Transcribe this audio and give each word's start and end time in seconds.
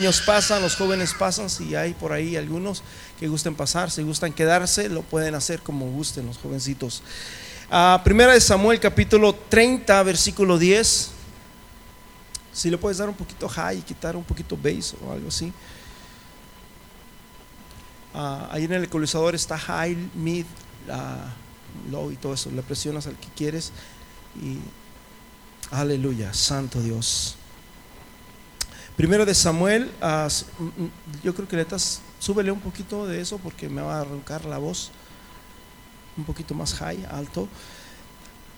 niños 0.00 0.20
pasan, 0.20 0.62
los 0.62 0.76
jóvenes 0.76 1.12
pasan, 1.12 1.50
si 1.50 1.74
hay 1.74 1.92
por 1.92 2.12
ahí 2.12 2.36
algunos 2.36 2.84
que 3.18 3.26
gusten 3.26 3.56
pasar, 3.56 3.90
si 3.90 4.04
gustan 4.04 4.32
quedarse, 4.32 4.88
lo 4.88 5.02
pueden 5.02 5.34
hacer 5.34 5.60
como 5.60 5.86
gusten 5.86 6.24
los 6.24 6.38
jovencitos. 6.38 7.02
Ah, 7.68 8.00
primera 8.04 8.32
de 8.32 8.40
Samuel 8.40 8.78
capítulo 8.78 9.34
30, 9.34 10.00
versículo 10.04 10.56
10. 10.56 11.10
Si 12.52 12.70
le 12.70 12.78
puedes 12.78 12.98
dar 12.98 13.08
un 13.08 13.16
poquito 13.16 13.48
high 13.48 13.78
y 13.78 13.82
quitar 13.82 14.14
un 14.14 14.22
poquito 14.22 14.56
bass 14.56 14.94
o 15.04 15.10
algo 15.10 15.26
así. 15.26 15.52
Ah, 18.14 18.50
ahí 18.52 18.66
en 18.66 18.74
el 18.74 18.84
ecualizador 18.84 19.34
está 19.34 19.58
high, 19.58 19.96
mid, 20.14 20.46
ah, 20.88 21.34
low 21.90 22.12
y 22.12 22.16
todo 22.16 22.34
eso. 22.34 22.52
Le 22.52 22.62
presionas 22.62 23.08
al 23.08 23.16
que 23.16 23.30
quieres 23.34 23.72
y 24.40 24.58
aleluya, 25.72 26.32
santo 26.32 26.80
Dios. 26.80 27.34
Primero 28.98 29.24
de 29.24 29.32
Samuel, 29.32 29.92
yo 31.22 31.32
creo 31.32 31.46
que 31.46 31.54
le 31.54 31.62
estás, 31.62 32.00
súbele 32.18 32.50
un 32.50 32.58
poquito 32.58 33.06
de 33.06 33.20
eso 33.20 33.38
porque 33.38 33.68
me 33.68 33.80
va 33.80 33.98
a 33.98 34.00
arrancar 34.00 34.44
la 34.44 34.58
voz. 34.58 34.90
Un 36.16 36.24
poquito 36.24 36.52
más 36.52 36.74
high, 36.74 37.06
alto. 37.08 37.46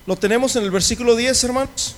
Lo 0.07 0.15
tenemos 0.15 0.55
en 0.55 0.63
el 0.63 0.71
versículo 0.71 1.15
10, 1.15 1.43
hermanos. 1.43 1.95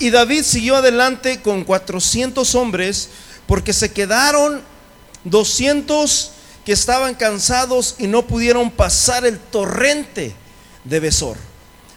y 0.00 0.10
David 0.10 0.42
siguió 0.42 0.76
adelante 0.76 1.40
con 1.40 1.64
400 1.64 2.54
hombres 2.56 3.08
porque 3.46 3.72
se 3.72 3.90
quedaron 3.90 4.60
200 5.24 6.30
que 6.66 6.72
estaban 6.72 7.14
cansados 7.14 7.94
y 8.00 8.06
no 8.06 8.26
pudieron 8.26 8.70
pasar 8.70 9.24
el 9.24 9.38
torrente 9.38 10.34
de 10.84 11.00
Besor. 11.00 11.38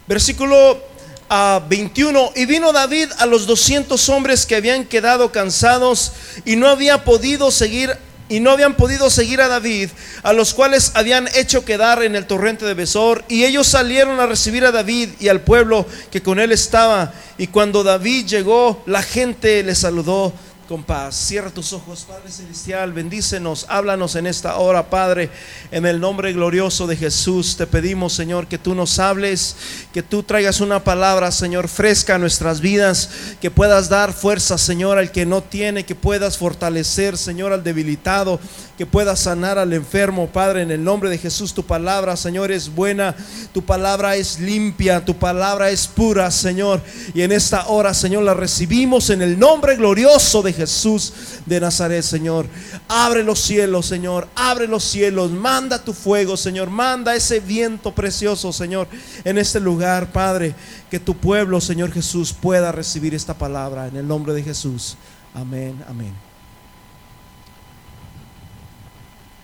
Versículo 0.08 0.95
a 1.30 1.62
21, 1.68 2.32
y 2.36 2.46
vino 2.46 2.72
David 2.72 3.10
a 3.18 3.26
los 3.26 3.48
200 3.48 4.10
hombres 4.10 4.46
que 4.46 4.56
habían 4.56 4.86
quedado 4.86 5.32
cansados 5.32 6.12
y 6.46 6.56
no 6.56 6.68
había 6.68 7.04
podido 7.04 7.52
seguir 7.52 7.98
y 8.28 8.40
no 8.40 8.52
habían 8.52 8.76
podido 8.76 9.10
seguir 9.10 9.40
a 9.42 9.48
David, 9.48 9.90
a 10.24 10.34
los 10.34 10.54
cuales 10.54 10.92
habían 10.96 11.30
hecho 11.36 11.64
quedar 11.64 12.02
en 12.02 12.16
el 12.16 12.26
torrente 12.26 12.66
de 12.66 12.74
Besor, 12.74 13.24
y 13.28 13.44
ellos 13.44 13.68
salieron 13.68 14.20
a 14.20 14.26
recibir 14.26 14.66
a 14.66 14.72
David 14.72 15.10
y 15.20 15.28
al 15.28 15.42
pueblo 15.42 15.86
que 16.12 16.24
con 16.24 16.40
él 16.40 16.52
estaba, 16.52 17.14
y 17.38 17.48
cuando 17.48 17.84
David 17.84 18.26
llegó, 18.26 18.82
la 18.88 19.04
gente 19.04 19.62
le 19.62 19.76
saludó 19.76 20.34
con 20.68 20.84
paz. 20.84 21.16
Cierra 21.16 21.50
tus 21.50 21.74
ojos, 21.74 22.06
Padre 22.08 22.32
Celestial, 22.32 22.92
bendícenos, 22.92 23.66
háblanos 23.70 24.16
en 24.16 24.28
esta 24.28 24.58
hora, 24.58 24.90
Padre, 24.90 25.30
en 25.72 25.86
el 25.86 26.00
nombre 26.00 26.34
glorioso 26.34 26.88
de 26.88 26.96
Jesús. 26.96 27.56
Te 27.56 27.68
pedimos, 27.68 28.14
Señor, 28.14 28.48
que 28.48 28.58
tú 28.58 28.74
nos 28.74 28.98
hables, 29.00 29.56
que 29.94 30.02
tú 30.02 30.24
traigas 30.24 30.62
una 30.62 30.84
palabra, 30.84 31.32
Señor, 31.32 31.68
fresca 31.68 32.16
a 32.16 32.20
nuestras 32.20 32.62
vidas, 32.62 33.10
que 33.40 33.52
puedas 33.52 33.90
dar 33.90 34.14
fuerza, 34.14 34.58
Señor, 34.58 34.98
al 34.98 35.12
que 35.12 35.26
no 35.26 35.44
tiene, 35.44 35.86
que 35.86 35.96
puedas 35.96 36.38
fortalecer, 36.38 37.18
Señor, 37.18 37.54
al 37.54 37.64
debilitado, 37.64 38.40
que 38.78 38.86
puedas 38.86 39.20
sanar 39.22 39.58
al 39.58 39.72
enfermo, 39.74 40.28
Padre, 40.28 40.64
en 40.64 40.72
el 40.72 40.84
nombre 40.84 41.10
de 41.10 41.18
Jesús. 41.18 41.54
Tu 41.54 41.64
palabra, 41.64 42.18
Señor, 42.18 42.52
es 42.52 42.74
buena, 42.74 43.16
tu 43.54 43.64
palabra 43.64 44.16
es 44.16 44.40
limpia, 44.40 45.06
tu 45.06 45.16
palabra 45.16 45.70
es 45.70 45.88
pura, 45.88 46.30
Señor. 46.32 46.82
Y 47.14 47.22
en 47.22 47.32
esta 47.32 47.68
hora, 47.68 47.94
Señor, 47.94 48.24
la 48.24 48.34
recibimos 48.34 49.10
en 49.10 49.22
el 49.22 49.38
nombre 49.38 49.76
glorioso 49.76 50.42
de 50.42 50.55
Jesús 50.56 51.14
de 51.46 51.60
Nazaret, 51.60 52.04
Señor. 52.04 52.48
Abre 52.88 53.24
los 53.24 53.40
cielos, 53.40 53.86
Señor. 53.86 54.28
Abre 54.36 54.68
los 54.68 54.84
cielos. 54.84 55.32
Manda 55.32 55.84
tu 55.84 55.94
fuego, 55.94 56.38
Señor. 56.38 56.70
Manda 56.70 57.16
ese 57.16 57.40
viento 57.40 57.94
precioso, 57.94 58.52
Señor, 58.52 58.88
en 59.24 59.38
este 59.38 59.60
lugar, 59.60 60.12
Padre. 60.12 60.56
Que 60.90 61.00
tu 61.00 61.16
pueblo, 61.16 61.62
Señor 61.62 61.92
Jesús, 61.92 62.34
pueda 62.34 62.72
recibir 62.72 63.14
esta 63.14 63.34
palabra 63.34 63.88
en 63.88 63.98
el 63.98 64.08
nombre 64.08 64.34
de 64.34 64.44
Jesús. 64.44 64.98
Amén, 65.34 65.84
amén. 65.88 66.14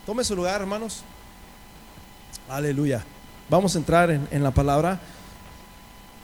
Tome 0.05 0.23
su 0.23 0.35
lugar, 0.35 0.61
hermanos. 0.61 1.03
Aleluya. 2.49 3.03
Vamos 3.49 3.75
a 3.75 3.77
entrar 3.77 4.09
en, 4.09 4.27
en 4.31 4.41
la 4.43 4.51
palabra. 4.51 4.99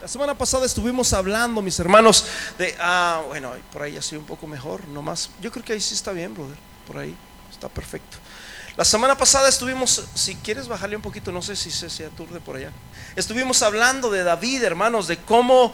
La 0.08 0.12
semana 0.14 0.38
pasada 0.38 0.66
estuvimos 0.66 1.12
hablando, 1.12 1.62
mis 1.62 1.78
hermanos, 1.82 2.24
de, 2.58 2.74
ah, 2.80 3.24
bueno, 3.28 3.52
por 3.74 3.82
ahí 3.82 3.92
ya 3.92 4.00
estoy 4.00 4.18
un 4.18 4.26
poco 4.26 4.48
mejor, 4.48 4.88
nomás. 4.88 5.30
Yo 5.42 5.52
creo 5.52 5.66
que 5.66 5.74
ahí 5.74 5.82
sí 5.82 5.96
está 5.96 6.14
bien, 6.14 6.34
brother, 6.34 6.56
por 6.88 6.98
ahí 6.98 7.14
está 7.52 7.68
perfecto. 7.68 8.16
La 8.78 8.86
semana 8.86 9.18
pasada 9.18 9.50
estuvimos, 9.50 10.06
si 10.14 10.36
quieres 10.36 10.70
bajarle 10.70 10.96
un 10.96 11.02
poquito, 11.02 11.30
no 11.34 11.42
sé 11.42 11.58
si 11.58 11.70
se, 11.72 12.06
aturde 12.06 12.40
por 12.40 12.56
allá. 12.56 12.72
Estuvimos 13.18 13.62
hablando 13.62 14.10
de 14.10 14.24
David, 14.24 14.64
hermanos, 14.64 15.10
de 15.10 15.18
cómo 15.18 15.74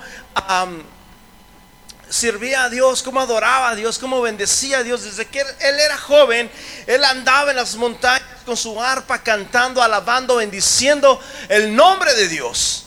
servía 2.10 2.64
a 2.64 2.70
Dios, 2.72 3.04
cómo 3.04 3.22
adoraba 3.22 3.70
a 3.70 3.76
Dios, 3.76 4.00
cómo 4.00 4.20
bendecía 4.20 4.80
a 4.80 4.84
Dios. 4.84 5.04
Desde 5.04 5.28
que 5.28 5.42
él 5.42 5.80
era 5.80 6.00
joven, 6.00 6.50
él 6.88 7.06
andaba 7.06 7.52
en 7.52 7.58
las 7.58 7.76
montañas 7.76 8.28
con 8.48 8.58
su 8.58 8.82
arpa, 8.82 9.20
cantando, 9.20 9.84
alabando, 9.84 10.38
bendiciendo 10.38 11.22
el 11.50 11.76
nombre 11.76 12.16
de 12.16 12.28
Dios. 12.30 12.83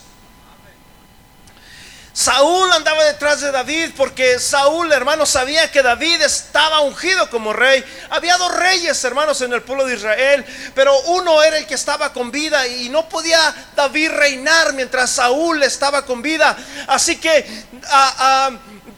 Saúl 2.17 2.73
andaba 2.73 3.03
detrás 3.03 3.41
de 3.41 3.51
David 3.51 3.91
porque 3.95 4.39
Saúl, 4.39 4.91
hermanos, 4.91 5.29
sabía 5.29 5.69
que 5.69 5.83
David 5.83 6.19
estaba 6.23 6.79
ungido 6.79 7.29
como 7.29 7.53
rey. 7.53 7.85
Había 8.09 8.37
dos 8.37 8.55
reyes, 8.55 9.03
hermanos, 9.03 9.39
en 9.41 9.53
el 9.53 9.61
pueblo 9.61 9.85
de 9.85 9.97
Israel, 9.97 10.43
pero 10.73 10.99
uno 11.01 11.43
era 11.43 11.59
el 11.59 11.67
que 11.67 11.75
estaba 11.75 12.13
con 12.13 12.31
vida 12.31 12.67
y 12.67 12.89
no 12.89 13.07
podía 13.07 13.53
David 13.75 14.09
reinar 14.13 14.73
mientras 14.73 15.11
Saúl 15.11 15.61
estaba 15.61 16.07
con 16.07 16.23
vida. 16.23 16.57
Así 16.87 17.17
que 17.17 17.45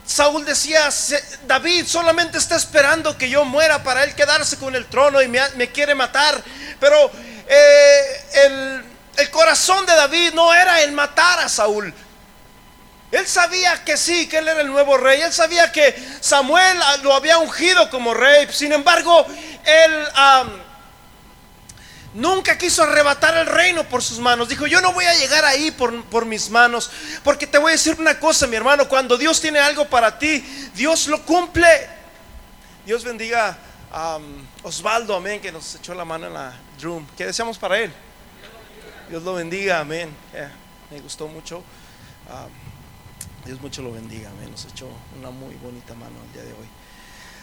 Saúl 0.06 0.46
decía, 0.46 0.88
David 1.46 1.88
solamente 1.88 2.38
está 2.38 2.56
esperando 2.56 3.18
que 3.18 3.30
yo 3.30 3.44
muera 3.44 3.84
para 3.84 4.06
él 4.06 4.16
quedarse 4.16 4.56
con 4.56 4.78
el 4.78 4.86
trono 4.86 5.22
y 5.22 5.28
me, 5.28 5.72
quiere 5.74 5.94
matar. 5.94 6.42
Pero 6.80 7.12
eh, 7.50 8.82
el 9.18 9.30
corazón 9.30 9.86
de 9.86 9.94
David 9.94 10.32
no 10.36 10.54
era 10.54 10.82
el 10.84 10.94
matar 10.94 11.42
a 11.42 11.50
Saúl. 11.50 11.94
Él 13.12 13.26
sabía 13.26 13.84
que 13.84 13.98
sí, 13.98 14.28
que 14.28 14.38
él 14.38 14.48
era 14.48 14.62
el 14.62 14.68
nuevo 14.68 14.98
rey. 14.98 15.22
Él 15.22 15.34
sabía 15.34 15.72
que 15.72 15.96
Samuel 16.22 16.78
lo 17.02 17.14
había 17.14 17.40
ungido 17.40 17.90
como 17.90 18.14
rey. 18.14 18.48
Sin 18.52 18.72
embargo, 18.72 19.26
él 19.66 20.08
nunca 22.14 22.58
quiso 22.58 22.84
arrebatar 22.84 23.36
el 23.38 23.48
reino 23.48 23.84
por 23.84 24.04
sus 24.04 24.20
manos. 24.20 24.48
Dijo, 24.48 24.68
yo 24.68 24.80
no 24.80 24.94
voy 24.94 25.06
a 25.06 25.16
llegar 25.16 25.44
ahí 25.44 25.72
por, 25.72 26.26
mis 26.26 26.52
manos. 26.52 26.92
Porque 27.24 27.48
te 27.48 27.58
voy 27.58 27.70
a 27.70 27.74
decir 27.74 27.96
una 28.00 28.20
cosa, 28.20 28.46
mi 28.46 28.56
hermano. 28.56 28.88
Cuando 28.88 29.18
Dios 29.18 29.42
tiene 29.42 29.60
algo 29.60 29.86
para 29.86 30.20
ti, 30.20 30.40
Dios 30.76 31.08
lo 31.08 31.24
cumple. 31.26 31.68
Dios 32.86 33.04
bendiga 33.04 33.58
a 33.92 34.20
Osvaldo, 34.62 35.16
amén, 35.16 35.42
que 35.42 35.52
nos 35.52 35.74
echó 35.76 35.96
la 35.96 36.06
mano 36.06 36.28
en 36.28 36.34
la 36.36 36.54
drum. 36.80 37.08
¿Qué 37.18 37.26
deseamos 37.26 37.58
para 37.58 37.80
él? 37.80 37.92
Dios 39.10 39.24
lo 39.24 39.34
bendiga, 39.34 39.80
amén. 39.80 40.16
me 40.92 41.00
gustó 41.00 41.28
mucho. 41.28 41.64
Dios 43.46 43.62
mucho 43.62 43.82
lo 43.82 43.92
bendiga, 43.92 44.30
me 44.40 44.50
nos 44.50 44.66
echó 44.66 44.88
una 45.18 45.30
muy 45.30 45.56
bonita 45.56 45.94
mano 45.94 46.16
el 46.28 46.34
día 46.34 46.44
de 46.44 46.52
hoy. 46.54 46.68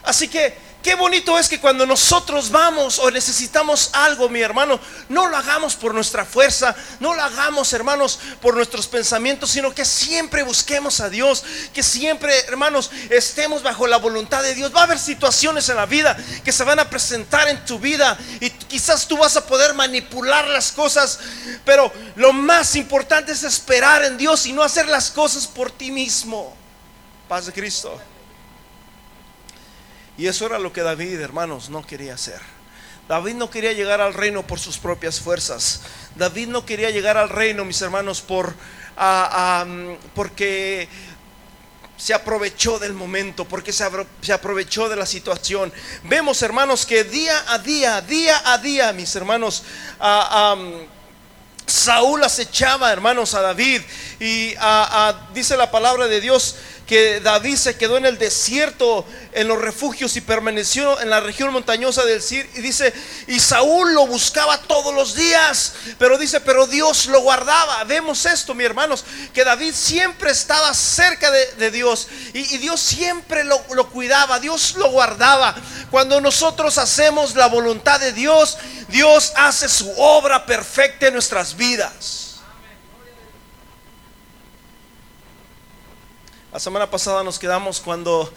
Así 0.04 0.28
que 0.28 0.54
qué 0.86 0.94
bonito 0.94 1.36
es 1.36 1.48
que 1.48 1.58
cuando 1.58 1.84
nosotros 1.84 2.48
vamos 2.48 3.00
o 3.00 3.10
necesitamos 3.10 3.90
algo, 3.92 4.28
mi 4.28 4.40
hermano, 4.40 4.78
no 5.08 5.26
lo 5.26 5.36
hagamos 5.36 5.74
por 5.74 5.92
nuestra 5.92 6.24
fuerza, 6.24 6.76
no 7.00 7.12
lo 7.12 7.24
hagamos, 7.24 7.72
hermanos, 7.72 8.20
por 8.40 8.54
nuestros 8.54 8.86
pensamientos, 8.86 9.50
sino 9.50 9.74
que 9.74 9.84
siempre 9.84 10.44
busquemos 10.44 11.00
a 11.00 11.10
Dios, 11.10 11.42
que 11.74 11.82
siempre, 11.82 12.32
hermanos, 12.46 12.92
estemos 13.10 13.64
bajo 13.64 13.88
la 13.88 13.96
voluntad 13.96 14.44
de 14.44 14.54
Dios. 14.54 14.72
Va 14.72 14.82
a 14.82 14.84
haber 14.84 15.00
situaciones 15.00 15.68
en 15.70 15.74
la 15.74 15.86
vida 15.86 16.16
que 16.44 16.52
se 16.52 16.62
van 16.62 16.78
a 16.78 16.88
presentar 16.88 17.48
en 17.48 17.64
tu 17.64 17.80
vida 17.80 18.16
y 18.38 18.48
quizás 18.50 19.08
tú 19.08 19.16
vas 19.16 19.36
a 19.36 19.44
poder 19.44 19.74
manipular 19.74 20.46
las 20.46 20.70
cosas, 20.70 21.18
pero 21.64 21.92
lo 22.14 22.32
más 22.32 22.76
importante 22.76 23.32
es 23.32 23.42
esperar 23.42 24.04
en 24.04 24.16
Dios 24.16 24.46
y 24.46 24.52
no 24.52 24.62
hacer 24.62 24.86
las 24.86 25.10
cosas 25.10 25.48
por 25.48 25.72
ti 25.72 25.90
mismo. 25.90 26.54
Paz 27.28 27.46
de 27.46 27.52
Cristo. 27.52 28.00
Y 30.18 30.26
eso 30.26 30.46
era 30.46 30.58
lo 30.58 30.72
que 30.72 30.82
David, 30.82 31.20
hermanos, 31.20 31.68
no 31.70 31.86
quería 31.86 32.14
hacer. 32.14 32.40
David 33.08 33.34
no 33.34 33.50
quería 33.50 33.72
llegar 33.72 34.00
al 34.00 34.14
reino 34.14 34.46
por 34.46 34.58
sus 34.58 34.78
propias 34.78 35.20
fuerzas. 35.20 35.82
David 36.16 36.48
no 36.48 36.66
quería 36.66 36.90
llegar 36.90 37.16
al 37.16 37.28
reino, 37.28 37.64
mis 37.64 37.80
hermanos, 37.82 38.20
por 38.20 38.54
porque 40.14 40.88
se 41.96 42.14
aprovechó 42.14 42.78
del 42.78 42.94
momento, 42.94 43.44
porque 43.46 43.72
se, 43.72 43.84
aprovechó 44.32 44.88
de 44.88 44.96
la 44.96 45.06
situación. 45.06 45.72
Vemos, 46.04 46.42
hermanos, 46.42 46.84
que 46.84 47.04
día 47.04 47.44
a 47.48 47.58
día, 47.58 48.00
día 48.00 48.42
a 48.44 48.58
día, 48.58 48.92
mis 48.92 49.14
hermanos, 49.14 49.62
Saúl 51.66 52.22
acechaba, 52.24 52.92
hermanos, 52.92 53.34
a 53.34 53.40
David. 53.40 53.82
Y 54.20 54.54
dice 55.32 55.56
la 55.56 55.70
palabra 55.70 56.06
de 56.06 56.20
Dios 56.20 56.56
que 56.86 57.20
David 57.20 57.56
se 57.56 57.76
quedó 57.76 57.96
en 57.96 58.06
el 58.06 58.16
desierto, 58.16 59.04
en 59.32 59.48
los 59.48 59.60
refugios 59.60 60.16
y 60.16 60.20
permaneció 60.20 61.00
en 61.00 61.10
la 61.10 61.20
región 61.20 61.52
montañosa 61.52 62.04
del 62.04 62.22
Sir. 62.22 62.48
Y 62.54 62.60
dice, 62.60 62.94
y 63.26 63.40
Saúl 63.40 63.92
lo 63.92 64.06
buscaba 64.06 64.58
todos 64.58 64.94
los 64.94 65.16
días, 65.16 65.74
pero 65.98 66.16
dice, 66.16 66.40
pero 66.40 66.66
Dios 66.66 67.06
lo 67.06 67.20
guardaba. 67.20 67.82
Vemos 67.84 68.24
esto, 68.24 68.54
mi 68.54 68.64
hermanos, 68.64 69.04
que 69.34 69.44
David 69.44 69.74
siempre 69.74 70.30
estaba 70.30 70.72
cerca 70.74 71.30
de, 71.30 71.70
Dios 71.70 72.08
y, 72.32 72.58
Dios 72.58 72.80
siempre 72.80 73.42
lo, 73.42 73.60
lo 73.74 73.90
cuidaba, 73.90 74.38
Dios 74.38 74.76
lo 74.76 74.88
guardaba. 74.90 75.56
Cuando 75.90 76.20
nosotros 76.20 76.78
hacemos 76.78 77.34
la 77.34 77.46
voluntad 77.46 77.98
de 77.98 78.12
Dios, 78.12 78.58
Dios 78.88 79.32
hace 79.34 79.68
su 79.68 79.90
obra 79.96 80.46
perfecta 80.46 81.08
en 81.08 81.14
nuestras 81.14 81.56
vidas. 81.56 82.25
La 86.56 86.60
semana 86.60 86.90
pasada 86.90 87.22
nos 87.22 87.38
quedamos 87.38 87.80
cuando 87.80 88.32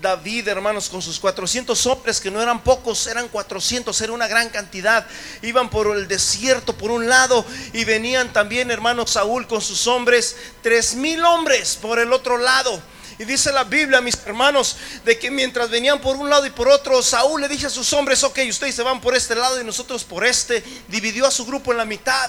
David, 0.00 0.48
hermanos, 0.48 0.88
con 0.88 1.00
sus 1.00 1.20
400 1.20 1.86
hombres, 1.86 2.20
que 2.20 2.28
no 2.28 2.42
eran 2.42 2.60
pocos, 2.64 3.06
eran 3.06 3.28
400, 3.28 4.00
era 4.00 4.12
una 4.12 4.26
gran 4.26 4.48
cantidad, 4.48 5.06
iban 5.42 5.70
por 5.70 5.96
el 5.96 6.08
desierto 6.08 6.76
por 6.76 6.90
un 6.90 7.08
lado 7.08 7.46
y 7.72 7.84
venían 7.84 8.32
también, 8.32 8.72
hermanos, 8.72 9.12
Saúl 9.12 9.46
con 9.46 9.60
sus 9.60 9.86
hombres, 9.86 10.34
tres 10.60 10.96
mil 10.96 11.24
hombres 11.24 11.78
por 11.80 12.00
el 12.00 12.12
otro 12.12 12.36
lado. 12.36 12.82
Y 13.20 13.24
dice 13.26 13.52
la 13.52 13.62
Biblia, 13.62 14.00
mis 14.00 14.18
hermanos, 14.26 14.76
de 15.04 15.16
que 15.20 15.30
mientras 15.30 15.70
venían 15.70 16.00
por 16.00 16.16
un 16.16 16.28
lado 16.28 16.44
y 16.44 16.50
por 16.50 16.66
otro, 16.66 17.00
Saúl 17.00 17.42
le 17.42 17.48
dice 17.48 17.68
a 17.68 17.70
sus 17.70 17.92
hombres, 17.92 18.24
ok, 18.24 18.40
ustedes 18.50 18.74
se 18.74 18.82
van 18.82 19.00
por 19.00 19.14
este 19.14 19.36
lado 19.36 19.60
y 19.60 19.64
nosotros 19.64 20.02
por 20.02 20.26
este. 20.26 20.64
Dividió 20.88 21.28
a 21.28 21.30
su 21.30 21.46
grupo 21.46 21.70
en 21.70 21.78
la 21.78 21.84
mitad, 21.84 22.28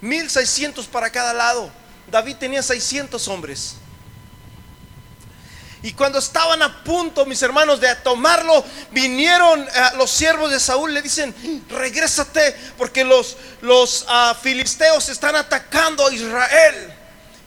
1600 0.00 0.88
para 0.88 1.10
cada 1.10 1.32
lado. 1.32 1.70
David 2.10 2.38
tenía 2.40 2.60
600 2.60 3.28
hombres. 3.28 3.76
Y 5.84 5.92
cuando 5.92 6.18
estaban 6.18 6.62
a 6.62 6.82
punto, 6.82 7.26
mis 7.26 7.42
hermanos, 7.42 7.78
de 7.78 7.94
tomarlo, 7.96 8.64
vinieron 8.90 9.60
eh, 9.60 9.68
los 9.98 10.10
siervos 10.10 10.50
de 10.50 10.58
Saúl, 10.58 10.94
le 10.94 11.02
dicen, 11.02 11.34
regrésate, 11.68 12.56
porque 12.78 13.04
los, 13.04 13.36
los 13.60 14.06
ah, 14.08 14.34
filisteos 14.42 15.10
están 15.10 15.36
atacando 15.36 16.06
a 16.06 16.14
Israel. 16.14 16.94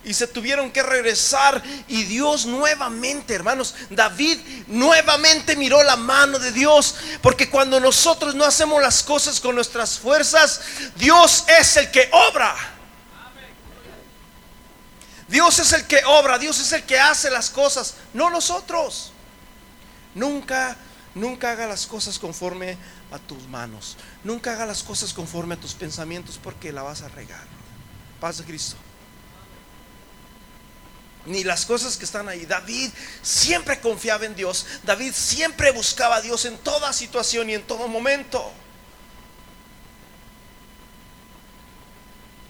Y 0.03 0.13
se 0.13 0.27
tuvieron 0.27 0.69
que 0.69 0.83
regresar. 0.83 1.63
Y 1.87 2.03
Dios 2.03 2.45
nuevamente, 2.45 3.33
hermanos, 3.33 3.73
David 3.89 4.37
nuevamente 4.67 5.55
miró 5.55 5.81
la 5.81 5.95
mano 5.95 6.37
de 6.37 6.51
Dios. 6.51 6.93
Porque 7.23 7.49
cuando 7.49 7.79
nosotros 7.79 8.35
no 8.35 8.45
hacemos 8.45 8.79
las 8.83 9.01
cosas 9.01 9.39
con 9.39 9.55
nuestras 9.55 9.97
fuerzas, 9.97 10.61
Dios 10.95 11.43
es 11.59 11.75
el 11.77 11.89
que 11.89 12.07
obra. 12.11 12.76
Dios 15.27 15.59
es 15.59 15.73
el 15.73 15.85
que 15.85 16.03
obra, 16.05 16.37
Dios 16.37 16.59
es 16.59 16.71
el 16.71 16.83
que 16.83 16.99
hace 16.99 17.29
las 17.29 17.49
cosas, 17.49 17.95
no 18.13 18.29
nosotros. 18.29 19.11
Nunca, 20.15 20.77
nunca 21.15 21.51
haga 21.51 21.67
las 21.67 21.85
cosas 21.85 22.17
conforme 22.17 22.77
a 23.11 23.19
tus 23.19 23.47
manos. 23.47 23.97
Nunca 24.23 24.53
haga 24.53 24.65
las 24.65 24.83
cosas 24.83 25.13
conforme 25.13 25.55
a 25.55 25.59
tus 25.59 25.73
pensamientos 25.73 26.39
porque 26.41 26.71
la 26.71 26.81
vas 26.81 27.01
a 27.01 27.09
regar. 27.09 27.45
Paz 28.19 28.37
de 28.39 28.45
Cristo. 28.45 28.77
Ni 31.25 31.43
las 31.43 31.65
cosas 31.65 31.97
que 31.97 32.05
están 32.05 32.29
ahí. 32.29 32.45
David 32.45 32.89
siempre 33.21 33.81
confiaba 33.81 34.25
en 34.25 34.35
Dios. 34.35 34.65
David 34.83 35.11
siempre 35.13 35.71
buscaba 35.71 36.15
a 36.15 36.21
Dios 36.21 36.45
en 36.45 36.57
toda 36.59 36.93
situación 36.93 37.49
y 37.49 37.53
en 37.53 37.63
todo 37.67 37.89
momento. 37.89 38.51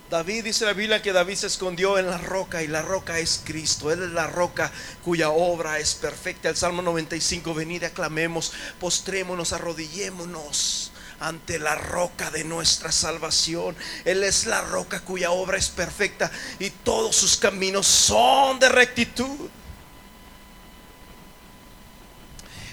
David 0.09 0.45
dice 0.45 0.63
la 0.63 0.71
Biblia 0.71 1.01
que 1.01 1.11
David 1.11 1.35
se 1.35 1.47
escondió 1.47 1.97
en 1.97 2.09
la 2.09 2.17
roca 2.17 2.63
y 2.63 2.67
la 2.67 2.81
roca 2.81 3.19
es 3.19 3.41
Cristo. 3.43 3.91
Él 3.91 4.03
es 4.03 4.11
la 4.11 4.27
roca 4.27 4.71
cuya 5.03 5.31
obra 5.31 5.79
es 5.79 5.95
perfecta. 5.95 6.47
El 6.47 6.55
Salmo 6.55 6.81
95, 6.81 7.53
venid 7.53 7.83
aclamemos, 7.83 8.53
postrémonos, 8.79 9.51
arrodillémonos 9.51 10.93
ante 11.19 11.59
la 11.59 11.75
roca 11.75 12.31
de 12.31 12.45
nuestra 12.45 12.93
salvación. 12.93 13.75
Él 14.05 14.23
es 14.23 14.45
la 14.45 14.61
roca 14.61 15.01
cuya 15.01 15.31
obra 15.31 15.57
es 15.57 15.67
perfecta 15.67 16.31
y 16.57 16.69
todos 16.69 17.13
sus 17.13 17.35
caminos 17.35 17.85
son 17.85 18.59
de 18.59 18.69
rectitud. 18.69 19.49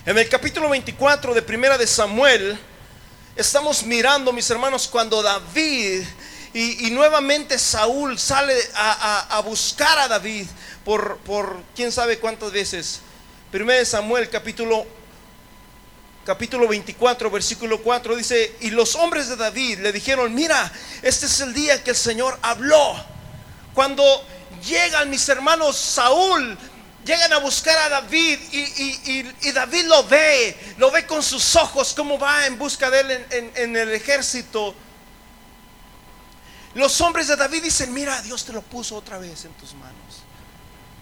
En 0.07 0.17
el 0.17 0.29
capítulo 0.29 0.69
24 0.69 1.35
de 1.35 1.43
Primera 1.43 1.79
de 1.79 1.89
Samuel 1.89 2.57
estamos 3.35 3.83
mirando, 3.83 4.33
mis 4.33 4.49
hermanos, 4.51 4.87
cuando 4.87 5.21
David 5.21 6.05
y, 6.55 6.91
nuevamente 6.93 7.59
Saúl 7.59 8.17
sale 8.17 8.57
a, 8.77 9.43
buscar 9.45 9.99
a 9.99 10.07
David 10.07 10.47
por, 10.85 11.19
quién 11.75 11.91
sabe 11.91 12.21
cuántas 12.21 12.53
veces. 12.53 13.01
Primero 13.51 13.81
de 13.81 13.85
Samuel 13.85 14.31
capítulo 14.31 14.87
capítulo 16.25 16.67
24, 16.69 17.31
versículo 17.31 17.83
4 17.83 18.17
dice, 18.17 18.57
y 18.61 18.71
los 18.71 18.95
hombres 18.95 19.29
de 19.29 19.37
David 19.37 19.81
le 19.81 19.93
dijeron, 19.93 20.33
mira, 20.33 20.73
este 21.03 21.27
es 21.27 21.41
el 21.41 21.53
día 21.53 21.83
que 21.83 21.91
el 21.91 21.97
Señor 21.97 22.39
habló. 22.41 22.95
Cuando 23.75 24.25
llegan 24.65 25.11
mis 25.11 25.29
hermanos 25.29 25.77
Saúl, 25.77 26.57
llegan 27.05 27.33
a 27.33 27.39
buscar 27.39 27.77
a 27.79 27.89
David 27.89 28.39
y, 28.53 29.51
David 29.51 29.85
lo 29.87 30.05
ve, 30.05 30.57
lo 30.79 30.93
ve 30.93 31.05
con 31.05 31.23
sus 31.23 31.57
ojos, 31.57 31.93
cómo 31.95 32.17
va 32.17 32.47
en 32.47 32.57
busca 32.59 32.91
de 32.91 33.01
él 33.01 33.27
en 33.57 33.77
el 33.77 33.91
ejército. 33.93 34.75
Los 36.75 37.01
hombres 37.01 37.29
de 37.29 37.37
David 37.37 37.63
dicen, 37.63 37.93
mira, 37.93 38.21
Dios 38.23 38.45
te 38.45 38.53
lo 38.53 38.63
puso 38.63 38.97
otra 38.97 39.19
vez 39.19 39.45
en 39.45 39.53
tus 39.53 39.75
manos. 39.75 40.25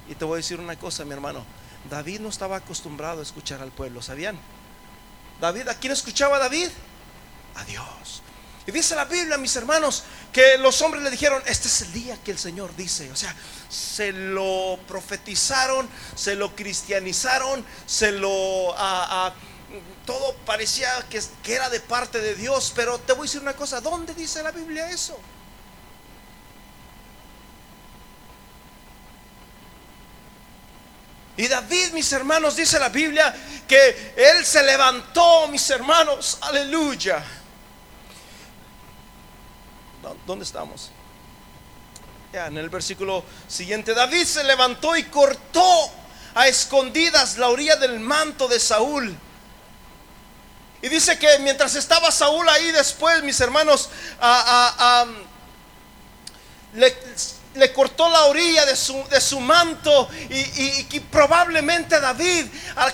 Y 0.08 0.14
te 0.14 0.24
voy 0.24 0.34
a 0.34 0.36
decir 0.36 0.60
una 0.60 0.78
cosa, 0.78 1.04
mi 1.04 1.12
hermano. 1.12 1.44
David 1.88 2.20
no 2.20 2.28
estaba 2.28 2.56
acostumbrado 2.56 3.20
a 3.20 3.22
escuchar 3.22 3.62
al 3.62 3.72
pueblo, 3.72 4.02
¿sabían? 4.02 4.38
David, 5.40 5.68
¿a 5.68 5.74
quién 5.74 5.92
escuchaba 5.92 6.38
David? 6.38 6.68
A 7.54 7.64
Dios. 7.64 8.22
Y 8.66 8.70
dice 8.70 8.94
la 8.94 9.06
Biblia, 9.06 9.38
mis 9.38 9.56
hermanos, 9.56 10.04
que 10.32 10.58
los 10.58 10.80
hombres 10.82 11.02
le 11.02 11.10
dijeron, 11.10 11.42
este 11.46 11.68
es 11.68 11.80
el 11.82 11.92
día 11.92 12.16
que 12.22 12.30
el 12.30 12.38
Señor 12.38 12.76
dice. 12.76 13.10
O 13.10 13.16
sea, 13.16 13.34
se 13.68 14.12
lo 14.12 14.78
profetizaron, 14.86 15.88
se 16.14 16.36
lo 16.36 16.54
cristianizaron, 16.54 17.64
se 17.86 18.12
lo... 18.12 18.74
todo 20.04 20.34
parecía 20.44 20.90
que, 21.08 21.20
que 21.42 21.54
era 21.54 21.70
de 21.70 21.80
parte 21.80 22.20
de 22.20 22.34
Dios, 22.34 22.72
pero 22.76 22.98
te 22.98 23.14
voy 23.14 23.22
a 23.22 23.24
decir 23.24 23.40
una 23.40 23.56
cosa, 23.56 23.80
¿dónde 23.80 24.14
dice 24.14 24.42
la 24.42 24.52
Biblia 24.52 24.90
eso? 24.90 25.18
Y 31.36 31.48
David, 31.48 31.92
mis 31.92 32.12
hermanos, 32.12 32.56
dice 32.56 32.78
la 32.78 32.90
Biblia 32.90 33.34
que 33.66 34.14
él 34.16 34.44
se 34.44 34.62
levantó, 34.62 35.48
mis 35.48 35.68
hermanos, 35.70 36.38
aleluya. 36.42 37.24
¿Dónde 40.26 40.44
estamos? 40.44 40.90
Ya, 42.32 42.46
en 42.46 42.58
el 42.58 42.68
versículo 42.68 43.24
siguiente, 43.48 43.94
David 43.94 44.24
se 44.24 44.44
levantó 44.44 44.96
y 44.96 45.04
cortó 45.04 45.90
a 46.34 46.48
escondidas 46.48 47.38
la 47.38 47.48
orilla 47.48 47.76
del 47.76 48.00
manto 48.00 48.48
de 48.48 48.58
Saúl. 48.58 49.16
Y 50.82 50.88
dice 50.88 51.18
que 51.18 51.38
mientras 51.38 51.74
estaba 51.76 52.10
Saúl 52.10 52.48
ahí 52.48 52.72
después, 52.72 53.22
mis 53.22 53.40
hermanos, 53.40 53.88
le, 56.74 56.96
le 57.54 57.72
cortó 57.72 58.08
la 58.08 58.24
orilla 58.24 58.64
de 58.64 58.76
su, 58.76 59.04
de 59.10 59.20
su 59.20 59.40
manto 59.40 60.08
y, 60.30 60.86
y, 60.90 61.00
probablemente 61.10 62.00
David, 62.00 62.46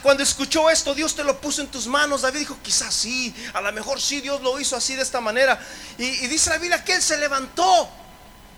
cuando 0.02 0.22
escuchó 0.22 0.68
esto, 0.70 0.94
Dios 0.94 1.14
te 1.14 1.24
lo 1.24 1.40
puso 1.40 1.62
en 1.62 1.68
tus 1.68 1.86
manos. 1.86 2.22
David 2.22 2.40
dijo, 2.40 2.58
quizás 2.62 2.92
sí, 2.92 3.34
a 3.54 3.60
lo 3.60 3.72
mejor 3.72 4.00
sí, 4.00 4.20
Dios 4.20 4.40
lo 4.42 4.58
hizo 4.58 4.76
así 4.76 4.94
de 4.94 5.02
esta 5.02 5.20
manera. 5.20 5.60
Y, 5.96 6.04
y 6.04 6.26
dice 6.26 6.50
la 6.50 6.58
Biblia 6.58 6.84
que 6.84 6.94
él 6.94 7.02
se 7.02 7.18
levantó, 7.18 7.88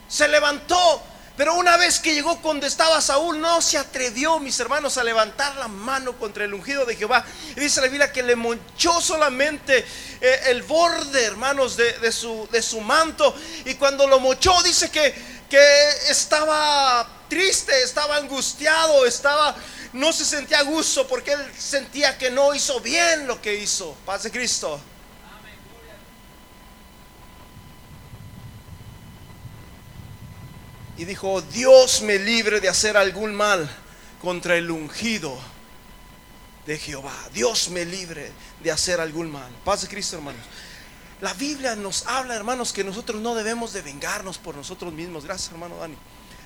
se 0.09 0.29
levantó. 0.29 1.03
Pero 1.37 1.55
una 1.55 1.79
vez 1.79 2.01
que 2.01 2.13
llegó 2.13 2.39
donde 2.43 2.67
estaba 2.67 3.01
Saúl, 3.01 3.41
no 3.41 3.63
se 3.63 3.79
atrevió, 3.79 4.39
mis 4.41 4.61
hermanos, 4.61 4.99
a 4.99 5.05
levantar 5.05 5.57
la 5.57 5.69
mano 5.69 6.19
contra 6.19 6.45
el 6.45 6.53
ungido 6.53 6.85
de 6.85 6.97
Jehová. 6.97 7.25
Y 7.57 7.61
dice 7.61 7.81
la 7.81 7.87
Biblia 7.87 8.13
que 8.13 8.23
le 8.23 8.37
monchó 8.37 9.01
solamente 9.01 9.79
eh, 10.21 10.41
el 10.49 10.63
borde, 10.65 11.25
hermanos, 11.25 11.79
de, 11.79 11.95
de, 11.95 12.13
su, 12.13 12.47
de 12.53 12.61
su 12.61 12.83
manto. 12.83 13.35
Y 13.65 13.77
cuando 13.77 14.07
lo 14.07 14.21
mochó, 14.21 14.63
dice 14.63 14.91
que 14.91 15.40
que 15.51 15.89
estaba 16.09 17.07
triste, 17.29 17.83
estaba 17.83 18.17
angustiado, 18.17 19.05
estaba 19.05 19.55
no 19.93 20.13
se 20.13 20.25
sentía 20.25 20.61
a 20.61 20.63
gusto 20.63 21.07
porque 21.09 21.33
él 21.33 21.41
sentía 21.59 22.17
que 22.17 22.31
no 22.31 22.55
hizo 22.55 22.81
bien 22.81 23.27
lo 23.27 23.43
que 23.43 23.57
hizo. 23.57 23.97
Paz 24.07 24.23
de 24.23 24.31
Cristo. 24.31 24.81
Y 30.97 31.05
dijo, 31.07 31.41
Dios 31.41 32.03
me 32.03 32.19
libre 32.19 32.61
de 32.61 32.69
hacer 32.69 32.97
algún 32.97 33.35
mal 33.35 33.69
contra 34.21 34.57
el 34.57 34.71
ungido 34.71 35.37
de 36.67 36.79
Jehová. 36.79 37.17
Dios 37.33 37.71
me 37.71 37.87
libre 37.87 38.31
de 38.63 38.71
hacer 38.71 39.01
algún 39.01 39.33
mal. 39.33 39.51
Paz 39.65 39.83
de 39.83 39.89
Cristo, 39.89 40.17
hermanos. 40.17 40.43
La 41.21 41.35
Biblia 41.35 41.77
nos 41.77 42.07
habla, 42.07 42.35
hermanos, 42.35 42.73
que 42.73 42.85
nosotros 42.85 43.21
no 43.21 43.35
debemos 43.35 43.73
de 43.73 43.83
vengarnos 43.83 44.39
por 44.39 44.57
nosotros 44.57 44.93
mismos. 44.93 45.25
Gracias, 45.25 45.53
hermano 45.53 45.77
Dani. 45.77 45.97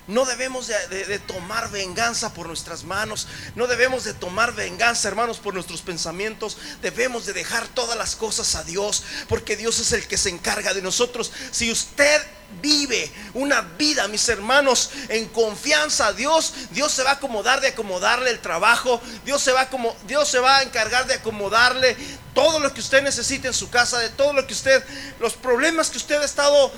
No 0.07 0.25
debemos 0.25 0.67
de, 0.67 1.19
tomar 1.19 1.71
venganza 1.71 2.33
por 2.33 2.47
nuestras 2.47 2.83
manos. 2.83 3.27
No 3.55 3.65
debemos 3.65 4.03
de 4.03 4.13
tomar 4.13 4.53
venganza, 4.53 5.07
hermanos, 5.07 5.39
por 5.39 5.55
nuestros 5.55 5.81
pensamientos. 5.81 6.57
Debemos 6.81 7.25
de 7.25 7.33
dejar 7.33 7.67
todas 7.69 7.97
las 7.97 8.15
cosas 8.15 8.53
a 8.55 8.63
Dios, 8.63 9.03
porque 9.27 9.57
Dios 9.57 9.79
es 9.79 9.93
el 9.93 10.07
que 10.07 10.17
se 10.17 10.29
encarga 10.29 10.75
de 10.75 10.83
nosotros. 10.83 11.31
Si 11.51 11.71
usted 11.71 12.21
vive 12.61 13.11
una 13.33 13.61
vida, 13.61 14.07
mis 14.07 14.27
hermanos, 14.29 14.89
en 15.09 15.27
confianza 15.29 16.07
a 16.07 16.13
Dios, 16.13 16.53
Dios 16.71 16.91
se 16.91 17.03
va 17.03 17.11
a 17.11 17.13
acomodar 17.13 17.61
de 17.61 17.67
acomodarle 17.67 18.29
el 18.29 18.39
trabajo. 18.39 19.01
Dios 19.23 19.41
se 19.41 19.51
va 19.51 19.69
como, 19.69 19.95
Dios 20.07 20.27
se 20.27 20.39
va 20.39 20.57
a 20.57 20.63
encargar 20.63 21.05
de 21.05 21.15
acomodarle 21.15 21.95
todo 22.33 22.59
lo 22.59 22.73
que 22.73 22.81
usted 22.81 23.01
necesite 23.03 23.47
en 23.47 23.53
su 23.53 23.69
casa, 23.69 23.99
de 23.99 24.09
todo 24.09 24.33
lo 24.33 24.45
que 24.45 24.53
usted, 24.53 24.83
los 25.19 25.33
problemas 25.33 25.89
que 25.89 25.97
usted 25.97 26.21
ha 26.21 26.25
estado 26.25 26.71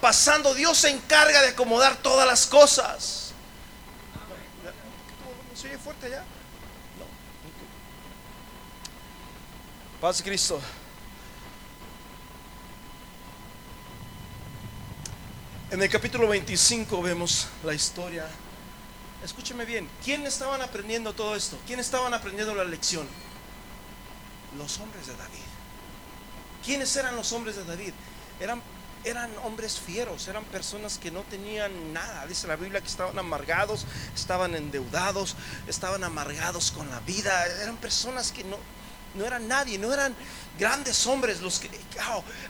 pasando, 0.00 0.54
Dios 0.54 0.78
se 0.78 0.88
encarga 0.90 1.42
de 1.42 1.48
acomodar 1.48 1.96
todas 1.96 2.26
las 2.26 2.46
cosas. 2.46 3.32
¿Se 5.54 5.68
oye 5.68 5.78
fuerte? 5.78 6.08
No. 6.08 7.04
Paz 10.00 10.22
Cristo. 10.22 10.60
En 15.70 15.80
el 15.80 15.88
capítulo 15.88 16.26
25 16.26 17.00
vemos 17.00 17.46
la 17.62 17.72
historia. 17.72 18.26
Escúcheme 19.22 19.64
bien, 19.64 19.88
¿quién 20.04 20.26
estaban 20.26 20.60
aprendiendo 20.62 21.12
todo 21.12 21.36
esto? 21.36 21.56
¿Quién 21.64 21.78
estaban 21.78 22.12
aprendiendo 22.12 22.56
la 22.56 22.64
lección? 22.64 23.06
Los 24.58 24.80
hombres 24.80 25.06
de 25.06 25.12
David. 25.12 25.46
¿Quiénes 26.64 26.96
eran 26.96 27.14
los 27.14 27.32
hombres 27.32 27.54
de 27.54 27.64
David? 27.64 27.92
Eran 28.40 28.60
eran 29.04 29.30
hombres 29.44 29.78
fieros, 29.78 30.28
eran 30.28 30.44
personas 30.44 30.98
que 30.98 31.10
no 31.10 31.22
tenían 31.22 31.92
nada. 31.92 32.26
Dice 32.26 32.48
la 32.48 32.56
Biblia 32.56 32.80
que 32.80 32.88
estaban 32.88 33.18
amargados, 33.18 33.86
estaban 34.14 34.54
endeudados, 34.54 35.36
estaban 35.68 36.04
amargados 36.04 36.70
con 36.72 36.90
la 36.90 37.00
vida. 37.00 37.46
Eran 37.62 37.76
personas 37.76 38.32
que 38.32 38.44
no, 38.44 38.58
no 39.14 39.26
eran 39.26 39.48
nadie, 39.48 39.78
no 39.78 39.92
eran 39.92 40.14
grandes 40.58 41.06
hombres 41.06 41.40
los 41.40 41.58
que 41.58 41.70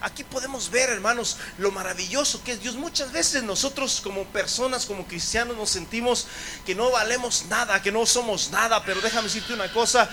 aquí 0.00 0.24
podemos 0.24 0.70
ver, 0.70 0.90
hermanos, 0.90 1.36
lo 1.58 1.70
maravilloso 1.70 2.42
que 2.42 2.52
es 2.52 2.60
Dios. 2.60 2.74
Muchas 2.74 3.12
veces 3.12 3.42
nosotros 3.42 4.00
como 4.02 4.24
personas, 4.24 4.84
como 4.84 5.06
cristianos 5.06 5.56
nos 5.56 5.70
sentimos 5.70 6.26
que 6.66 6.74
no 6.74 6.90
valemos 6.90 7.46
nada, 7.48 7.80
que 7.80 7.92
no 7.92 8.04
somos 8.06 8.50
nada, 8.50 8.84
pero 8.84 9.00
déjame 9.00 9.28
decirte 9.28 9.54
una 9.54 9.72
cosa, 9.72 10.08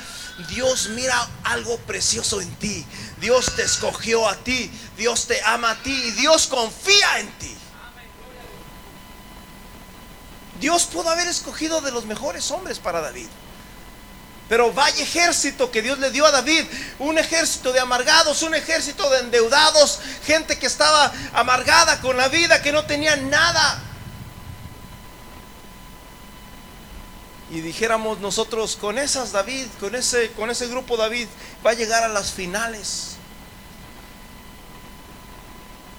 Dios 0.49 0.89
mira 0.89 1.27
algo 1.43 1.77
precioso 1.79 2.39
en 2.39 2.53
ti. 2.55 2.85
Dios 3.19 3.55
te 3.55 3.63
escogió 3.63 4.27
a 4.29 4.35
ti, 4.35 4.71
Dios 4.95 5.25
te 5.27 5.41
ama 5.43 5.71
a 5.71 5.83
ti 5.83 5.91
y 5.91 6.11
Dios 6.11 6.47
confía 6.47 7.19
en 7.19 7.31
ti. 7.39 7.55
Dios 10.59 10.85
pudo 10.85 11.09
haber 11.09 11.27
escogido 11.27 11.81
de 11.81 11.91
los 11.91 12.05
mejores 12.05 12.49
hombres 12.51 12.79
para 12.79 13.01
David. 13.01 13.27
Pero 14.49 14.71
vaya 14.71 15.03
ejército 15.03 15.71
que 15.71 15.81
Dios 15.81 15.99
le 15.99 16.09
dio 16.09 16.25
a 16.25 16.31
David, 16.31 16.65
un 16.99 17.17
ejército 17.17 17.73
de 17.73 17.79
amargados, 17.79 18.43
un 18.43 18.55
ejército 18.55 19.09
de 19.09 19.19
endeudados, 19.19 19.99
gente 20.25 20.57
que 20.57 20.67
estaba 20.67 21.11
amargada 21.33 21.99
con 21.99 22.15
la 22.15 22.29
vida, 22.29 22.61
que 22.61 22.71
no 22.71 22.85
tenía 22.85 23.17
nada. 23.17 23.83
Y 27.49 27.61
dijéramos 27.61 28.19
nosotros, 28.19 28.77
con 28.77 28.97
esas 28.97 29.31
David, 29.31 29.67
con 29.79 29.95
ese, 29.95 30.31
con 30.31 30.49
ese 30.49 30.67
grupo 30.67 30.95
David, 30.97 31.27
va 31.65 31.71
a 31.71 31.75
llegar 31.75 32.03
a 32.03 32.07
las 32.07 32.31
finales. 32.31 33.17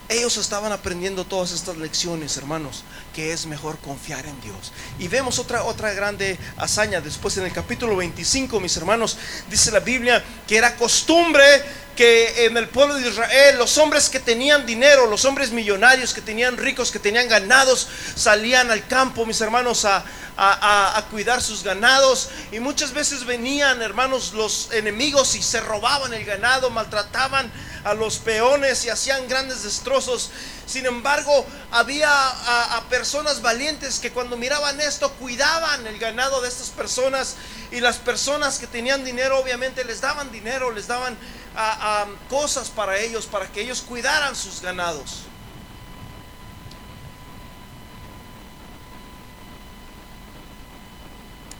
Ellos 0.08 0.38
estaban 0.38 0.72
aprendiendo 0.72 1.26
todas 1.26 1.52
estas 1.52 1.76
lecciones, 1.76 2.36
hermanos, 2.38 2.82
que 3.18 3.32
es 3.32 3.46
mejor 3.46 3.78
confiar 3.78 4.25
en 4.26 4.40
Dios. 4.42 4.70
Y 5.00 5.08
vemos 5.08 5.40
otra, 5.40 5.64
otra 5.64 5.92
grande 5.92 6.38
hazaña 6.56 7.00
después 7.00 7.37
en 7.37 7.46
el 7.46 7.52
capítulo 7.52 7.96
25, 7.96 8.60
mis 8.60 8.76
hermanos, 8.76 9.18
dice 9.50 9.72
la 9.72 9.80
Biblia 9.80 10.22
que 10.46 10.56
era 10.56 10.76
costumbre 10.76 11.42
que 11.96 12.44
en 12.44 12.56
el 12.56 12.68
pueblo 12.68 12.94
de 12.94 13.08
Israel 13.08 13.58
los 13.58 13.76
hombres 13.76 14.08
que 14.08 14.20
tenían 14.20 14.64
dinero, 14.66 15.06
los 15.06 15.25
hombres 15.25 15.50
millonarios, 15.50 16.14
que 16.14 16.20
tenían 16.20 16.56
ricos, 16.56 16.92
que 16.92 17.00
tenían 17.00 17.26
ganados, 17.26 17.88
salían 18.14 18.70
al 18.70 18.87
campo, 18.87 19.26
mis 19.26 19.40
hermanos, 19.40 19.84
a, 19.84 20.04
a, 20.37 21.04
cuidar 21.10 21.42
sus 21.42 21.64
ganados. 21.64 22.30
Y 22.52 22.60
muchas 22.60 22.92
veces 22.92 23.25
venían, 23.25 23.82
hermanos, 23.82 24.32
los 24.32 24.68
enemigos 24.72 25.34
y 25.34 25.42
se 25.42 25.60
robaban 25.60 26.14
el 26.14 26.25
ganado, 26.25 26.70
maltrataban 26.70 27.50
a 27.82 27.94
los 27.94 28.18
peones 28.18 28.84
y 28.84 28.90
hacían 28.90 29.26
grandes 29.26 29.64
destrozos. 29.64 30.30
Sin 30.68 30.84
embargo, 30.84 31.46
había 31.70 32.10
a, 32.10 32.84
personas 32.90 33.40
valientes 33.40 33.98
que 33.98 34.12
cuando 34.12 34.37
miraban 34.37 34.78
esto 34.82 35.10
cuidaban 35.14 35.87
el 35.87 35.98
ganado 35.98 36.42
de 36.42 36.48
estas 36.48 36.68
personas 36.68 37.37
y 37.70 37.80
las 37.80 37.96
personas 37.96 38.58
que 38.58 38.66
tenían 38.66 39.02
dinero 39.02 39.38
obviamente 39.38 39.82
les 39.84 40.02
daban 40.02 40.30
dinero, 40.30 40.70
les 40.70 40.87
daban 40.87 41.16
cosas 42.28 42.68
para 42.68 42.98
ellos, 42.98 43.26
para 43.26 43.50
que 43.50 43.62
ellos 43.62 43.80
cuidaran 43.80 44.37
sus 44.37 44.60
ganados. 44.60 45.22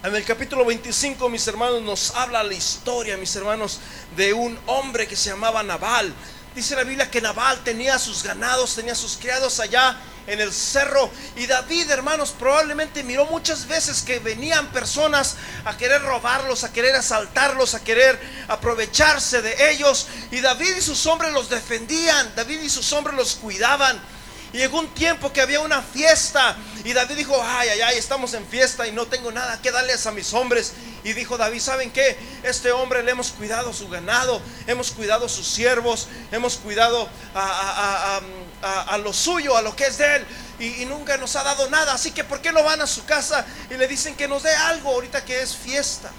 En 0.00 0.15
el 0.15 0.25
capítulo 0.25 0.65
25, 0.65 1.29
mis 1.29 1.47
hermanos, 1.49 1.83
nos 1.83 2.15
habla 2.15 2.45
la 2.45 2.55
historia, 2.55 3.17
mis 3.17 3.35
hermanos, 3.35 3.81
de 4.17 4.33
un 4.33 4.57
hombre 4.67 5.09
que 5.09 5.17
se 5.17 5.31
llamaba 5.31 5.62
Nabal. 5.65 6.15
Dice 6.59 6.75
la 6.75 6.83
Biblia 6.83 7.09
que 7.09 7.21
Nabal 7.21 7.62
tenía 7.62 8.00
sus 8.00 8.25
ganados, 8.25 8.75
tenía 8.75 8.97
sus 8.97 9.17
criados 9.17 9.61
allá 9.61 9.97
en 10.27 10.41
el 10.41 10.53
cerro. 10.53 11.09
Y 11.37 11.47
David, 11.47 11.88
hermanos, 11.88 12.35
probablemente 12.37 13.05
miró 13.05 13.27
muchas 13.27 13.69
veces 13.69 14.03
que 14.03 14.19
venían 14.19 14.67
personas 14.73 15.37
a 15.65 15.77
querer 15.77 16.03
robarlos, 16.03 16.65
a 16.65 16.73
querer 16.73 16.97
asaltarlos, 16.97 17.75
a 17.75 17.85
querer 17.85 18.21
aprovecharse 18.49 19.41
de 19.41 19.71
ellos. 19.71 20.09
Y 20.33 20.41
David 20.41 20.75
y 20.79 20.83
sus 20.83 21.07
hombres 21.07 21.33
los 21.33 21.49
defendían, 21.49 22.35
David 22.35 22.61
y 22.62 22.69
sus 22.69 22.93
hombres 22.93 23.17
los 23.17 23.37
cuidaban. 23.37 24.03
Y 24.52 24.59
llegó 24.59 24.78
un 24.78 24.88
tiempo 24.95 25.33
que 25.33 25.43
había 25.43 25.61
una 25.61 25.83
fiesta 25.83 26.57
y 26.85 26.93
David 26.95 27.17
dijo, 27.17 27.38
ay, 27.43 27.69
ay, 27.69 27.81
ay, 27.83 27.99
estamos 27.99 28.33
en 28.33 28.47
fiesta 28.47 28.87
y 28.87 28.93
no 28.93 29.07
tengo 29.07 29.31
nada 29.31 29.61
que 29.61 29.71
darles 29.71 30.07
a 30.07 30.12
mis 30.12 30.33
hombres. 30.33 30.73
Y 31.05 31.12
dijo 31.12 31.37
David, 31.37 31.61
¿saben 31.61 31.90
qué? 31.90 32.17
Este 32.43 32.73
hombre 32.73 33.02
le 33.02 33.11
hemos 33.11 33.31
cuidado 33.31 33.73
su 33.73 33.88
ganado, 33.88 34.40
hemos 34.67 34.90
cuidado 34.90 35.28
sus 35.28 35.47
siervos, 35.47 36.09
hemos 36.33 36.57
cuidado 36.57 37.09
a, 37.35 38.99
lo 39.02 39.12
suyo, 39.12 39.57
a 39.57 39.62
lo 39.62 39.76
que 39.76 39.87
es 39.87 39.99
de 39.99 40.17
él. 40.17 40.26
Y, 40.59 40.83
y, 40.83 40.87
nunca 40.87 41.17
nos 41.19 41.37
ha 41.37 41.45
dado 41.45 41.69
nada. 41.69 41.93
Así 41.93 42.11
que 42.11 42.25
¿por 42.25 42.40
qué 42.40 42.50
no 42.50 42.64
van 42.64 42.81
a 42.81 42.87
su 42.87 43.05
casa 43.05 43.45
y 43.71 43.75
le 43.75 43.87
dicen 43.87 44.17
que 44.17 44.26
nos 44.26 44.43
dé 44.43 44.55
algo 44.55 44.90
ahorita 44.90 45.25
que 45.25 45.43
es 45.43 45.55
fiesta? 45.55 46.11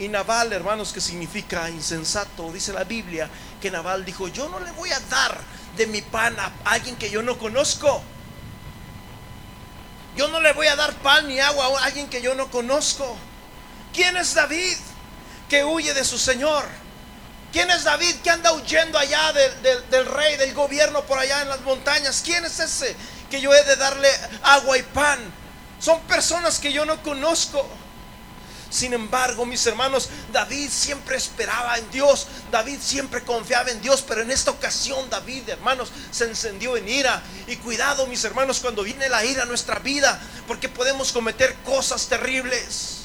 Y 0.00 0.08
Naval, 0.08 0.52
hermanos, 0.52 0.92
que 0.94 1.00
significa 1.00 1.68
insensato, 1.68 2.50
dice 2.50 2.72
la 2.72 2.84
Biblia, 2.84 3.28
que 3.60 3.70
Naval 3.70 4.04
dijo, 4.04 4.28
yo 4.28 4.48
no 4.48 4.58
le 4.58 4.72
voy 4.72 4.90
a 4.90 4.98
dar 4.98 5.38
de 5.80 5.86
mi 5.86 6.02
pan 6.02 6.38
a 6.38 6.52
alguien 6.64 6.94
que 6.96 7.08
yo 7.08 7.22
no 7.22 7.38
conozco. 7.38 8.02
Yo 10.14 10.28
no 10.28 10.38
le 10.38 10.52
voy 10.52 10.66
a 10.66 10.76
dar 10.76 10.92
pan 10.96 11.26
ni 11.26 11.40
agua 11.40 11.80
a 11.80 11.84
alguien 11.86 12.06
que 12.10 12.20
yo 12.20 12.34
no 12.34 12.50
conozco. 12.50 13.16
¿Quién 13.94 14.14
es 14.18 14.34
David 14.34 14.76
que 15.48 15.64
huye 15.64 15.94
de 15.94 16.04
su 16.04 16.18
Señor? 16.18 16.66
¿Quién 17.50 17.70
es 17.70 17.84
David 17.84 18.14
que 18.22 18.28
anda 18.28 18.52
huyendo 18.52 18.98
allá 18.98 19.32
del 19.32 20.06
rey, 20.06 20.36
del 20.36 20.52
gobierno 20.52 21.00
por 21.04 21.18
allá 21.18 21.40
en 21.40 21.48
las 21.48 21.62
montañas? 21.62 22.20
¿Quién 22.22 22.44
es 22.44 22.60
ese 22.60 22.94
que 23.30 23.40
yo 23.40 23.54
he 23.54 23.64
de 23.64 23.76
darle 23.76 24.10
agua 24.42 24.76
y 24.76 24.82
pan? 24.82 25.18
Son 25.80 25.98
personas 26.02 26.58
que 26.58 26.74
yo 26.74 26.84
no 26.84 27.02
conozco. 27.02 27.66
Sin 28.70 28.94
embargo, 28.94 29.44
mis 29.44 29.66
hermanos, 29.66 30.08
David 30.32 30.70
siempre 30.70 31.16
esperaba 31.16 31.76
en 31.76 31.90
Dios, 31.90 32.28
David 32.52 32.78
siempre 32.80 33.22
confiaba 33.22 33.68
en 33.68 33.82
Dios, 33.82 34.04
pero 34.06 34.22
en 34.22 34.30
esta 34.30 34.52
ocasión 34.52 35.10
David, 35.10 35.48
hermanos, 35.48 35.90
se 36.12 36.24
encendió 36.24 36.76
en 36.76 36.88
ira. 36.88 37.20
Y 37.48 37.56
cuidado, 37.56 38.06
mis 38.06 38.22
hermanos, 38.24 38.60
cuando 38.60 38.84
viene 38.84 39.08
la 39.08 39.24
ira 39.24 39.42
a 39.42 39.46
nuestra 39.46 39.80
vida, 39.80 40.20
porque 40.46 40.68
podemos 40.68 41.10
cometer 41.10 41.56
cosas 41.64 42.06
terribles. 42.06 43.00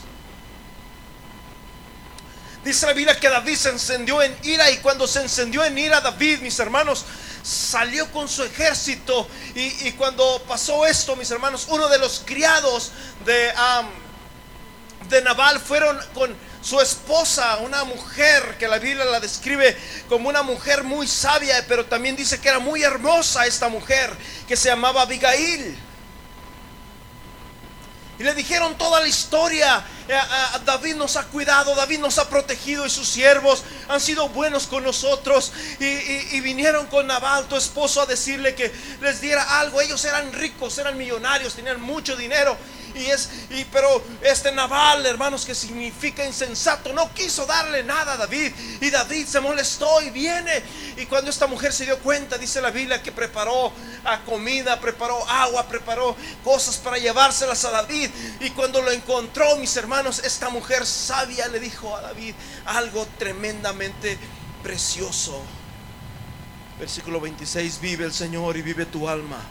Dice 2.64 2.86
la 2.86 2.94
Biblia 2.94 3.20
que 3.20 3.30
David 3.30 3.56
se 3.56 3.70
encendió 3.70 4.22
en 4.22 4.36
ira 4.44 4.70
y 4.72 4.78
cuando 4.78 5.08
se 5.08 5.22
encendió 5.22 5.64
en 5.64 5.78
ira 5.78 6.02
David, 6.02 6.40
mis 6.40 6.58
hermanos, 6.60 7.06
salió 7.44 8.12
con 8.12 8.28
su 8.28 8.44
ejército 8.44 9.28
y, 9.54 9.92
cuando 9.94 10.44
pasó 10.48 10.86
esto, 10.86 11.16
mis 11.16 11.30
hermanos, 11.30 11.68
uno 11.70 11.88
de 11.90 12.00
los 12.00 12.24
criados 12.26 12.92
de 13.24 13.52
de 15.10 15.22
Nabal 15.22 15.60
fueron 15.60 16.00
con 16.14 16.36
su 16.62 16.82
esposa, 16.82 17.58
una 17.58 17.84
mujer 17.84 18.58
que 18.58 18.68
la 18.68 18.80
Biblia 18.80 19.06
la 19.06 19.20
describe 19.20 19.78
como 20.10 20.30
una 20.30 20.42
mujer 20.42 20.84
muy 20.84 21.08
sabia, 21.08 21.64
pero 21.68 21.86
también 21.86 22.16
dice 22.16 22.40
que 22.40 22.50
era 22.50 22.60
muy 22.60 22.82
hermosa 22.82 23.46
esta 23.46 23.70
mujer, 23.70 24.12
que 24.48 24.58
se 24.58 24.70
llamaba 24.70 25.04
Abigail. 25.04 25.78
Y 28.18 28.24
le 28.24 28.34
dijeron 28.34 28.78
toda 28.78 29.02
la 29.02 29.08
historia. 29.08 29.84
Eh, 30.08 30.18
David 30.64 30.96
nos 30.96 31.18
ha 31.18 31.24
cuidado, 31.26 31.76
David 31.76 32.00
nos 32.00 32.18
ha 32.18 32.30
protegido 32.30 32.86
y 32.86 32.90
sus 32.90 33.10
siervos 33.10 33.64
han 33.90 34.00
sido 34.00 34.30
buenos 34.30 34.68
con 34.68 34.84
nosotros. 34.84 35.52
Y, 35.80 36.40
vinieron 36.40 36.88
con 36.88 37.08
Nabal, 37.08 37.48
tu 37.48 37.58
esposo, 37.58 38.02
a 38.02 38.06
decirle 38.06 38.56
que 38.56 38.72
les 39.02 39.20
diera 39.20 39.60
algo. 39.60 39.82
Ellos 39.82 40.04
eran 40.06 40.32
ricos, 40.32 40.78
eran 40.78 40.98
millonarios, 40.98 41.56
tenían 41.56 41.82
mucho 41.82 42.16
dinero 42.16 42.58
y 42.96 43.06
es, 43.12 43.30
y, 43.50 43.66
pero 43.66 44.02
este 44.22 44.52
Naval, 44.52 45.06
hermanos, 45.06 45.46
que 45.46 45.54
significa 45.54 46.26
insensato, 46.26 46.94
no 46.94 47.14
quiso 47.14 47.46
darle 47.46 47.84
nada 47.84 48.14
a 48.14 48.18
David. 48.18 48.54
Y 48.82 48.90
David 48.90 49.28
se 49.28 49.40
molestó 49.40 50.02
y 50.02 50.10
viene. 50.10 50.64
Y 50.98 51.06
cuando 51.06 51.30
esta 51.30 51.48
mujer 51.48 51.74
se 51.74 51.86
dio 51.86 52.00
cuenta, 52.00 52.38
dice 52.38 52.62
la 52.62 52.72
Biblia, 52.72 53.04
que 53.04 53.12
preparó 53.12 53.72
comida, 54.26 54.80
preparó 54.80 55.28
agua, 55.30 55.68
preparó 55.68 56.16
cosas 56.44 56.78
para 56.78 56.98
llevárselas 56.98 57.66
a 57.66 57.72
David. 57.72 58.10
Y 58.40 58.52
cuando 58.52 58.82
lo 58.82 58.92
encontró, 58.92 59.58
mis 59.58 59.76
hermanos, 59.76 60.20
esta 60.20 60.50
mujer 60.50 60.86
sabia 60.86 61.48
le 61.48 61.60
dijo 61.60 61.96
a 61.96 62.02
David 62.02 62.34
algo 62.66 63.06
tremendamente 63.18 64.18
precioso. 64.64 65.42
Versículo 66.80 67.22
26, 67.22 67.80
vive 67.80 68.06
el 68.06 68.14
Señor 68.14 68.58
y 68.58 68.62
vive 68.62 68.86
tu 68.86 69.08
alma, 69.08 69.42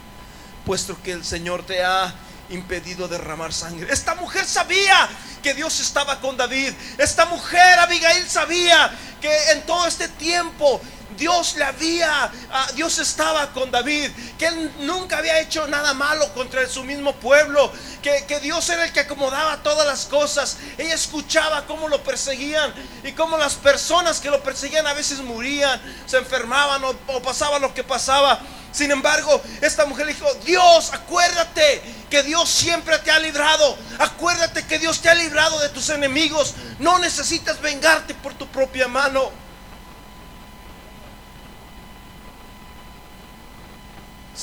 puesto 0.66 0.96
que 1.02 1.12
el 1.12 1.24
Señor 1.24 1.64
te 1.64 1.82
ha 1.82 2.14
impedido 2.50 3.08
derramar 3.08 3.52
sangre. 3.52 3.92
Esta 3.92 4.14
mujer 4.14 4.44
sabía 4.44 5.08
que 5.42 5.54
Dios 5.54 5.80
estaba 5.80 6.20
con 6.20 6.36
David. 6.36 6.72
Esta 6.98 7.26
mujer, 7.26 7.78
Abigail, 7.78 8.28
sabía 8.28 8.90
que 9.20 9.52
en 9.52 9.62
todo 9.66 9.86
este 9.86 10.08
tiempo 10.08 10.80
Dios 11.16 11.54
le 11.56 11.64
había, 11.64 12.30
ah, 12.50 12.66
Dios 12.74 12.98
estaba 12.98 13.52
con 13.52 13.70
David, 13.70 14.10
que 14.38 14.46
él 14.46 14.72
nunca 14.80 15.18
había 15.18 15.40
hecho 15.40 15.66
nada 15.68 15.94
malo 15.94 16.32
contra 16.34 16.68
su 16.68 16.82
mismo 16.84 17.14
pueblo, 17.16 17.72
que, 18.02 18.40
Dios 18.40 18.68
era 18.68 18.84
el 18.84 18.92
que 18.92 19.00
acomodaba 19.00 19.62
todas 19.62 19.86
las 19.86 20.06
cosas. 20.06 20.58
Ella 20.76 20.94
escuchaba 20.94 21.66
cómo 21.66 21.88
lo 21.88 22.02
perseguían 22.02 22.74
y 23.02 23.12
cómo 23.12 23.38
las 23.38 23.54
personas 23.54 24.20
que 24.20 24.30
lo 24.30 24.42
perseguían 24.42 24.86
a 24.86 24.92
veces 24.92 25.20
morían, 25.20 25.80
se 26.06 26.18
enfermaban 26.18 26.82
o, 26.84 26.94
o 27.08 27.22
pasaba 27.22 27.58
lo 27.58 27.72
que 27.72 27.84
pasaba. 27.84 28.40
Sin 28.72 28.90
embargo, 28.90 29.40
esta 29.60 29.86
mujer 29.86 30.08
dijo, 30.08 30.26
Dios, 30.44 30.92
acuérdate 30.92 31.80
que 32.10 32.24
Dios 32.24 32.50
siempre 32.50 32.98
te 32.98 33.12
ha 33.12 33.20
librado. 33.20 33.78
Acuérdate 34.00 34.66
que 34.66 34.80
Dios 34.80 35.00
te 35.00 35.08
ha 35.08 35.14
librado 35.14 35.60
de 35.60 35.68
tus 35.68 35.90
enemigos. 35.90 36.54
No 36.80 36.98
necesitas 36.98 37.60
vengarte 37.60 38.14
por 38.14 38.34
tu 38.34 38.48
propia 38.48 38.88
mano. 38.88 39.43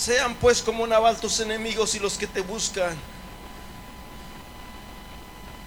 Sean 0.02 0.34
pues 0.34 0.64
como 0.64 0.88
Naval 0.88 1.20
tus 1.20 1.42
enemigos 1.42 1.94
y 1.94 2.00
los 2.00 2.18
que 2.18 2.26
te 2.26 2.42
buscan. 2.42 2.98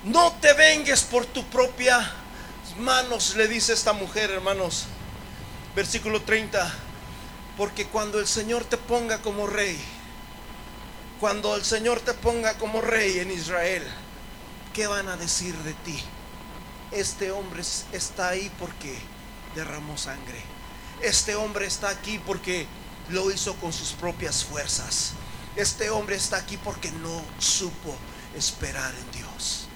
No 0.02 0.32
te 0.40 0.52
vengues 0.54 1.04
por 1.04 1.24
tu 1.24 1.44
propia 1.44 2.12
manos, 2.80 3.36
le 3.36 3.46
dice 3.46 3.72
esta 3.72 3.92
mujer, 3.92 4.32
hermanos. 4.32 4.86
Versículo 5.76 6.20
30. 6.22 6.68
Porque 7.56 7.86
cuando 7.86 8.18
el 8.18 8.26
Señor 8.26 8.64
te 8.64 8.76
ponga 8.76 9.22
como 9.22 9.46
rey, 9.46 9.78
cuando 11.20 11.54
el 11.54 11.64
Señor 11.64 12.00
te 12.00 12.12
ponga 12.12 12.54
como 12.54 12.80
rey 12.80 13.20
en 13.20 13.30
Israel, 13.30 13.84
¿qué 14.72 14.88
van 14.88 15.08
a 15.10 15.16
decir 15.16 15.54
de 15.58 15.74
ti? 15.74 16.02
Este 16.90 17.30
hombre 17.30 17.62
está 17.92 18.30
ahí 18.30 18.50
porque 18.58 18.98
derramó 19.54 19.96
sangre. 19.96 20.42
Este 21.02 21.36
hombre 21.36 21.66
está 21.66 21.88
aquí 21.88 22.18
porque 22.18 22.66
lo 23.10 23.30
hizo 23.30 23.54
con 23.56 23.72
sus 23.72 23.92
propias 23.92 24.44
fuerzas. 24.44 25.12
Este 25.56 25.90
hombre 25.90 26.16
está 26.16 26.38
aquí 26.38 26.56
porque 26.56 26.90
no 26.90 27.22
supo 27.38 27.96
esperar 28.34 28.92
en 28.94 29.10
Dios. 29.12 29.66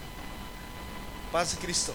Paz 1.30 1.52
de 1.52 1.58
Cristo. 1.58 1.94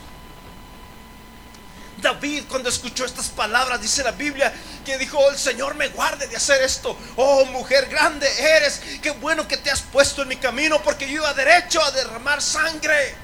David 1.97 2.43
cuando 2.49 2.69
escuchó 2.69 3.05
estas 3.05 3.29
palabras, 3.29 3.81
dice 3.81 4.03
la 4.03 4.11
Biblia, 4.11 4.53
que 4.85 4.97
dijo, 4.97 5.29
el 5.29 5.37
Señor 5.37 5.75
me 5.75 5.89
guarde 5.89 6.27
de 6.27 6.35
hacer 6.35 6.61
esto. 6.61 6.97
Oh 7.15 7.45
mujer 7.45 7.87
grande 7.87 8.27
eres, 8.39 8.81
qué 9.01 9.11
bueno 9.11 9.47
que 9.47 9.57
te 9.57 9.71
has 9.71 9.81
puesto 9.81 10.21
en 10.21 10.27
mi 10.27 10.35
camino 10.37 10.81
porque 10.83 11.07
yo 11.07 11.15
iba 11.15 11.33
derecho 11.33 11.81
a 11.83 11.91
derramar 11.91 12.41
sangre. 12.41 13.15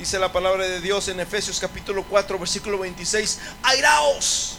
Dice 0.00 0.18
la 0.18 0.32
palabra 0.32 0.66
de 0.66 0.80
Dios 0.80 1.08
en 1.08 1.20
Efesios 1.20 1.60
capítulo 1.60 2.04
4, 2.04 2.38
versículo 2.38 2.78
26, 2.78 3.38
airaos. 3.62 4.56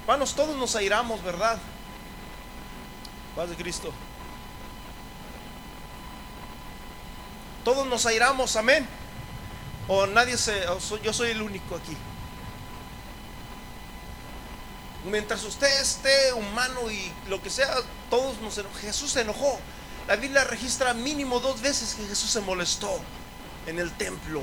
Hermanos, 0.00 0.34
todos 0.34 0.56
nos 0.56 0.74
airamos, 0.74 1.22
¿verdad? 1.22 1.60
Paz 3.36 3.50
de 3.50 3.54
Cristo. 3.54 3.92
Todos 7.62 7.86
nos 7.86 8.04
airamos, 8.04 8.56
amén. 8.56 8.84
O 9.86 10.08
nadie 10.08 10.36
se, 10.36 10.60
yo 11.04 11.12
soy 11.12 11.30
el 11.30 11.40
único 11.40 11.76
aquí. 11.76 11.96
Mientras 15.04 15.44
usted 15.44 15.68
esté 15.80 16.32
humano 16.32 16.90
y 16.90 17.12
lo 17.28 17.40
que 17.40 17.48
sea, 17.48 17.72
todos 18.10 18.40
nos 18.40 18.58
enojamos. 18.58 18.82
Jesús 18.82 19.12
se 19.12 19.20
enojó. 19.20 19.60
La 20.08 20.16
Biblia 20.16 20.42
registra 20.42 20.94
mínimo 20.94 21.38
dos 21.38 21.60
veces 21.60 21.94
que 21.94 22.04
Jesús 22.08 22.30
se 22.30 22.40
molestó 22.40 23.00
en 23.66 23.78
el 23.78 23.92
templo. 23.96 24.42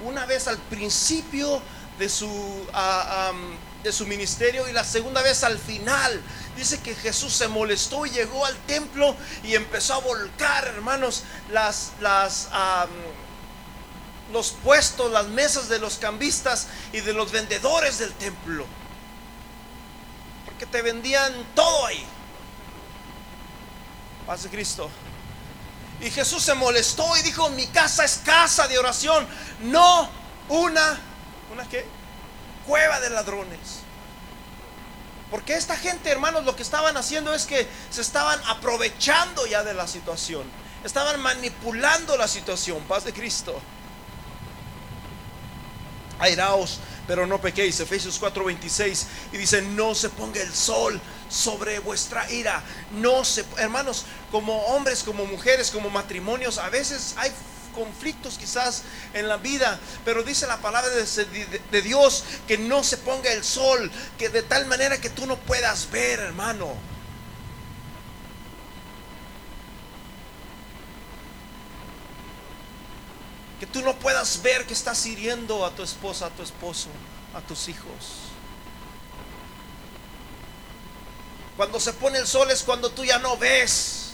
Una 0.00 0.26
vez 0.26 0.46
al 0.48 0.58
principio 0.58 1.60
de 1.98 2.08
su, 2.08 2.66
de 3.82 3.92
su 3.92 4.06
ministerio 4.06 4.68
y 4.68 4.72
la 4.72 4.84
segunda 4.84 5.22
vez 5.22 5.42
al 5.44 5.58
final. 5.58 6.20
Dice 6.56 6.80
que 6.80 6.94
Jesús 6.94 7.34
se 7.34 7.48
molestó 7.48 8.06
y 8.06 8.10
llegó 8.10 8.44
al 8.46 8.56
templo 8.66 9.14
y 9.42 9.54
empezó 9.54 9.94
a 9.94 9.98
volcar, 9.98 10.66
hermanos, 10.68 11.24
las, 11.50 11.92
las, 12.00 12.48
los 14.32 14.50
puestos, 14.64 15.10
las 15.10 15.26
mesas 15.26 15.68
de 15.68 15.78
los 15.78 15.98
cambistas 15.98 16.68
y 16.92 17.00
de 17.00 17.12
los 17.12 17.32
vendedores 17.32 17.98
del 17.98 18.12
templo. 18.14 18.66
Porque 20.44 20.66
te 20.66 20.82
vendían 20.82 21.32
todo 21.54 21.86
ahí. 21.86 22.04
Paz 24.26 24.42
de 24.44 24.50
Cristo. 24.50 24.90
Y 26.00 26.10
Jesús 26.10 26.42
se 26.42 26.54
molestó 26.54 27.16
y 27.16 27.22
dijo, 27.22 27.50
mi 27.50 27.66
casa 27.66 28.04
es 28.04 28.18
casa 28.24 28.68
de 28.68 28.78
oración, 28.78 29.26
no 29.62 30.08
una, 30.48 30.98
¿una 31.52 31.68
qué? 31.68 31.84
Cueva 32.66 33.00
de 33.00 33.10
ladrones. 33.10 33.80
Porque 35.30 35.54
esta 35.54 35.76
gente, 35.76 36.10
hermanos, 36.10 36.44
lo 36.44 36.56
que 36.56 36.62
estaban 36.62 36.96
haciendo 36.96 37.34
es 37.34 37.46
que 37.46 37.68
se 37.90 38.00
estaban 38.00 38.40
aprovechando 38.46 39.46
ya 39.46 39.62
de 39.62 39.74
la 39.74 39.86
situación. 39.86 40.44
Estaban 40.84 41.20
manipulando 41.20 42.16
la 42.16 42.28
situación. 42.28 42.82
Paz 42.84 43.04
de 43.04 43.12
Cristo 43.12 43.60
airaos, 46.18 46.80
pero 47.08 47.26
no 47.26 47.40
pequéis. 47.40 47.80
Efesios 47.80 48.20
4:26 48.20 49.06
y 49.32 49.38
dice, 49.38 49.62
no 49.62 49.96
se 49.96 50.10
ponga 50.10 50.40
el 50.40 50.54
sol 50.54 51.00
sobre 51.28 51.80
vuestra 51.80 52.30
ira. 52.30 52.62
No 52.92 53.24
se, 53.24 53.44
hermanos, 53.56 54.04
como 54.30 54.56
hombres, 54.66 55.02
como 55.02 55.24
mujeres, 55.24 55.72
como 55.72 55.90
matrimonios, 55.90 56.58
a 56.58 56.68
veces 56.68 57.14
hay 57.16 57.32
conflictos 57.74 58.38
quizás 58.38 58.82
en 59.14 59.28
la 59.28 59.36
vida, 59.36 59.78
pero 60.04 60.22
dice 60.22 60.46
la 60.46 60.58
palabra 60.58 60.90
de, 60.90 61.60
de, 61.70 61.82
Dios 61.82 62.24
que 62.46 62.58
no 62.58 62.82
se 62.82 62.96
ponga 62.96 63.32
el 63.32 63.44
sol, 63.44 63.90
que 64.18 64.28
de 64.28 64.42
tal 64.42 64.66
manera 64.66 65.00
que 65.00 65.10
tú 65.10 65.26
no 65.26 65.36
puedas 65.36 65.90
ver, 65.90 66.18
hermano. 66.18 66.74
Que 73.60 73.66
tú 73.66 73.82
no 73.82 73.94
puedas 73.98 74.42
ver 74.42 74.66
que 74.66 74.72
estás 74.72 75.04
hiriendo 75.06 75.64
a 75.64 75.70
tu 75.70 75.82
esposa, 75.82 76.26
a 76.26 76.30
tu 76.30 76.42
esposo, 76.42 76.88
a 77.34 77.40
tus 77.40 77.68
hijos. 77.68 78.28
Cuando 81.56 81.80
se 81.80 81.92
pone 81.92 82.18
el 82.18 82.26
sol 82.26 82.50
es 82.50 82.62
cuando 82.62 82.90
tú 82.90 83.04
ya 83.04 83.18
no 83.18 83.36
ves. 83.36 84.12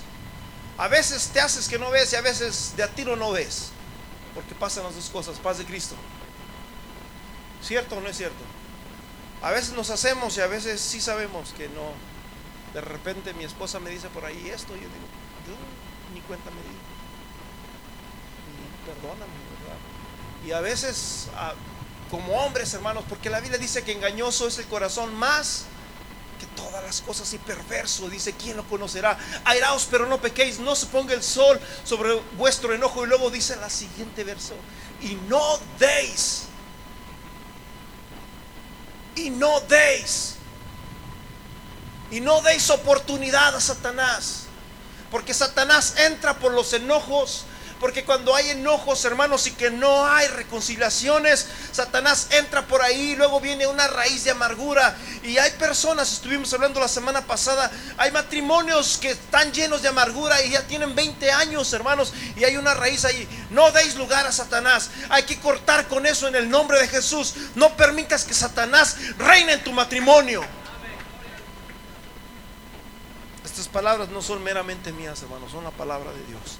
A 0.79 0.89
veces 0.89 1.29
te 1.29 1.41
haces 1.41 1.69
que 1.69 1.79
no 1.79 1.91
ves 1.91 2.13
y 2.13 2.17
a 2.17 2.23
veces 2.23 2.73
de 2.77 2.83
a 2.83 2.89
tiro 2.89 3.17
no 3.17 3.33
ves. 3.33 3.71
Porque 4.35 4.55
pasan 4.55 4.85
las 4.85 4.95
dos 4.95 5.11
cosas, 5.11 5.39
paz 5.39 5.59
de 5.59 5.65
Cristo. 5.65 5.95
¿Cierto 7.63 7.97
o 7.97 8.01
no 8.01 8.09
es 8.09 8.17
cierto? 8.17 8.43
A 9.43 9.51
veces 9.51 9.75
nos 9.75 9.91
hacemos 9.91 10.37
y 10.39 10.41
a 10.41 10.47
veces 10.47 10.81
sí 10.81 11.01
sabemos 11.03 11.53
que 11.53 11.69
no. 11.69 11.93
De 12.73 12.81
repente 12.81 13.35
mi 13.35 13.45
esposa 13.45 13.79
me 13.79 13.91
dice 13.91 14.09
por 14.09 14.25
ahí 14.25 14.49
esto 14.49 14.75
y 14.75 14.81
yo 14.81 14.89
digo, 14.89 15.07
yo 15.47 16.15
ni 16.15 16.21
cuenta 16.23 16.51
me 16.51 16.57
di 16.63 16.75
perdóname, 18.87 19.33
¿verdad? 19.61 19.79
Y 20.47 20.53
a 20.53 20.61
veces, 20.61 21.29
ah, 21.37 21.55
como 22.11 22.35
hombres, 22.35 22.73
hermanos, 22.75 23.05
porque 23.09 23.31
la 23.31 23.41
Biblia 23.41 23.59
dice 23.59 23.83
que 23.83 23.93
engañoso 23.93 24.47
es 24.47 24.59
el 24.59 24.67
corazón 24.67 25.15
más 25.15 25.65
que 26.39 26.47
todas 26.61 26.83
las 26.85 27.01
cosas 27.01 27.33
y 27.33 27.39
perverso. 27.39 28.09
Dice, 28.09 28.35
¿quién 28.35 28.57
lo 28.57 28.65
conocerá? 28.65 29.19
Airaos, 29.45 29.89
pero 29.91 30.07
no 30.07 30.21
pequéis, 30.21 30.59
no 30.59 30.75
se 30.77 30.87
ponga 30.87 31.15
el 31.15 31.23
sol 31.23 31.59
sobre 31.85 32.15
vuestro 32.37 32.75
enojo. 32.75 33.05
Y 33.05 33.09
luego 33.09 33.31
dice 33.31 33.57
la 33.57 33.71
siguiente 33.71 34.25
verso, 34.25 34.55
y 35.01 35.15
no 35.29 35.59
deis, 35.79 36.45
y 39.17 39.31
no 39.31 39.61
deis, 39.61 40.37
y 42.11 42.21
no 42.21 42.41
deis 42.43 42.71
oportunidad 42.71 43.57
a 43.57 43.61
Satanás 43.61 44.45
Porque 45.11 45.35
Satanás 45.35 45.95
entra 45.99 46.39
por 46.39 46.53
los 46.53 46.73
enojos, 46.73 47.45
porque 47.81 48.05
cuando 48.05 48.35
hay 48.35 48.51
enojos, 48.51 49.05
hermanos, 49.05 49.47
y 49.47 49.51
que 49.51 49.71
no 49.71 50.07
hay 50.07 50.29
reconciliaciones, 50.29 51.47
Satanás 51.73 52.29
entra 52.31 52.67
por 52.67 52.83
ahí, 52.83 53.17
luego 53.17 53.41
viene 53.41 53.67
una 53.67 53.87
raíz 53.89 54.25
de 54.25 54.31
amargura. 54.31 54.97
Y 55.23 55.39
hay 55.39 55.51
personas, 55.53 56.13
estuvimos 56.13 56.53
hablando 56.55 56.81
la 56.81 56.89
semana 56.89 57.27
pasada, 57.27 57.71
hay 57.97 58.11
matrimonios 58.11 58.99
que 58.99 59.11
están 59.11 59.53
llenos 59.53 59.83
de 59.83 59.89
amargura 59.89 60.43
y 60.43 60.51
ya 60.51 60.63
tienen 60.63 60.95
20 60.95 61.31
años, 61.33 61.73
hermanos, 61.73 62.13
y 62.37 62.45
hay 62.45 62.57
una 62.57 62.75
raíz 62.75 63.05
ahí. 63.05 63.29
No 63.51 63.71
deis 63.73 63.97
lugar 63.97 64.27
a 64.27 64.33
Satanás. 64.33 64.91
Hay 65.11 65.25
que 65.25 65.39
cortar 65.41 65.89
con 65.89 66.07
eso 66.07 66.29
en 66.29 66.37
el 66.37 66.49
nombre 66.49 66.79
de 66.79 66.89
Jesús. 66.89 67.35
No 67.55 67.77
permitas 67.77 68.25
que 68.25 68.35
Satanás 68.35 68.97
reine 69.19 69.55
en 69.55 69.65
tu 69.65 69.73
matrimonio. 69.73 70.43
Estas 73.45 73.69
palabras 73.69 74.09
no 74.09 74.23
son 74.23 74.43
meramente 74.43 74.93
mías, 74.93 75.23
hermanos, 75.23 75.53
son 75.53 75.65
la 75.65 75.71
palabra 75.71 76.11
de 76.13 76.25
Dios. 76.25 76.59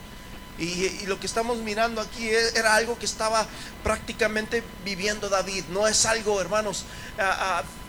Y, 0.59 1.07
lo 1.07 1.19
que 1.19 1.27
estamos 1.27 1.59
mirando 1.59 2.01
aquí 2.01 2.29
e, 2.29 2.49
era 2.57 2.75
algo 2.75 2.99
que 2.99 3.07
estaba 3.07 3.47
prácticamente 3.83 4.63
viviendo 4.85 5.29
David. 5.29 5.65
No 5.71 5.89
es 5.89 6.07
algo, 6.07 6.41
hermanos, 6.41 6.85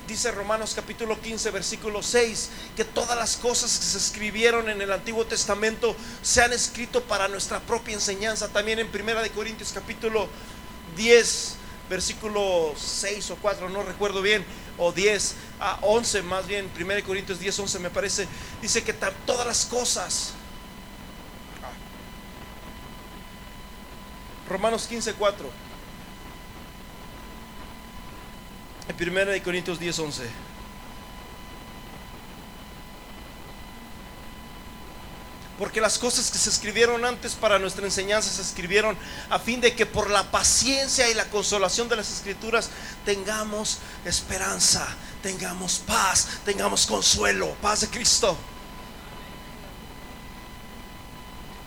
dice 0.08 0.32
Romanos 0.32 0.73
capítulo 0.75 1.19
15, 1.19 1.51
versículo 1.51 2.01
6, 2.01 2.49
que 2.75 2.86
todas 2.86 3.17
las 3.17 3.38
cosas 3.38 3.78
que 3.78 3.86
se 3.86 3.97
escribieron 3.97 4.69
en 4.69 4.82
el 4.82 4.91
Antiguo 4.91 5.25
Testamento 5.25 5.95
se 6.21 6.41
han 6.41 6.54
escrito 6.54 7.04
para 7.04 7.28
nuestra 7.28 7.60
propia 7.60 7.93
enseñanza. 7.93 8.47
También 8.49 8.80
en 8.80 8.88
Primera 8.89 9.21
de 9.21 9.30
Corintios 9.30 9.71
capítulo 9.71 10.28
10, 10.95 11.56
versículo 11.89 12.73
6 12.78 13.32
o 13.32 13.36
4, 13.38 13.69
no 13.69 13.84
recuerdo 13.84 14.21
bien, 14.21 14.43
o 14.78 14.91
10 14.91 15.36
a 15.60 15.80
11 15.82 16.21
más 16.23 16.47
bien, 16.47 16.67
Primera 16.69 16.95
de 16.95 17.04
Corintios 17.04 17.39
10, 17.39 17.60
11 17.60 17.80
me 17.80 17.89
parece, 17.89 18.28
dice 18.62 18.84
que 18.84 18.93
todas 18.93 19.45
las 19.45 19.65
cosas 19.65 20.34
Romanos 24.49 24.86
15, 24.88 25.13
4. 25.13 25.49
En 28.88 29.10
1 29.10 29.25
de 29.25 29.41
Corintios 29.41 29.79
10, 29.79 29.99
11. 29.99 30.29
Porque 35.58 35.79
las 35.79 35.97
cosas 35.97 36.29
que 36.31 36.38
se 36.38 36.49
escribieron 36.49 37.05
antes 37.05 37.34
para 37.34 37.58
nuestra 37.58 37.86
enseñanza 37.86 38.29
se 38.29 38.41
escribieron 38.41 38.97
a 39.29 39.39
fin 39.39 39.62
de 39.62 39.73
que 39.73 39.86
por 39.86 40.10
la 40.10 40.29
paciencia 40.29 41.10
y 41.10 41.13
la 41.13 41.25
consolación 41.29 41.88
de 41.88 41.95
las 41.95 42.12
escrituras 42.12 42.69
tengamos 43.05 43.79
esperanza, 44.03 44.86
tengamos 45.23 45.79
paz, 45.79 46.27
tengamos 46.43 46.86
consuelo, 46.86 47.55
paz 47.62 47.81
de 47.81 47.88
Cristo. 47.88 48.38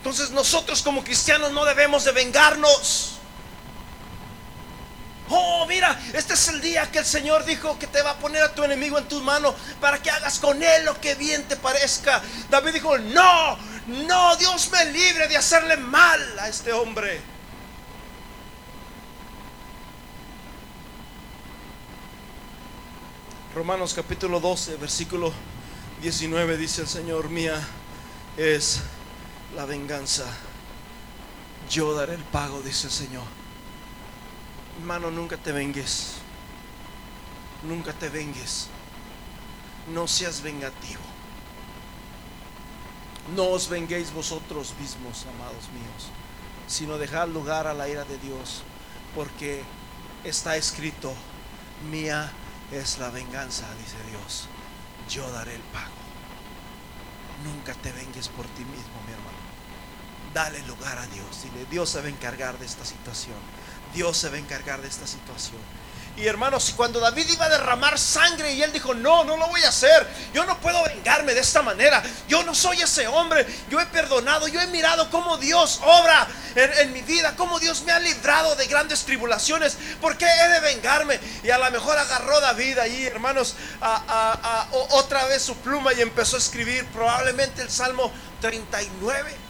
Entonces 0.08 0.30
nosotros 0.30 0.82
como 0.82 1.04
cristianos 1.04 1.52
no 1.52 1.66
debemos 1.66 2.02
de 2.02 2.12
vengarnos. 2.12 3.18
Oh, 5.28 5.66
mira, 5.66 6.00
este 6.14 6.32
es 6.32 6.48
el 6.48 6.62
día 6.62 6.90
que 6.90 7.00
el 7.00 7.04
Señor 7.04 7.44
dijo 7.44 7.78
que 7.78 7.86
te 7.86 8.00
va 8.00 8.12
a 8.12 8.18
poner 8.18 8.42
a 8.42 8.54
tu 8.54 8.64
enemigo 8.64 8.96
en 8.96 9.06
tus 9.06 9.22
manos 9.22 9.54
para 9.82 10.00
que 10.00 10.10
hagas 10.10 10.38
con 10.38 10.62
él 10.62 10.86
lo 10.86 10.98
que 10.98 11.14
bien 11.14 11.46
te 11.46 11.56
parezca. 11.56 12.22
David 12.48 12.72
dijo, 12.72 12.96
no, 12.96 13.58
no, 13.86 14.36
Dios 14.36 14.70
me 14.72 14.86
libre 14.86 15.28
de 15.28 15.36
hacerle 15.36 15.76
mal 15.76 16.38
a 16.38 16.48
este 16.48 16.72
hombre. 16.72 17.20
Romanos 23.54 23.92
capítulo 23.92 24.40
12, 24.40 24.76
versículo 24.76 25.34
19 26.00 26.56
dice 26.56 26.80
el 26.80 26.88
Señor, 26.88 27.28
mía 27.28 27.60
es 28.38 28.80
la 29.54 29.64
venganza. 29.64 30.24
Yo 31.70 31.94
daré 31.94 32.14
el 32.14 32.24
pago, 32.24 32.60
dice 32.62 32.86
el 32.86 32.92
Señor. 32.92 33.24
Hermano, 34.78 35.10
nunca 35.10 35.36
te 35.36 35.52
vengues. 35.52 36.14
Nunca 37.62 37.92
te 37.92 38.08
vengues. 38.08 38.68
No 39.92 40.06
seas 40.06 40.42
vengativo. 40.42 41.00
No 43.34 43.48
os 43.48 43.68
venguéis 43.68 44.12
vosotros 44.12 44.74
mismos, 44.80 45.26
amados 45.26 45.68
míos, 45.74 46.08
sino 46.66 46.96
dejad 46.96 47.28
lugar 47.28 47.66
a 47.66 47.74
la 47.74 47.86
ira 47.86 48.04
de 48.04 48.16
Dios, 48.18 48.62
porque 49.14 49.62
está 50.24 50.56
escrito, 50.56 51.12
mía 51.90 52.32
es 52.72 52.98
la 52.98 53.10
venganza, 53.10 53.66
dice 53.74 53.96
Dios. 54.10 54.48
Yo 55.10 55.30
daré 55.30 55.56
el 55.56 55.62
pago. 55.62 55.92
Nunca 57.44 57.74
te 57.74 57.92
vengues 57.92 58.28
por 58.28 58.46
ti 58.46 58.64
mismo, 58.64 58.98
mi. 59.06 59.17
Dale 60.38 60.60
lugar 60.68 60.96
a 60.96 61.06
Dios. 61.08 61.42
Dile, 61.42 61.66
Dios 61.68 61.90
se 61.90 62.00
va 62.00 62.06
a 62.06 62.10
encargar 62.10 62.56
de 62.60 62.64
esta 62.64 62.84
situación. 62.84 63.34
Dios 63.92 64.16
se 64.16 64.28
va 64.28 64.36
a 64.36 64.38
encargar 64.38 64.80
de 64.80 64.86
esta 64.86 65.04
situación. 65.04 65.58
Y 66.16 66.28
hermanos, 66.28 66.74
cuando 66.76 67.00
David 67.00 67.28
iba 67.28 67.46
a 67.46 67.48
derramar 67.48 67.98
sangre 67.98 68.52
y 68.52 68.62
él 68.62 68.72
dijo, 68.72 68.94
no, 68.94 69.24
no 69.24 69.36
lo 69.36 69.48
voy 69.48 69.64
a 69.64 69.70
hacer, 69.70 70.06
yo 70.32 70.46
no 70.46 70.60
puedo 70.60 70.80
vengarme 70.84 71.34
de 71.34 71.40
esta 71.40 71.60
manera, 71.62 72.04
yo 72.28 72.44
no 72.44 72.54
soy 72.54 72.80
ese 72.80 73.08
hombre, 73.08 73.48
yo 73.68 73.80
he 73.80 73.86
perdonado, 73.86 74.46
yo 74.46 74.60
he 74.60 74.68
mirado 74.68 75.10
cómo 75.10 75.38
Dios 75.38 75.80
obra 75.82 76.28
en, 76.54 76.92
mi 76.92 77.02
vida, 77.02 77.34
cómo 77.36 77.58
Dios 77.58 77.82
me 77.82 77.90
ha 77.90 77.98
librado 77.98 78.54
de 78.54 78.66
grandes 78.68 79.02
tribulaciones, 79.04 79.76
¿por 80.00 80.16
qué 80.16 80.26
he 80.26 80.48
de 80.50 80.60
vengarme? 80.60 81.18
Y 81.42 81.50
a 81.50 81.58
lo 81.58 81.68
mejor 81.72 81.98
agarró 81.98 82.40
David 82.40 82.78
ahí, 82.78 83.06
hermanos, 83.06 83.56
otra 84.90 85.24
vez 85.26 85.42
su 85.42 85.56
pluma 85.56 85.92
y 85.94 86.00
empezó 86.00 86.36
a 86.36 86.38
escribir 86.38 86.86
probablemente 86.86 87.62
el 87.62 87.70
Salmo 87.70 88.12
39, 88.40 89.30
el 89.30 89.47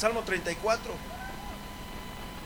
Salmo 0.00 0.22
34. 0.22 0.94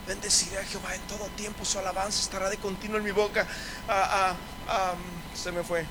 Bendeciré 0.09 0.59
a 0.59 0.65
Jehová 0.65 0.93
en 0.97 1.01
todo 1.03 1.25
tiempo, 1.37 1.65
su 1.65 1.79
alabanza 1.79 2.21
estará 2.21 2.51
de 2.51 2.57
continuo 2.57 2.99
en 2.99 3.05
mi 3.05 3.13
boca. 3.13 3.47
Ah, 3.89 4.35
ah, 4.69 4.95
se 5.35 5.53
me 5.53 5.63
fue. 5.63 5.87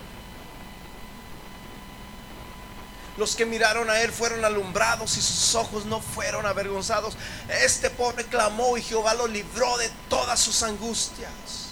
Los 3.15 3.37
que 3.37 3.45
miraron 3.45 3.89
a 3.89 4.01
él 4.01 4.11
fueron 4.11 4.43
alumbrados 4.43 5.15
y 5.15 5.21
sus 5.21 5.55
ojos 5.55 5.85
no 5.85 6.01
fueron 6.01 6.45
avergonzados. 6.45 7.15
Este 7.47 7.89
pobre 7.89 8.25
clamó 8.25 8.77
y 8.77 8.81
Jehová 8.81 9.13
lo 9.13 9.27
libró 9.27 9.77
de 9.77 9.89
todas 10.09 10.41
sus 10.41 10.63
angustias. 10.63 11.62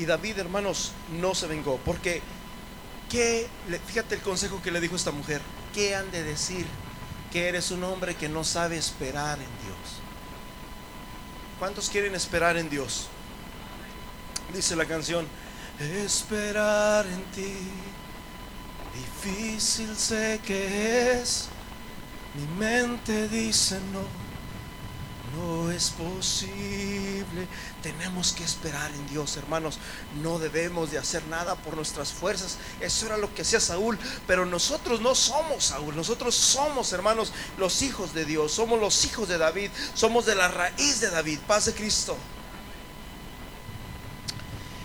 Y 0.00 0.06
David, 0.06 0.38
hermanos, 0.38 0.90
no 1.20 1.36
se 1.36 1.46
vengó 1.46 1.78
porque 1.84 2.20
¿Qué, 3.10 3.48
fíjate 3.88 4.14
el 4.14 4.20
consejo 4.20 4.62
que 4.62 4.70
le 4.70 4.80
dijo 4.80 4.94
esta 4.94 5.10
mujer, 5.10 5.42
¿qué 5.74 5.96
han 5.96 6.12
de 6.12 6.22
decir? 6.22 6.64
Que 7.32 7.48
eres 7.48 7.72
un 7.72 7.82
hombre 7.82 8.14
que 8.14 8.28
no 8.28 8.44
sabe 8.44 8.76
esperar 8.76 9.36
en 9.36 9.66
Dios. 9.66 10.00
¿Cuántos 11.58 11.90
quieren 11.90 12.14
esperar 12.14 12.56
en 12.56 12.70
Dios? 12.70 13.08
Dice 14.54 14.76
la 14.76 14.84
canción, 14.84 15.26
esperar 15.80 17.04
en 17.06 17.22
ti, 17.32 17.52
difícil 18.94 19.96
sé 19.96 20.40
que 20.46 21.14
es, 21.14 21.48
mi 22.34 22.46
mente 22.64 23.28
dice 23.28 23.80
no 23.92 24.19
no 25.36 25.70
es 25.70 25.90
posible. 25.90 27.46
Tenemos 27.82 28.32
que 28.32 28.44
esperar 28.44 28.90
en 28.90 29.06
Dios, 29.08 29.36
hermanos. 29.36 29.78
No 30.22 30.38
debemos 30.38 30.90
de 30.90 30.98
hacer 30.98 31.24
nada 31.26 31.56
por 31.56 31.76
nuestras 31.76 32.12
fuerzas. 32.12 32.58
Eso 32.80 33.06
era 33.06 33.16
lo 33.16 33.32
que 33.34 33.42
hacía 33.42 33.60
Saúl. 33.60 33.98
Pero 34.26 34.46
nosotros 34.46 35.00
no 35.00 35.14
somos 35.14 35.64
Saúl. 35.64 35.94
Nosotros 35.96 36.34
somos, 36.34 36.92
hermanos, 36.92 37.32
los 37.58 37.82
hijos 37.82 38.14
de 38.14 38.24
Dios. 38.24 38.52
Somos 38.52 38.80
los 38.80 39.04
hijos 39.04 39.28
de 39.28 39.38
David. 39.38 39.70
Somos 39.94 40.26
de 40.26 40.34
la 40.34 40.48
raíz 40.48 41.00
de 41.00 41.10
David. 41.10 41.38
Paz 41.46 41.66
de 41.66 41.74
Cristo. 41.74 42.16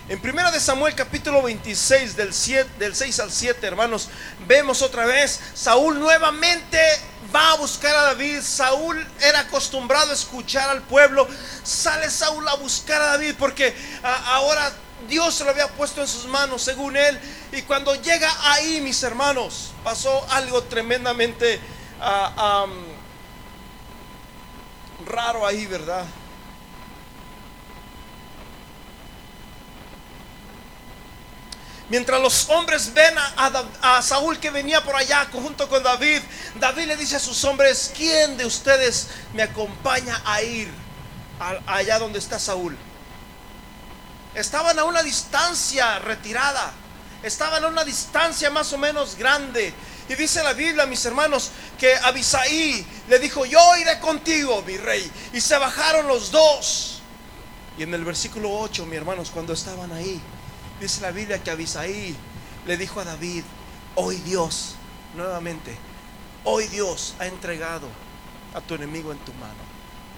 En 0.08 0.20
1 0.22 0.52
de 0.52 0.60
Samuel 0.60 0.94
capítulo 0.94 1.42
26 1.42 2.14
del, 2.14 2.32
7, 2.32 2.70
del 2.78 2.94
6 2.94 3.18
al 3.18 3.32
7, 3.32 3.66
hermanos, 3.66 4.08
vemos 4.46 4.80
otra 4.80 5.04
vez 5.04 5.40
Saúl 5.52 5.98
nuevamente 5.98 6.78
va 7.34 7.50
a 7.50 7.56
buscar 7.56 7.92
a 7.96 8.02
David. 8.02 8.40
Saúl 8.40 9.04
era 9.20 9.40
acostumbrado 9.40 10.12
a 10.12 10.14
escuchar 10.14 10.70
al 10.70 10.82
pueblo. 10.82 11.26
Sale 11.64 12.08
Saúl 12.08 12.46
a 12.46 12.54
buscar 12.54 13.02
a 13.02 13.06
David 13.16 13.34
porque 13.36 13.74
ahora 14.26 14.72
Dios 15.08 15.34
se 15.34 15.42
lo 15.42 15.50
había 15.50 15.66
puesto 15.66 16.00
en 16.00 16.06
sus 16.06 16.26
manos, 16.26 16.62
según 16.62 16.96
él. 16.96 17.18
Y 17.50 17.62
cuando 17.62 17.96
llega 17.96 18.30
ahí, 18.52 18.80
mis 18.80 19.02
hermanos, 19.02 19.72
pasó 19.82 20.24
algo 20.30 20.62
tremendamente 20.62 21.58
ah, 22.00 22.66
raro 25.04 25.44
ahí, 25.44 25.66
¿verdad? 25.66 26.04
Mientras 31.88 32.20
los 32.20 32.48
hombres 32.48 32.92
ven 32.92 33.14
a, 33.16 34.02
Saúl 34.02 34.40
que 34.40 34.50
venía 34.50 34.82
por 34.82 34.96
allá 34.96 35.28
junto 35.32 35.68
con 35.68 35.82
David, 35.82 36.20
David 36.56 36.86
le 36.86 36.96
dice 36.96 37.16
a 37.16 37.20
sus 37.20 37.44
hombres, 37.44 37.92
¿quién 37.96 38.36
de 38.36 38.44
ustedes 38.44 39.08
me 39.34 39.42
acompaña 39.42 40.20
a 40.24 40.42
ir 40.42 40.68
allá 41.66 41.98
donde 41.98 42.18
está 42.18 42.40
Saúl? 42.40 42.76
estaban 44.36 44.78
a 44.78 44.84
una 44.84 45.02
distancia 45.02 45.98
retirada, 45.98 46.72
estaban 47.22 47.64
a 47.64 47.68
una 47.68 47.84
distancia 47.84 48.50
más 48.50 48.72
o 48.72 48.78
menos 48.78 49.16
grande. 49.16 49.72
Y 50.08 50.14
dice 50.14 50.42
la 50.44 50.52
Biblia, 50.52 50.86
mis 50.86 51.04
hermanos, 51.04 51.50
que 51.78 51.96
Abisaí 51.96 52.86
le 53.08 53.18
dijo, 53.18 53.44
yo 53.44 53.76
iré 53.76 53.98
contigo, 53.98 54.62
mi 54.62 54.76
rey. 54.76 55.10
Y 55.32 55.40
se 55.40 55.56
bajaron 55.58 56.06
los 56.06 56.30
dos. 56.30 57.00
Y 57.76 57.82
en 57.82 57.92
el 57.92 58.04
versículo 58.04 58.52
8, 58.52 58.86
mis 58.86 58.98
hermanos, 58.98 59.30
cuando 59.30 59.52
estaban 59.52 59.90
ahí, 59.92 60.20
dice 60.80 61.00
la 61.00 61.10
Biblia 61.10 61.42
que 61.42 61.50
Abisaí 61.50 62.16
le 62.66 62.76
dijo 62.76 63.00
a 63.00 63.04
David, 63.04 63.44
hoy 63.94 64.16
Dios, 64.16 64.74
nuevamente, 65.14 65.76
hoy 66.44 66.66
Dios 66.68 67.14
ha 67.18 67.26
entregado 67.26 67.88
a 68.54 68.60
tu 68.60 68.74
enemigo 68.74 69.12
en 69.12 69.18
tu 69.18 69.32
mano. 69.34 69.66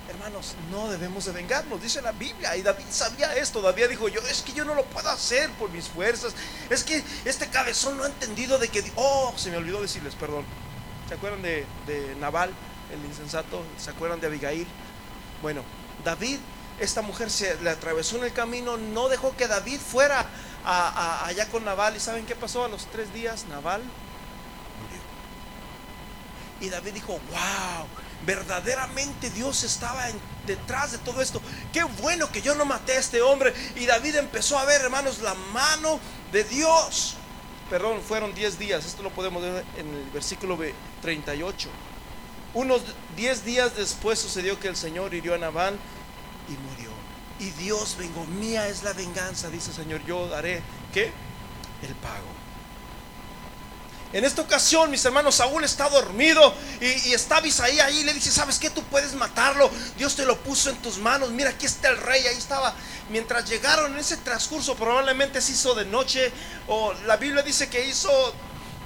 Hermanos, 0.09 0.55
no 0.71 0.89
debemos 0.89 1.27
de 1.27 1.33
vengarnos, 1.33 1.83
dice 1.83 2.01
la 2.01 2.13
Biblia. 2.13 2.57
Y 2.57 2.63
David 2.63 2.87
sabía 2.91 3.35
esto. 3.35 3.61
David 3.61 3.89
dijo, 3.91 4.09
yo 4.09 4.21
es 4.23 4.41
que 4.41 4.55
yo 4.55 4.65
no 4.65 4.75
lo 4.75 4.85
puedo 4.87 5.11
hacer 5.11 5.51
por 5.53 5.71
mis 5.71 5.87
fuerzas. 5.87 6.33
Es 6.71 6.83
que 6.83 7.05
este 7.27 7.49
cabezón 7.49 7.99
no 7.99 8.05
ha 8.05 8.07
entendido 8.07 8.59
de 8.59 8.69
que... 8.69 8.91
Oh, 8.97 9.35
se 9.37 9.51
me 9.51 9.59
olvidó 9.59 9.83
decirles, 9.83 10.15
perdón. 10.15 10.47
¿Se 11.09 11.15
acuerdan 11.15 11.43
de, 11.43 11.67
de 11.87 12.17
Naval, 12.17 12.51
el 12.91 13.05
insensato? 13.05 13.63
¿Se 13.77 13.91
acuerdan 13.91 14.19
de 14.19 14.29
Abigail? 14.29 14.67
Bueno, 15.43 15.63
David, 16.03 16.39
esta 16.81 17.03
mujer 17.03 17.31
se 17.31 17.61
le 17.61 17.69
atravesó 17.69 18.17
en 18.17 18.25
el 18.25 18.33
camino, 18.33 18.79
no 18.79 19.09
dejó 19.09 19.37
que 19.37 19.47
David 19.47 19.79
fuera 19.79 20.27
allá 20.69 21.49
con 21.49 21.65
Naval. 21.65 21.97
¿Y 21.97 22.01
saben 22.01 22.27
qué 22.27 22.35
pasó? 22.35 22.65
A 22.65 22.69
los 22.69 22.87
tres 22.87 23.13
días, 23.13 23.47
Naval 23.47 23.83
murió. 23.83 25.01
Y 26.61 26.69
David 26.69 26.93
dijo, 26.93 27.13
wow, 27.13 27.87
verdaderamente 28.27 29.31
Dios 29.31 29.65
estaba 29.65 30.05
detrás 30.47 30.93
de 30.93 30.99
todo 30.99 31.23
esto. 31.23 31.41
Qué 31.73 31.85
bueno 31.85 32.31
que 32.31 32.43
yo 32.43 32.55
no 32.55 32.65
maté 32.65 32.93
a 32.93 33.01
este 33.01 33.23
hombre. 33.23 33.55
Y 33.77 33.87
David 33.87 34.17
empezó 34.17 34.59
a 34.59 34.65
ver, 34.65 34.83
hermanos, 34.83 35.21
la 35.21 35.35
mano 35.35 35.99
de 36.33 36.45
Dios. 36.45 37.17
Perdón, 37.71 38.01
fueron 38.03 38.35
10 38.35 38.59
días. 38.59 38.85
Esto 38.85 39.03
lo 39.03 39.11
podemos 39.11 39.43
ver 39.43 39.65
en 39.77 39.89
el 39.95 40.11
versículo 40.11 40.59
38. 41.03 41.69
Unos 42.55 42.83
10 43.17 43.45
días 43.45 43.77
después 43.77 44.19
sucedió 44.19 44.59
que 44.59 44.69
el 44.69 44.77
Señor 44.77 45.15
hirió 45.15 45.35
a 45.35 45.39
Nabán 45.39 45.79
y 46.49 46.53
murió. 46.53 46.88
Y 47.39 47.51
Dios 47.51 47.97
vengó. 47.99 48.25
Mía 48.27 48.69
es 48.69 48.83
la 48.83 48.93
venganza, 48.93 49.49
dice 49.49 49.71
el 49.71 49.77
Señor. 49.77 50.05
Yo 50.05 50.29
daré, 50.29 50.63
¿qué? 50.93 51.13
El 51.83 51.95
pago. 51.97 52.39
En 54.11 54.25
esta 54.25 54.41
ocasión, 54.41 54.91
mis 54.91 55.05
hermanos, 55.05 55.35
Saúl 55.35 55.65
está 55.65 55.87
dormido 55.91 56.55
y, 56.81 57.13
está 57.13 57.37
Abisaí 57.37 57.79
ahí. 57.79 58.05
Le 58.05 58.15
dice: 58.15 58.31
¿Sabes 58.31 58.59
qué? 58.59 58.71
Tú 58.71 58.83
puedes 58.85 59.13
matarlo. 59.15 59.71
Dios 59.99 60.17
te 60.17 60.25
lo 60.25 60.39
puso 60.39 60.71
en 60.71 60.77
tus 60.77 60.97
manos. 60.99 61.31
Mira, 61.31 61.51
aquí 61.51 61.67
está 61.67 61.91
el 61.91 61.99
rey. 61.99 62.27
Ahí 62.27 62.37
estaba. 62.37 62.75
Mientras 63.11 63.49
llegaron 63.49 63.93
en 63.93 63.99
ese 63.99 64.17
transcurso, 64.17 64.75
probablemente 64.77 65.41
se 65.43 65.53
hizo 65.53 65.75
de 65.75 65.85
noche. 65.85 66.33
O 66.69 66.95
la 67.07 67.19
Biblia 67.19 67.43
dice 67.43 67.69
que 67.69 67.87
hizo, 67.87 68.11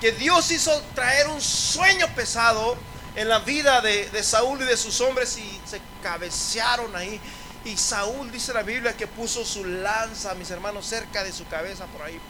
que 0.01 0.11
Dios 0.11 0.51
hizo 0.51 0.83
traer 0.95 1.29
un 1.29 1.41
sueño 1.41 2.09
pesado 2.17 2.77
en 3.15 3.29
la 3.29 3.41
vida 3.41 3.81
de, 3.81 4.23
Saúl 4.23 4.62
y 4.62 4.65
de 4.65 4.77
sus 4.77 5.01
hombres 5.01 5.37
y 5.37 5.61
se 5.65 5.81
cabecearon 6.03 6.95
ahí. 6.97 7.21
Y 7.64 7.77
Saúl 7.77 8.31
dice 8.33 8.53
la 8.53 8.62
Biblia 8.62 8.96
que 8.96 9.07
puso 9.07 9.44
su 9.44 9.64
lanza, 9.64 10.35
mis 10.35 10.51
hermanos, 10.51 10.87
cerca 10.87 11.22
de 11.22 11.33
su 11.33 11.46
cabeza 11.46 11.87
por 11.87 12.03
ahí. 12.03 12.20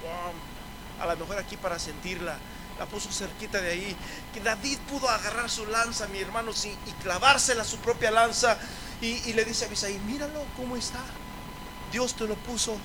A 1.00 1.06
lo 1.06 1.16
mejor 1.16 1.38
aquí 1.38 1.56
para 1.56 1.78
sentirla. 1.78 2.36
La 2.78 2.86
puso 2.86 3.12
cerquita 3.12 3.60
de 3.60 3.70
ahí, 3.70 3.96
que 4.32 4.40
David 4.40 4.78
pudo 4.88 5.08
agarrar 5.08 5.48
su 5.48 5.66
lanza, 5.66 6.08
mi 6.08 6.18
hermano, 6.18 6.52
y, 6.64 6.68
y 6.68 6.92
clavársela 7.02 7.64
su 7.64 7.76
propia 7.78 8.10
lanza, 8.10 8.58
y, 9.00 9.32
le 9.34 9.44
dice 9.44 9.64
a 9.64 9.68
Abisaí, 9.68 9.98
míralo 10.06 10.42
cómo 10.56 10.76
está, 10.76 11.00
Dios 11.92 12.14
te 12.14 12.26
lo 12.26 12.34
puso, 12.34 12.76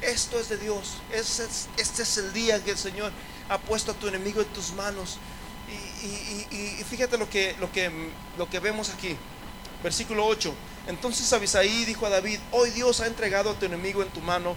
esto 0.00 0.38
es 0.38 0.48
de 0.48 0.56
Dios, 0.56 0.96
este 1.12 1.44
es, 1.44 1.98
es 2.00 2.18
el 2.18 2.32
día 2.32 2.62
que 2.62 2.72
el 2.72 2.78
Señor 2.78 3.12
ha 3.48 3.58
puesto 3.58 3.92
a 3.92 3.94
tu 3.94 4.08
enemigo 4.08 4.42
en 4.42 4.48
tus 4.48 4.72
manos, 4.72 5.18
y, 6.02 6.54
y 6.54 6.84
fíjate 6.84 7.16
lo 7.16 7.30
que, 7.30 7.54
lo, 7.60 7.70
que, 7.70 8.10
lo 8.36 8.50
que 8.50 8.58
vemos 8.58 8.90
aquí, 8.90 9.16
versículo 9.82 10.26
8, 10.26 10.52
entonces 10.86 11.32
Abisaí 11.32 11.84
dijo 11.84 12.06
a 12.06 12.10
David, 12.10 12.38
hoy 12.50 12.70
Dios 12.70 13.00
ha 13.00 13.06
entregado 13.06 13.50
a 13.50 13.54
tu 13.54 13.66
enemigo 13.66 14.02
en 14.02 14.08
tu 14.10 14.20
mano, 14.20 14.56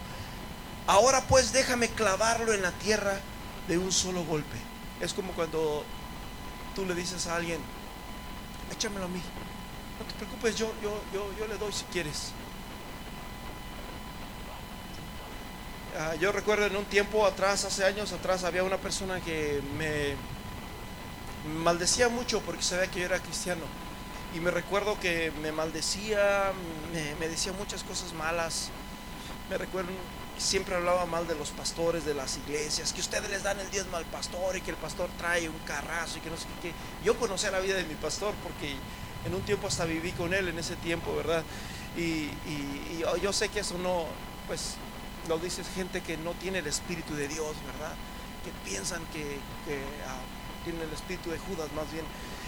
ahora 0.88 1.22
pues 1.28 1.52
déjame 1.54 1.90
clavarlo 1.90 2.54
en 2.54 2.62
la 2.62 2.72
tierra, 2.72 3.20
de 3.68 3.78
un 3.78 3.92
solo 3.92 4.24
golpe. 4.24 4.58
Es 5.02 5.14
como 5.14 5.34
cuando 5.34 5.84
tú 6.76 6.86
le 6.86 6.96
dices 6.96 7.28
a 7.28 7.36
alguien, 7.36 7.60
échamelo 8.72 9.06
a 9.06 9.10
mí. 9.10 9.22
No 10.00 10.06
te 10.06 10.14
preocupes, 10.14 10.56
yo, 10.56 10.72
yo, 10.82 11.02
yo, 11.14 11.32
yo 11.38 11.48
le 11.48 11.58
doy 11.58 11.72
si 11.72 11.86
quieres. 11.86 12.32
Ah, 15.98 16.16
yo 16.16 16.32
recuerdo 16.32 16.66
en 16.66 16.76
un 16.76 16.86
tiempo 16.86 17.26
atrás, 17.26 17.64
hace 17.64 17.86
años 17.86 18.12
atrás, 18.12 18.44
había 18.44 18.64
una 18.64 18.78
persona 18.78 19.22
que 19.22 19.62
me 19.78 20.16
maldecía 21.64 22.10
mucho 22.10 22.42
porque 22.42 22.64
sabía 22.64 22.88
que 22.88 23.00
yo 23.00 23.06
era 23.06 23.20
cristiano. 23.20 23.62
Y 24.36 24.42
me 24.42 24.52
recuerdo 24.52 25.00
que 25.00 25.32
me 25.42 25.54
maldecía, 25.54 26.52
me, 27.20 27.28
decía 27.30 27.54
muchas 27.54 27.84
cosas 27.84 28.14
malas. 28.14 28.70
Me 29.50 29.58
recuerdo 29.58 29.90
siempre 30.38 30.76
hablaba 30.76 31.06
mal 31.06 31.26
de 31.26 31.36
los 31.36 31.52
pastores 31.52 32.04
de 32.04 32.14
las 32.14 32.38
iglesias, 32.38 32.92
que 32.92 33.00
ustedes 33.00 33.30
les 33.30 33.44
dan 33.44 33.58
el 33.62 33.72
diezmo 33.72 33.96
al 33.96 34.04
pastor 34.04 34.58
y 34.58 34.62
que 34.62 34.72
el 34.72 34.76
pastor 34.76 35.10
trae 35.18 35.48
un 35.48 35.58
carrazo 35.60 36.18
y 36.18 36.20
que 36.22 36.30
no 36.30 36.36
sé 36.36 36.48
qué. 36.62 36.74
Yo 37.06 37.18
conocía 37.18 37.52
la 37.52 37.60
vida 37.60 37.76
de 37.76 37.86
mi 37.86 37.96
pastor 37.96 38.34
porque 38.44 38.76
en 39.26 39.34
un 39.34 39.42
tiempo 39.44 39.68
hasta 39.68 39.86
viví 39.86 40.12
con 40.12 40.34
él 40.34 40.50
en 40.50 40.60
ese 40.60 40.76
tiempo, 40.76 41.16
¿verdad? 41.16 41.42
Y, 41.96 42.30
yo 43.22 43.32
sé 43.32 43.48
que 43.48 43.62
eso 43.62 43.78
no, 43.78 44.06
pues 44.48 44.76
lo 45.30 45.38
dice 45.38 45.64
gente 45.64 46.02
que 46.02 46.18
no 46.18 46.32
tiene 46.34 46.60
el 46.60 46.68
espíritu 46.68 47.16
de 47.16 47.30
Dios, 47.30 47.56
¿verdad? 47.66 47.96
Que 48.44 48.52
piensan 48.70 49.02
que, 49.14 49.38
ah, 50.06 50.20
tienen 50.66 50.82
el 50.82 50.94
espíritu 50.94 51.30
de 51.30 51.38
Judas 51.38 51.72
más 51.74 51.90
bien. 51.94 52.04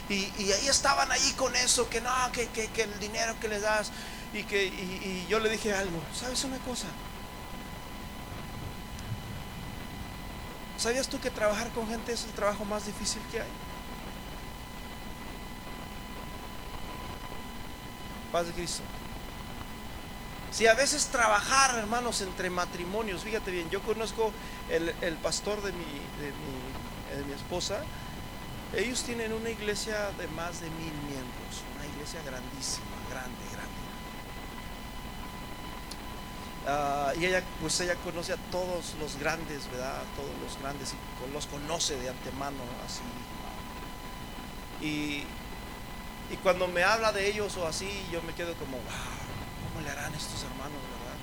Y, 0.10 0.52
ahí 0.52 0.68
estaban 0.70 1.12
ahí 1.12 1.34
con 1.34 1.56
eso, 1.56 1.90
que 1.90 2.00
no, 2.00 2.10
que, 2.32 2.70
el 2.82 3.00
dinero 3.00 3.36
que 3.40 3.50
les 3.50 3.62
das. 3.62 3.92
Y, 4.34 4.44
que, 4.44 5.26
yo 5.28 5.40
le 5.40 5.50
dije 5.50 5.74
algo, 5.74 6.02
¿sabes 6.14 6.44
una 6.44 6.58
cosa? 6.60 6.88
¿Sabías 10.78 11.08
tú 11.08 11.20
que 11.20 11.32
trabajar 11.32 11.70
con 11.72 11.88
gente 11.88 12.14
es 12.14 12.24
el 12.24 12.32
trabajo 12.32 12.64
más 12.64 12.86
difícil 12.86 13.22
que 13.32 13.42
hay? 13.42 13.48
Paz 18.32 18.48
de 18.48 18.54
Cristo. 18.54 18.84
Si 20.52 20.68
a 20.68 20.74
veces 20.74 21.08
trabajar, 21.08 21.76
hermanos, 21.78 22.22
entre 22.22 22.50
matrimonios, 22.50 23.24
fíjate 23.24 23.52
bien, 23.52 23.70
yo 23.70 23.82
conozco 23.82 24.32
el, 24.70 25.16
pastor 25.16 25.62
de 25.62 25.72
mi, 25.74 25.84
de 25.84 27.24
mi 27.26 27.34
esposa, 27.34 27.82
ellos 28.76 29.04
tienen 29.04 29.34
una 29.34 29.50
iglesia 29.50 30.12
de 30.18 30.28
más 30.30 30.60
de 30.60 30.70
mil 30.72 30.94
miembros, 31.08 31.64
una 31.76 31.86
iglesia 31.86 32.22
grandísima, 32.26 32.86
grande, 33.10 33.38
grande. 33.54 33.78
Ah, 36.68 37.14
y 37.18 37.26
ella, 37.26 37.42
pues 37.62 37.80
ella 37.80 37.96
conoce 37.96 38.34
a 38.34 38.38
todos 38.52 38.96
los 39.00 39.18
grandes, 39.18 39.72
¿verdad? 39.72 40.02
A 40.02 40.16
todos 40.18 40.32
los 40.44 40.60
grandes 40.62 40.94
y 40.94 41.34
los 41.34 41.48
conoce 41.48 41.96
de 41.96 42.10
antemano, 42.10 42.58
así. 42.86 43.02
Y, 44.86 45.24
y 46.32 46.38
cuando 46.44 46.68
me 46.68 46.84
habla 46.84 47.14
de 47.14 47.30
ellos 47.30 47.56
o 47.56 47.66
así, 47.66 47.90
yo 48.12 48.22
me 48.24 48.34
quedo 48.34 48.54
como, 48.56 48.78
wow, 48.78 48.84
¿cómo 48.84 49.86
le 49.86 49.90
harán 49.90 50.14
estos 50.14 50.44
hermanos, 50.44 50.74
verdad? 50.74 51.18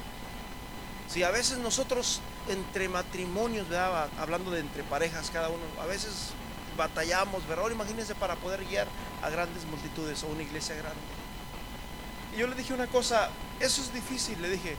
Si 1.08 1.22
a 1.22 1.30
veces 1.30 1.58
nosotros 1.58 2.22
entre 2.48 2.88
matrimonios, 2.88 3.68
¿verdad? 3.68 4.08
Hablando 4.18 4.50
de 4.50 4.60
entre 4.60 4.82
parejas 4.82 5.30
cada 5.30 5.50
uno, 5.50 5.62
a 5.78 5.84
veces 5.84 6.32
batallamos, 6.76 7.46
¿verdad? 7.46 7.64
Ahora 7.64 7.74
imagínense 7.74 8.14
para 8.14 8.36
poder 8.36 8.64
guiar 8.64 8.86
a 9.22 9.30
grandes 9.30 9.64
multitudes 9.64 10.22
o 10.22 10.28
una 10.28 10.42
iglesia 10.42 10.74
grande. 10.74 11.00
Y 12.34 12.38
yo 12.40 12.46
le 12.46 12.54
dije 12.56 12.74
una 12.74 12.86
cosa, 12.86 13.30
eso 13.60 13.80
es 13.80 13.92
difícil, 13.92 14.40
le 14.42 14.48
dije, 14.48 14.76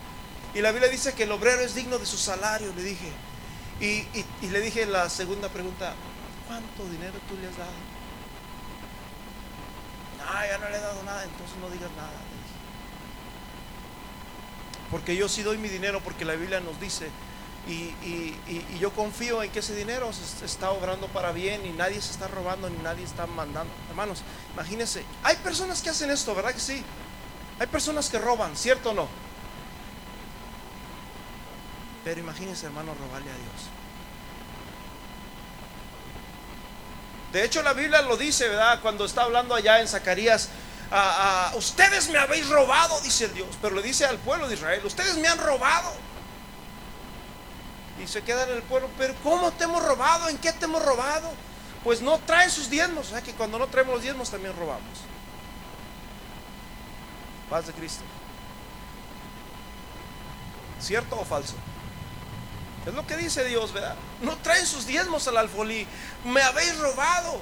y 0.54 0.62
la 0.62 0.72
Biblia 0.72 0.90
dice 0.90 1.14
que 1.14 1.24
el 1.24 1.32
obrero 1.32 1.62
es 1.62 1.76
digno 1.76 1.98
de 1.98 2.06
su 2.06 2.18
salario, 2.18 2.74
le 2.76 2.84
dije. 2.84 3.12
Y, 3.82 4.06
le 4.48 4.62
dije 4.62 4.86
la 4.86 5.10
segunda 5.10 5.50
pregunta, 5.50 5.94
¿cuánto 6.48 6.88
dinero 6.90 7.20
tú 7.28 7.36
le 7.42 7.48
has 7.48 7.58
dado? 7.58 7.72
Ah, 10.28 10.46
ya 10.48 10.58
no 10.58 10.70
le 10.70 10.78
he 10.78 10.80
dado 10.80 11.04
nada, 11.04 11.24
entonces 11.24 11.58
no 11.60 11.70
digas 11.70 11.92
nada. 11.98 12.14
Porque 14.90 15.16
yo 15.16 15.28
sí 15.28 15.44
doy 15.44 15.58
mi 15.58 15.68
dinero 15.68 16.00
porque 16.02 16.24
la 16.24 16.36
Biblia 16.36 16.62
nos 16.62 16.80
dice. 16.80 17.10
Y, 17.67 17.95
y, 18.04 18.78
yo 18.80 18.91
confío 18.91 19.41
en 19.41 19.49
que 19.49 19.60
ese 19.60 19.75
dinero 19.75 20.12
se 20.13 20.45
está 20.45 20.69
obrando 20.69 21.08
para 21.08 21.32
bien 21.32 21.65
y 21.65 21.69
nadie 21.69 21.99
se 21.99 22.12
está 22.12 22.28
robando 22.28 22.69
ni 22.69 22.78
nadie 22.78 23.04
está 23.04 23.25
mandando. 23.25 23.73
Hermanos, 23.89 24.21
imagínense, 24.54 25.04
hay 25.23 25.36
personas 25.38 25.82
que 25.82 25.89
hacen 25.89 26.12
esto, 26.12 26.36
¿verdad 26.36 26.54
que 26.54 26.60
sí? 26.60 26.84
Hay 27.60 27.67
personas 27.67 28.10
que 28.10 28.19
roban, 28.19 28.56
¿cierto 28.56 28.91
o 28.91 28.93
no? 28.93 29.08
Pero 32.04 32.19
imagínense, 32.19 32.67
hermano, 32.67 32.93
robarle 32.93 33.32
a 33.32 33.36
Dios. 33.36 33.69
De 37.32 37.43
hecho, 37.43 37.63
la 37.63 37.73
Biblia 37.73 38.01
lo 38.01 38.15
dice, 38.15 38.47
¿verdad? 38.47 38.80
Cuando 38.82 39.06
está 39.06 39.23
hablando 39.23 39.56
allá 39.56 39.82
en 39.82 39.88
Zacarías, 39.88 40.49
ah, 40.91 41.49
ah, 41.51 41.56
ustedes 41.58 42.10
me 42.10 42.19
habéis 42.19 42.47
robado, 42.47 43.01
dice 43.01 43.28
Dios, 43.30 43.49
pero 43.62 43.75
le 43.75 43.82
dice 43.82 44.06
al 44.06 44.17
pueblo 44.19 44.47
de 44.47 44.54
Israel, 44.54 44.82
ustedes 44.86 45.17
me 45.17 45.28
han 45.28 45.39
robado. 45.39 45.91
Y 48.04 48.08
se 48.08 48.24
queda 48.24 48.44
en 48.44 48.52
el 48.52 48.64
pueblo, 48.64 48.90
pero 48.98 49.16
¿cómo 49.24 49.52
te 49.52 49.64
hemos 49.64 49.84
robado? 49.84 50.28
¿En 50.30 50.38
qué 50.38 50.52
te 50.52 50.66
hemos 50.66 50.84
robado? 50.84 51.32
Pues 51.84 52.02
no 52.02 52.18
traen 52.20 52.50
sus 52.50 52.70
diezmos, 52.70 53.08
o 53.08 53.10
sea 53.12 53.22
que 53.22 53.34
cuando 53.34 53.58
no 53.60 53.68
traemos 53.68 53.96
los 53.96 54.04
diezmos 54.04 54.30
también 54.30 54.56
robamos. 54.56 55.00
Paz 57.50 57.68
de 57.68 57.74
Cristo. 57.74 58.04
¿Cierto 60.80 61.20
o 61.20 61.24
falso? 61.24 61.56
Es 62.86 62.94
lo 62.94 63.06
que 63.08 63.18
dice 63.18 63.44
Dios, 63.46 63.74
¿verdad? 63.74 63.96
No 64.22 64.36
traen 64.38 64.66
sus 64.66 64.86
diezmos 64.86 65.28
al 65.28 65.38
alfolí. 65.38 65.88
Me 66.26 66.42
habéis 66.42 66.78
robado. 66.78 67.42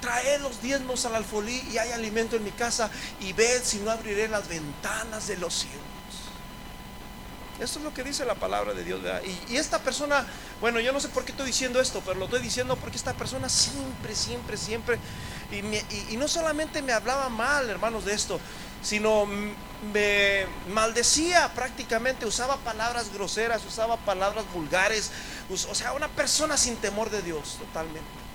Traed 0.00 0.40
los 0.40 0.62
diezmos 0.62 1.04
al 1.06 1.16
alfolí 1.16 1.60
y 1.72 1.78
hay 1.78 1.90
alimento 1.90 2.36
en 2.36 2.44
mi 2.44 2.52
casa 2.52 2.88
y 3.20 3.32
ved 3.32 3.62
si 3.64 3.78
no 3.78 3.90
abriré 3.90 4.28
las 4.28 4.46
ventanas 4.46 5.26
de 5.26 5.36
los 5.38 5.54
cielos. 5.54 5.97
Esto 7.60 7.78
es 7.80 7.84
lo 7.84 7.92
que 7.92 8.04
dice 8.04 8.24
la 8.24 8.34
palabra 8.34 8.72
de 8.72 8.84
Dios. 8.84 9.00
Y, 9.48 9.56
esta 9.56 9.80
persona, 9.80 10.24
bueno, 10.60 10.80
yo 10.80 10.92
no 10.92 11.00
sé 11.00 11.08
por 11.08 11.24
qué 11.24 11.32
estoy 11.32 11.46
diciendo 11.46 11.80
esto, 11.80 12.02
pero 12.04 12.18
lo 12.18 12.26
estoy 12.26 12.40
diciendo 12.40 12.76
porque 12.76 12.96
esta 12.96 13.14
persona 13.14 13.48
siempre, 13.48 14.14
siempre, 14.14 14.56
siempre, 14.56 14.98
y, 15.50 16.16
no 16.16 16.28
solamente 16.28 16.82
me 16.82 16.92
hablaba 16.92 17.28
mal, 17.28 17.68
hermanos, 17.68 18.04
de 18.04 18.14
esto, 18.14 18.38
sino 18.82 19.26
me 19.92 20.46
maldecía 20.72 21.52
prácticamente, 21.54 22.26
usaba 22.26 22.56
palabras 22.58 23.12
groseras, 23.12 23.64
usaba 23.64 23.96
palabras 23.96 24.44
vulgares, 24.52 25.10
o 25.50 25.74
sea, 25.74 25.92
una 25.94 26.08
persona 26.08 26.56
sin 26.56 26.76
temor 26.76 27.10
de 27.10 27.22
Dios 27.22 27.56
totalmente. 27.58 28.28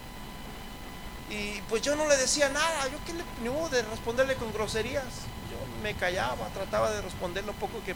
Y 1.30 1.62
pues 1.70 1.82
yo 1.82 1.96
no 1.96 2.08
le 2.08 2.18
decía 2.18 2.50
nada, 2.50 2.88
yo 2.90 2.98
qué 3.06 3.14
le 3.14 3.24
de 3.70 3.82
responderle 3.90 4.36
con 4.36 4.54
groserías. 4.54 5.04
Yo 5.50 5.82
me 5.82 5.96
callaba, 5.96 6.48
trataba 6.50 6.92
de 6.92 7.02
responder 7.02 7.44
lo 7.44 7.54
poco 7.54 7.82
que, 7.84 7.96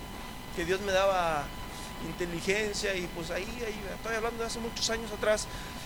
que 0.58 0.66
Dios 0.66 0.82
me 0.82 0.92
daba 0.92 1.46
inteligencia 2.04 2.96
y 2.96 3.06
pues 3.14 3.30
ahí, 3.30 3.44
ahí, 3.44 3.80
estoy 3.96 4.16
hablando 4.16 4.42
de 4.42 4.48
hace 4.48 4.60
muchos 4.60 4.90
años 4.90 5.12
atrás. 5.12 5.46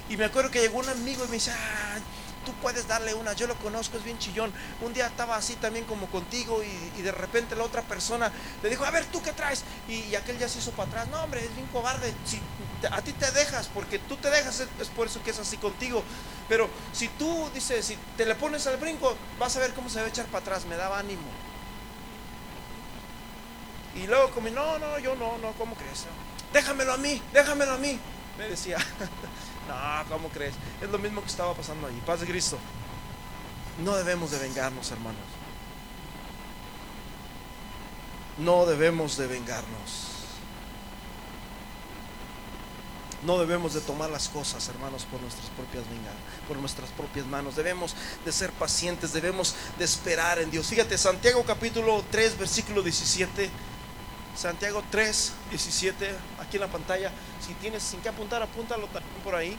Y 0.09 0.15
me 0.15 0.23
acuerdo 0.23 0.49
que 0.49 0.61
llegó 0.61 0.79
un 0.79 0.87
amigo 0.87 1.25
y 1.25 1.27
me 1.27 1.33
dice, 1.33 1.51
ah, 1.51 1.97
tú 2.45 2.53
puedes 2.61 2.87
darle 2.87 3.13
una, 3.13 3.33
yo 3.33 3.47
lo 3.47 3.55
conozco, 3.55 3.97
es 3.97 4.05
bien 4.05 4.17
chillón. 4.17 4.53
Un 4.79 4.93
día 4.93 5.07
estaba 5.07 5.35
así 5.35 5.55
también 5.57 5.83
como 5.83 6.07
contigo 6.07 6.63
y, 6.63 7.01
de 7.01 7.11
repente 7.11 7.53
la 7.57 7.65
otra 7.65 7.81
persona 7.81 8.31
le 8.63 8.69
dijo, 8.69 8.85
a 8.85 8.91
ver, 8.91 9.03
¿tú 9.07 9.21
qué 9.21 9.33
traes? 9.33 9.65
Y, 9.89 10.15
aquel 10.15 10.39
ya 10.39 10.47
se 10.47 10.59
hizo 10.59 10.71
para 10.71 10.87
atrás, 10.87 11.07
no 11.09 11.21
hombre, 11.21 11.43
es 11.43 11.53
bien 11.53 11.67
cobarde, 11.67 12.13
a 12.89 13.01
ti 13.01 13.11
te 13.11 13.29
dejas, 13.31 13.67
porque 13.73 13.99
tú 13.99 14.15
te 14.15 14.29
dejas, 14.29 14.61
es, 14.79 14.87
por 14.87 15.07
eso 15.07 15.21
que 15.21 15.31
es 15.31 15.39
así 15.39 15.57
contigo. 15.57 16.01
Pero 16.47 16.69
si 16.93 17.09
tú, 17.09 17.49
dices, 17.53 17.85
si 17.85 17.97
te 18.15 18.25
le 18.25 18.35
pones 18.35 18.65
al 18.67 18.77
brinco, 18.77 19.17
vas 19.37 19.53
a 19.57 19.59
ver 19.59 19.73
cómo 19.73 19.89
se 19.89 19.99
va 19.99 20.05
a 20.05 20.09
echar 20.09 20.27
para 20.27 20.39
atrás, 20.39 20.63
me 20.65 20.77
daba 20.77 20.97
ánimo. 20.97 21.50
Y 23.95 24.07
luego 24.07 24.31
como, 24.31 24.49
no, 24.49 24.79
no, 24.79 24.99
yo 24.99 25.15
no, 25.15 25.37
no, 25.37 25.51
¿cómo 25.53 25.75
crees? 25.75 26.05
Déjamelo 26.53 26.93
a 26.93 26.97
mí, 26.97 27.21
déjamelo 27.33 27.73
a 27.73 27.77
mí, 27.77 27.99
me 28.37 28.47
decía. 28.47 28.77
No, 29.67 29.75
¿cómo 30.09 30.27
crees? 30.29 30.55
Es 30.81 30.89
lo 30.89 30.97
mismo 30.97 31.21
que 31.21 31.27
estaba 31.27 31.53
pasando 31.53 31.87
ahí. 31.87 32.01
Paz 32.05 32.19
de 32.19 32.25
Cristo. 32.25 32.57
No 33.83 33.95
debemos 33.95 34.31
de 34.31 34.39
vengarnos, 34.39 34.91
hermanos. 34.91 35.21
No 38.37 38.65
debemos 38.65 39.17
de 39.17 39.27
vengarnos. 39.27 40.11
No 43.23 43.37
debemos 43.37 43.75
de 43.75 43.81
tomar 43.81 44.09
las 44.09 44.29
cosas, 44.29 44.67
hermanos, 44.67 45.05
por 45.05 45.21
nuestras 45.21 45.47
propias 45.49 45.83
por 46.47 46.57
nuestras 46.57 46.89
propias 46.89 47.27
manos. 47.27 47.55
Debemos 47.55 47.95
de 48.25 48.31
ser 48.31 48.51
pacientes, 48.51 49.13
debemos 49.13 49.55
de 49.77 49.85
esperar 49.85 50.39
en 50.39 50.49
Dios. 50.49 50.67
Fíjate, 50.67 50.97
Santiago 50.97 51.43
capítulo 51.45 52.03
3, 52.09 52.39
versículo 52.39 52.81
17. 52.81 53.49
Santiago 54.35 54.83
3, 54.89 55.33
17, 55.49 56.15
aquí 56.39 56.57
en 56.57 56.61
la 56.61 56.67
pantalla. 56.67 57.11
Si 57.45 57.53
tienes 57.55 57.83
sin 57.83 58.01
qué 58.01 58.09
apuntar, 58.09 58.41
apúntalo 58.41 58.87
también 58.87 59.21
por 59.23 59.35
ahí. 59.35 59.57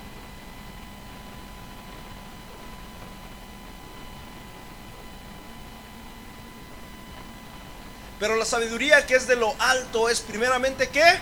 Pero 8.22 8.36
la 8.36 8.44
sabiduría 8.44 9.04
que 9.04 9.16
es 9.16 9.26
de 9.26 9.34
lo 9.34 9.52
alto 9.58 10.08
es 10.08 10.20
primeramente 10.20 10.88
qué? 10.88 11.18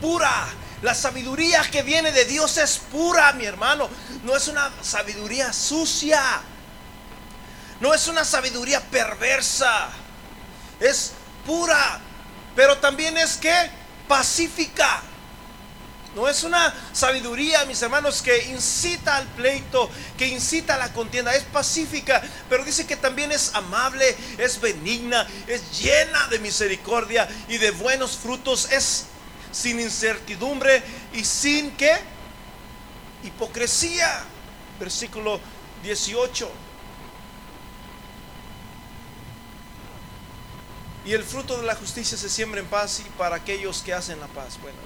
Pura. 0.00 0.46
La 0.80 0.94
sabiduría 0.94 1.62
que 1.70 1.82
viene 1.82 2.10
de 2.10 2.24
Dios 2.24 2.56
es 2.56 2.78
pura, 2.78 3.32
mi 3.34 3.44
hermano. 3.44 3.88
No 4.24 4.34
es 4.34 4.48
una 4.48 4.70
sabiduría 4.82 5.52
sucia. 5.52 6.22
No 7.80 7.92
es 7.92 8.08
una 8.08 8.24
sabiduría 8.24 8.80
perversa. 8.80 9.88
Es 10.80 11.12
pura. 11.44 12.00
Pero 12.56 12.78
también 12.78 13.16
es 13.18 13.36
que 13.36 13.54
pacífica. 14.08 15.02
No 16.16 16.26
es 16.26 16.44
una 16.44 16.74
sabiduría, 16.94 17.66
mis 17.66 17.82
hermanos, 17.82 18.22
que 18.22 18.46
incita 18.46 19.18
al 19.18 19.26
pleito, 19.26 19.90
que 20.16 20.26
incita 20.26 20.74
a 20.74 20.78
la 20.78 20.92
contienda. 20.94 21.34
Es 21.34 21.44
pacífica, 21.44 22.22
pero 22.48 22.64
dice 22.64 22.86
que 22.86 22.96
también 22.96 23.30
es 23.32 23.54
amable, 23.54 24.16
es 24.38 24.58
benigna, 24.58 25.28
es 25.46 25.78
llena 25.78 26.26
de 26.28 26.38
misericordia 26.38 27.28
y 27.48 27.58
de 27.58 27.70
buenos 27.72 28.16
frutos. 28.16 28.72
Es 28.72 29.04
sin 29.52 29.78
incertidumbre 29.78 30.82
y 31.12 31.22
sin 31.22 31.72
qué? 31.72 31.92
Hipocresía. 33.22 34.24
Versículo 34.80 35.38
18. 35.82 36.65
Y 41.06 41.12
el 41.12 41.22
fruto 41.22 41.56
de 41.56 41.64
la 41.64 41.76
justicia 41.76 42.18
se 42.18 42.28
siembra 42.28 42.60
en 42.60 42.66
paz 42.66 43.00
y 43.00 43.08
para 43.10 43.36
aquellos 43.36 43.80
que 43.80 43.94
hacen 43.94 44.18
la 44.18 44.26
paz. 44.26 44.58
Bueno, 44.60 44.76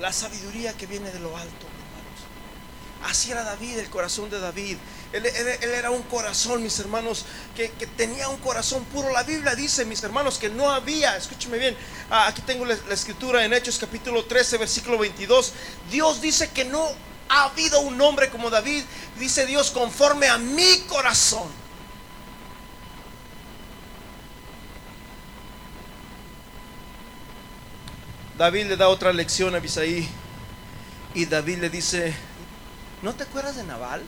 la 0.00 0.12
sabiduría 0.12 0.76
que 0.76 0.86
viene 0.86 1.12
de 1.12 1.20
lo 1.20 1.36
alto, 1.36 1.66
hermanos. 1.66 3.08
Así 3.08 3.30
era 3.30 3.44
David, 3.44 3.78
el 3.78 3.90
corazón 3.90 4.28
de 4.28 4.40
David. 4.40 4.76
Él, 5.12 5.24
era 5.24 5.92
un 5.92 6.02
corazón, 6.02 6.64
mis 6.64 6.76
hermanos, 6.80 7.26
que, 7.54 7.68
tenía 7.96 8.28
un 8.28 8.38
corazón 8.38 8.84
puro. 8.86 9.12
La 9.12 9.22
Biblia 9.22 9.54
dice, 9.54 9.84
mis 9.84 10.02
hermanos, 10.02 10.36
que 10.38 10.48
no 10.48 10.68
había, 10.68 11.16
escúcheme 11.16 11.58
bien, 11.58 11.76
ah, 12.10 12.26
aquí 12.26 12.42
tengo 12.42 12.64
la, 12.64 12.76
la 12.88 12.94
escritura 12.94 13.44
en 13.44 13.52
Hechos 13.52 13.78
capítulo 13.78 14.24
13, 14.24 14.58
versículo 14.58 14.98
22. 14.98 15.52
Dios 15.92 16.20
dice 16.20 16.50
que 16.50 16.64
no 16.64 16.88
ha 17.32 17.44
habido 17.44 17.80
un 17.80 17.98
hombre 18.02 18.28
como 18.28 18.50
David, 18.50 18.84
dice 19.18 19.46
Dios, 19.46 19.70
conforme 19.70 20.28
a 20.28 20.36
mi 20.36 20.80
corazón. 20.80 21.48
David 28.36 28.66
le 28.66 28.76
da 28.76 28.88
otra 28.88 29.14
lección 29.14 29.54
a 29.54 29.58
Abisaí 29.58 30.06
y 31.14 31.24
David 31.24 31.60
le 31.60 31.70
dice, 31.70 32.14
¿no 33.00 33.14
te 33.14 33.22
acuerdas 33.22 33.56
de 33.56 33.64
Naval? 33.64 34.02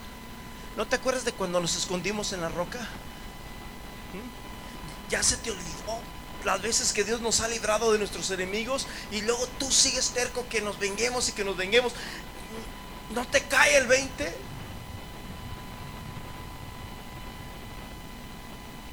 ¿No 0.77 0.85
te 0.85 0.95
acuerdas 0.95 1.25
de 1.25 1.31
cuando 1.31 1.59
nos 1.59 1.75
escondimos 1.75 2.31
en 2.31 2.41
la 2.41 2.49
roca? 2.49 2.79
¿Mm? 2.79 5.09
¿Ya 5.09 5.23
se 5.23 5.37
te 5.37 5.49
olvidó 5.49 5.99
las 6.43 6.61
veces 6.61 6.93
que 6.93 7.03
Dios 7.03 7.21
nos 7.21 7.41
ha 7.41 7.47
librado 7.47 7.91
de 7.91 7.97
nuestros 7.97 8.29
enemigos 8.29 8.85
y 9.11 9.21
luego 9.21 9.47
tú 9.57 9.71
sigues 9.71 10.11
terco 10.11 10.45
que 10.47 10.61
nos 10.61 10.77
venguemos 10.77 11.27
y 11.27 11.31
que 11.31 11.43
nos 11.43 11.57
venguemos? 11.57 11.93
¿No 13.15 13.25
te 13.25 13.41
cae 13.43 13.77
el 13.77 13.87
20? 13.87 14.35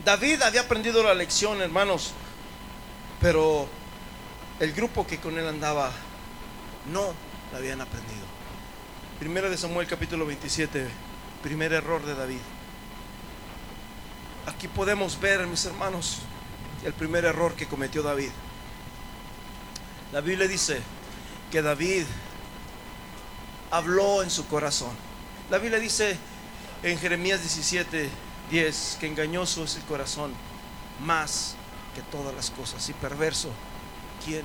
David 0.05 0.43
había 0.43 0.61
aprendido 0.61 1.03
la 1.03 1.13
lección, 1.13 1.61
hermanos, 1.61 2.13
pero 3.21 3.67
el 4.61 4.73
grupo 4.75 5.05
que 5.09 5.19
con 5.19 5.37
él 5.39 5.49
andaba 5.49 5.91
no 6.93 7.15
la 7.51 7.59
habían 7.59 7.81
aprendido. 7.81 8.23
Primera 9.19 9.51
de 9.51 9.59
Samuel 9.59 9.89
capítulo 9.89 10.25
27, 10.25 10.87
primer 11.43 11.73
error 11.73 12.07
de 12.07 12.15
David. 12.15 12.41
Aquí 14.47 14.69
podemos 14.69 15.21
ver, 15.21 15.49
mis 15.49 15.65
hermanos, 15.65 16.19
el 16.85 16.93
primer 16.93 17.25
error 17.25 17.55
que 17.55 17.67
cometió 17.67 18.05
David. 18.05 18.31
La 20.13 20.21
Biblia 20.21 20.47
dice 20.47 20.81
que 21.51 21.61
David 21.61 22.05
habló 23.73 24.23
en 24.23 24.31
su 24.31 24.47
corazón. 24.47 24.91
La 25.51 25.59
Biblia 25.59 25.81
dice 25.81 26.17
en 26.83 26.99
Jeremías 26.99 27.41
17, 27.41 28.09
10 28.51 28.99
que 29.01 29.07
engañoso 29.07 29.65
es 29.65 29.77
el 29.77 29.83
corazón 29.83 30.33
más 31.01 31.55
que 31.95 32.03
todas 32.03 32.35
las 32.35 32.51
cosas 32.51 32.87
y 32.91 32.93
perverso, 32.93 33.51
¿quién 34.25 34.45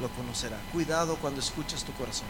lo 0.00 0.08
conocerá? 0.10 0.58
Cuidado 0.72 1.16
cuando 1.16 1.40
escuchas 1.40 1.84
tu 1.84 1.92
corazón. 1.94 2.28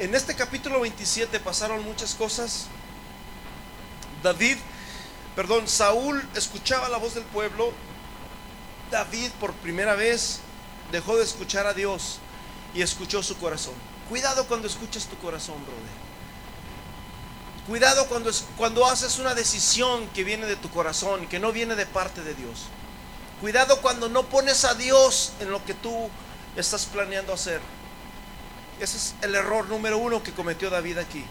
En 0.00 0.14
este 0.14 0.34
capítulo 0.34 0.80
27 0.80 1.38
pasaron 1.38 1.84
muchas 1.84 2.14
cosas. 2.14 2.66
David, 4.24 4.56
perdón, 5.36 5.68
Saúl 5.68 6.20
escuchaba 6.34 6.88
la 6.88 6.98
voz 6.98 7.14
del 7.14 7.24
pueblo. 7.24 7.72
David 8.90 9.30
por 9.38 9.52
primera 9.54 9.94
vez 9.94 10.40
dejó 10.90 11.16
de 11.16 11.22
escuchar 11.22 11.66
a 11.66 11.74
Dios 11.74 12.18
y 12.74 12.82
escuchó 12.82 13.22
su 13.22 13.36
corazón. 13.36 13.89
Cuidado 14.10 14.44
cuando 14.46 14.66
escuchas 14.66 15.06
tu 15.06 15.16
corazón, 15.18 15.54
brother. 15.64 16.00
Cuidado 17.66 18.06
cuando, 18.08 18.30
cuando 18.56 18.84
haces 18.84 19.18
una 19.20 19.34
decisión 19.34 20.08
que 20.08 20.24
viene 20.24 20.46
de 20.46 20.56
tu 20.56 20.68
corazón, 20.68 21.28
que 21.28 21.38
no 21.38 21.52
viene 21.52 21.76
de 21.76 21.86
parte 21.86 22.20
de 22.22 22.34
Dios. 22.34 22.66
Cuidado 23.40 23.80
cuando 23.80 24.08
no 24.08 24.24
pones 24.24 24.64
a 24.64 24.74
Dios 24.74 25.32
en 25.38 25.52
lo 25.52 25.64
que 25.64 25.74
tú 25.74 26.10
estás 26.56 26.86
planeando 26.86 27.32
hacer. 27.32 27.60
Ese 28.80 28.96
es 28.96 29.14
el 29.22 29.34
error 29.34 29.68
número 29.68 29.98
uno 29.98 30.22
que 30.22 30.32
cometió 30.32 30.70
David 30.70 30.98
aquí. 30.98 31.24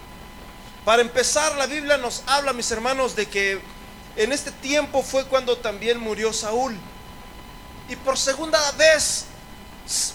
Para 0.86 1.02
empezar, 1.02 1.58
la 1.58 1.66
Biblia 1.66 1.98
nos 1.98 2.24
habla, 2.28 2.54
mis 2.54 2.72
hermanos, 2.72 3.14
de 3.16 3.28
que 3.28 3.60
en 4.16 4.32
este 4.32 4.52
tiempo 4.52 5.04
fue 5.04 5.26
cuando 5.26 5.58
también 5.58 6.00
murió 6.00 6.32
Saúl. 6.32 6.78
Y 7.90 7.96
por 7.98 8.18
segunda 8.18 8.60
vez, 8.72 9.26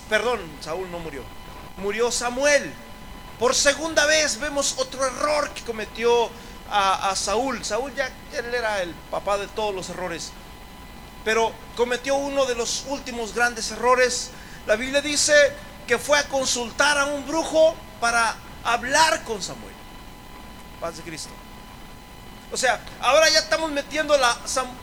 perdón, 0.08 0.40
Saúl 0.62 0.90
no 0.90 0.98
murió, 0.98 1.22
murió 1.78 2.10
Samuel. 2.10 2.72
Por 3.38 3.54
segunda 3.54 4.06
vez 4.06 4.38
vemos 4.38 4.74
otro 4.78 5.04
error 5.04 5.50
que 5.50 5.62
cometió 5.62 6.30
a, 6.70 7.14
Saúl. 7.16 7.64
Saúl 7.64 7.94
ya 7.94 8.10
él 8.32 8.54
era 8.54 8.82
el 8.82 8.94
papá 9.10 9.38
de 9.38 9.46
todos 9.48 9.74
los 9.74 9.88
errores. 9.90 10.32
Pero 11.24 11.52
cometió 11.76 12.16
uno 12.16 12.46
de 12.46 12.54
los 12.54 12.84
últimos 12.88 13.34
grandes 13.34 13.70
errores. 13.70 14.30
La 14.66 14.76
Biblia 14.76 15.00
dice 15.00 15.34
que 15.86 15.98
fue 15.98 16.18
a 16.18 16.28
consultar 16.28 16.98
a 16.98 17.06
un 17.06 17.26
brujo 17.26 17.74
para 18.00 18.36
hablar 18.64 19.24
con 19.24 19.42
Samuel. 19.42 19.74
Paz 20.80 20.96
de 20.96 21.02
Cristo. 21.02 21.30
O 22.52 22.56
sea, 22.56 22.80
ahora 23.00 23.28
ya 23.30 23.40
estamos 23.40 23.70
metiendo 23.72 24.16
la... 24.16 24.36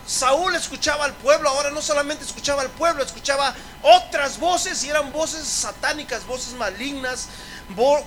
Saúl 0.06 0.56
escuchaba 0.56 1.06
al 1.06 1.14
pueblo, 1.14 1.50
ahora 1.50 1.70
no 1.70 1.82
solamente 1.82 2.26
escuchaba 2.26 2.62
al 2.62 2.70
pueblo, 2.70 3.04
escuchaba 3.04 3.56
otras 3.82 4.40
voces 4.40 4.84
y 4.84 4.90
eran 4.90 5.12
voces 5.14 5.48
satánicas, 5.48 6.26
voces 6.26 6.54
malignas, 6.54 7.30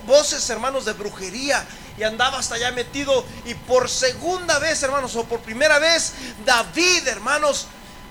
voces, 0.05 0.49
hermanos, 0.49 0.85
de 0.85 0.93
brujería. 0.93 1.65
Y 1.97 2.03
andaba 2.03 2.39
hasta 2.39 2.55
allá 2.55 2.71
metido. 2.71 3.25
Y 3.45 3.53
por 3.53 3.89
segunda 3.89 4.59
vez, 4.59 4.83
hermanos, 4.83 5.15
o 5.15 5.23
por 5.23 5.39
primera 5.39 5.79
vez, 5.79 6.13
David, 6.45 7.07
hermanos, 7.07 7.67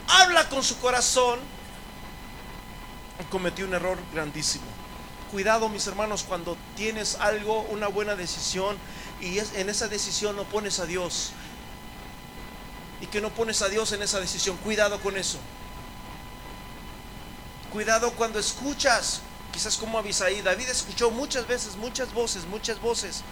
habla 0.08 0.48
con 0.48 0.62
su 0.62 0.78
corazón. 0.80 1.38
Cometió 3.30 3.64
un 3.66 3.74
error 3.74 3.98
grandísimo. 4.12 4.64
Cuidado, 5.30 5.68
mis 5.68 5.86
hermanos, 5.86 6.24
cuando 6.26 6.56
tienes 6.76 7.16
algo, 7.16 7.62
una 7.62 7.88
buena 7.88 8.14
decisión, 8.14 8.76
y 9.24 9.38
en 9.38 9.68
esa 9.68 9.88
decisión 9.88 10.36
no 10.36 10.44
pones 10.44 10.78
a 10.80 10.86
Dios. 10.86 11.32
Y 13.00 13.06
que 13.06 13.20
no 13.20 13.30
pones 13.30 13.62
a 13.62 13.68
Dios 13.68 13.92
en 13.92 14.02
esa 14.02 14.20
decisión. 14.20 14.56
Cuidado 14.58 15.00
con 15.00 15.16
eso. 15.16 15.38
Cuidado 17.72 18.12
cuando 18.12 18.38
escuchas 18.38 19.20
Quizás 19.54 19.76
como 19.76 19.98
Abisaí, 19.98 20.42
David 20.42 20.68
escuchó 20.68 21.12
muchas 21.12 21.46
veces, 21.46 21.76
muchas 21.76 22.12
voces, 22.12 22.44
muchas 22.44 22.80
voces. 22.80 23.22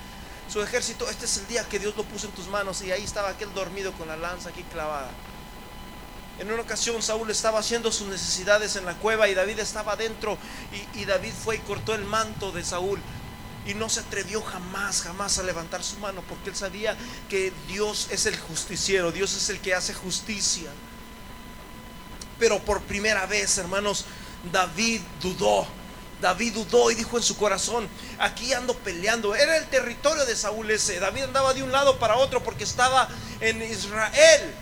Su 0.48 0.62
ejército, 0.62 1.10
este 1.10 1.24
es 1.24 1.38
el 1.38 1.48
día 1.48 1.68
que 1.68 1.80
Dios 1.80 1.96
lo 1.96 2.04
puso 2.04 2.28
en 2.28 2.32
tus 2.32 2.46
manos 2.46 2.80
y 2.82 2.92
ahí 2.92 3.02
estaba 3.02 3.30
aquel 3.30 3.52
dormido 3.54 3.92
con 3.94 4.06
la 4.06 4.16
lanza 4.16 4.50
aquí 4.50 4.62
clavada. 4.62 5.10
En 6.38 6.52
una 6.52 6.62
ocasión 6.62 7.02
Saúl 7.02 7.28
estaba 7.28 7.58
haciendo 7.58 7.90
sus 7.90 8.06
necesidades 8.06 8.76
en 8.76 8.84
la 8.84 8.94
cueva 8.94 9.28
y 9.28 9.34
David 9.34 9.58
estaba 9.58 9.94
adentro 9.94 10.38
y, 10.94 11.00
y, 11.00 11.06
David 11.06 11.32
fue 11.32 11.56
y 11.56 11.58
cortó 11.58 11.92
el 11.92 12.04
manto 12.04 12.52
de 12.52 12.62
Saúl 12.62 13.00
y 13.66 13.74
no 13.74 13.88
se 13.88 14.00
atrevió 14.00 14.42
jamás, 14.42 15.02
jamás 15.02 15.38
a 15.38 15.42
levantar 15.42 15.82
su 15.84 15.98
mano 15.98 16.22
porque 16.28 16.50
él 16.50 16.56
sabía 16.56 16.96
que 17.28 17.52
Dios 17.68 18.08
es 18.10 18.26
el 18.26 18.38
justiciero, 18.38 19.12
Dios 19.12 19.34
es 19.34 19.48
el 19.48 19.60
que 19.60 19.74
hace 19.74 19.94
justicia. 19.94 20.70
Pero 22.38 22.58
por 22.60 22.82
primera 22.82 23.26
vez, 23.26 23.56
hermanos, 23.58 24.04
David 24.50 25.00
dudó 25.20 25.66
David 26.22 26.54
dudó 26.54 26.90
y 26.90 26.94
dijo 26.94 27.18
en 27.18 27.22
su 27.22 27.36
corazón, 27.36 27.86
aquí 28.18 28.54
ando 28.54 28.74
peleando. 28.74 29.34
Era 29.34 29.58
el 29.58 29.66
territorio 29.66 30.24
de 30.24 30.36
Saúl 30.36 30.70
ese. 30.70 31.00
David 31.00 31.24
andaba 31.24 31.52
de 31.52 31.62
un 31.62 31.72
lado 31.72 31.98
para 31.98 32.16
otro 32.16 32.42
porque 32.42 32.64
estaba 32.64 33.08
en 33.40 33.60
Israel. 33.60 34.54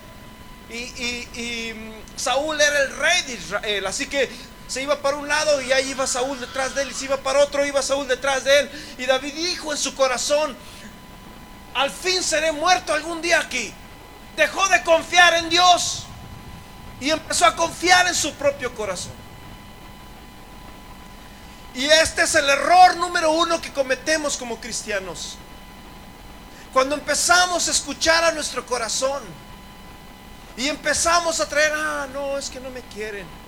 Y, 0.71 1.73
mm, 1.75 1.93
Saúl 2.17 2.61
era 2.61 2.83
el 2.83 2.97
rey 2.97 3.23
de 3.23 3.33
Israel. 3.35 3.87
Así 3.87 4.07
que 4.07 4.29
se 4.71 4.83
iba 4.83 5.03
para 5.03 5.17
un 5.17 5.27
lado 5.27 5.61
y 5.61 5.73
ahí 5.73 5.91
iba 5.91 6.07
Saúl 6.07 6.39
detrás 6.39 6.77
de 6.77 6.83
él. 6.83 6.91
Y 6.91 6.95
se 6.95 7.07
iba 7.07 7.17
para 7.17 7.41
otro, 7.41 7.67
iba 7.67 7.83
Saúl 7.83 8.07
detrás 8.07 8.45
de 8.45 8.61
él. 8.61 8.71
Y 8.99 9.07
David 9.07 9.35
dijo 9.35 9.73
en 9.73 9.79
su 9.79 9.97
corazón, 9.97 10.57
al 11.75 11.91
fin 11.91 12.23
seré 12.23 12.53
muerto 12.53 12.95
algún 12.95 13.21
día 13.21 13.41
aquí. 13.41 13.75
Dejó 14.37 14.69
de 14.69 14.83
confiar 14.85 15.35
en 15.35 15.49
Dios 15.49 16.05
y 17.01 17.11
empezó 17.11 17.47
a 17.47 17.57
confiar 17.57 18.07
en 18.07 18.15
su 18.15 18.33
propio 18.35 18.73
corazón. 18.75 19.13
Y 21.75 21.87
este 21.87 22.23
es 22.23 22.35
el 22.37 22.49
error 22.49 22.97
número 22.97 23.33
uno 23.33 23.61
que 23.61 23.73
cometemos 23.73 24.37
como 24.37 24.61
cristianos. 24.61 25.37
Cuando 26.73 26.95
empezamos 26.95 27.67
a 27.67 27.71
escuchar 27.73 28.23
a 28.23 28.31
nuestro 28.31 28.65
corazón 28.65 29.23
y 30.57 30.69
empezamos 30.69 31.41
a 31.41 31.49
traer, 31.49 31.73
ah, 31.75 32.07
no, 32.13 32.39
es 32.39 32.49
que 32.49 32.61
no 32.61 32.71
me 32.71 32.83
quieren. 32.83 33.40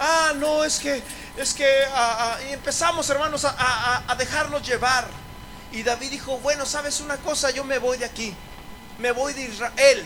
Ah, 0.00 0.32
no, 0.36 0.64
es 0.64 0.78
que, 0.78 1.02
es 1.36 1.52
que, 1.52 1.66
ah, 1.94 2.34
ah", 2.34 2.42
empezamos, 2.48 3.08
hermanos, 3.10 3.44
a, 3.44 4.14
dejarnos 4.18 4.66
llevar. 4.66 5.06
Y 5.72 5.82
David 5.82 6.10
dijo, 6.10 6.38
bueno, 6.38 6.66
sabes 6.66 7.00
una 7.00 7.18
cosa, 7.18 7.50
yo 7.50 7.62
me 7.62 7.78
voy 7.78 7.98
de 7.98 8.06
aquí, 8.06 8.34
me 8.98 9.12
voy 9.12 9.34
de 9.34 9.42
Israel 9.42 10.04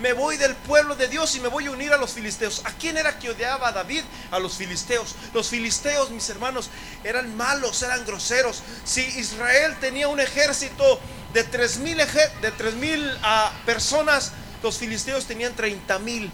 me 0.00 0.14
voy 0.14 0.38
del 0.38 0.54
pueblo 0.54 0.96
de 0.96 1.08
Dios 1.08 1.34
y 1.36 1.40
me 1.40 1.48
voy 1.48 1.66
a 1.66 1.70
unir 1.70 1.92
a 1.92 1.98
los 1.98 2.12
filisteos. 2.12 2.62
¿A 2.64 2.72
quién 2.72 2.96
era 2.96 3.18
que 3.18 3.30
odiaba 3.30 3.68
a 3.68 3.72
David? 3.72 4.02
A 4.30 4.38
los 4.38 4.54
filisteos. 4.54 5.14
Los 5.34 5.48
filisteos, 5.48 6.10
mis 6.10 6.28
hermanos, 6.30 6.70
eran 7.04 7.36
malos, 7.36 7.82
eran 7.82 8.04
groseros. 8.06 8.62
Si 8.84 9.02
Israel 9.02 9.76
tenía 9.78 10.08
un 10.08 10.18
ejército 10.18 10.98
de 11.34 11.44
tres 11.44 11.76
mil, 11.76 11.98
de 11.98 12.50
tres 12.56 12.74
mil 12.74 13.14
ah, 13.22 13.52
personas, 13.66 14.32
los 14.62 14.78
filisteos 14.78 15.26
tenían 15.26 15.54
30 15.54 15.98
mil. 15.98 16.30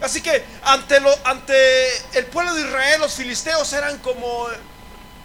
Así 0.00 0.20
que 0.20 0.44
ante, 0.62 1.00
lo, 1.00 1.10
ante 1.24 1.54
el 2.18 2.26
pueblo 2.26 2.54
de 2.54 2.62
Israel, 2.62 3.00
los 3.00 3.14
filisteos 3.14 3.72
eran 3.72 3.98
como... 3.98 4.46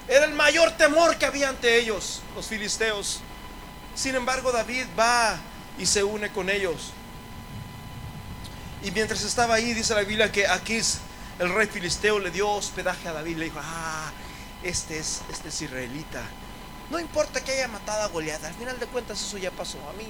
Era 0.07 0.25
el 0.25 0.33
mayor 0.33 0.71
temor 0.71 1.17
que 1.17 1.25
había 1.25 1.49
ante 1.49 1.77
ellos, 1.77 2.21
los 2.35 2.47
filisteos. 2.47 3.19
Sin 3.93 4.15
embargo, 4.15 4.51
David 4.51 4.85
va 4.97 5.37
y 5.77 5.85
se 5.85 6.03
une 6.03 6.31
con 6.31 6.49
ellos. 6.49 6.93
Y 8.83 8.91
mientras 8.91 9.21
estaba 9.23 9.55
ahí, 9.55 9.73
dice 9.73 9.93
la 9.93 10.01
Biblia 10.01 10.31
que 10.31 10.47
Aquís, 10.47 10.99
el 11.37 11.53
rey 11.53 11.67
filisteo, 11.67 12.17
le 12.19 12.31
dio 12.31 12.49
hospedaje 12.49 13.07
a 13.07 13.13
David. 13.13 13.37
Le 13.37 13.45
dijo, 13.45 13.59
ah, 13.61 14.11
este 14.63 14.97
es, 14.97 15.21
este 15.29 15.49
es 15.49 15.61
israelita. 15.61 16.23
No 16.89 16.99
importa 16.99 17.43
que 17.43 17.51
haya 17.51 17.67
matado 17.67 18.03
a 18.03 18.07
Goliat, 18.07 18.43
al 18.43 18.53
final 18.53 18.79
de 18.79 18.87
cuentas 18.87 19.21
eso 19.21 19.37
ya 19.37 19.51
pasó. 19.51 19.77
A 19.89 19.93
mí 19.93 20.07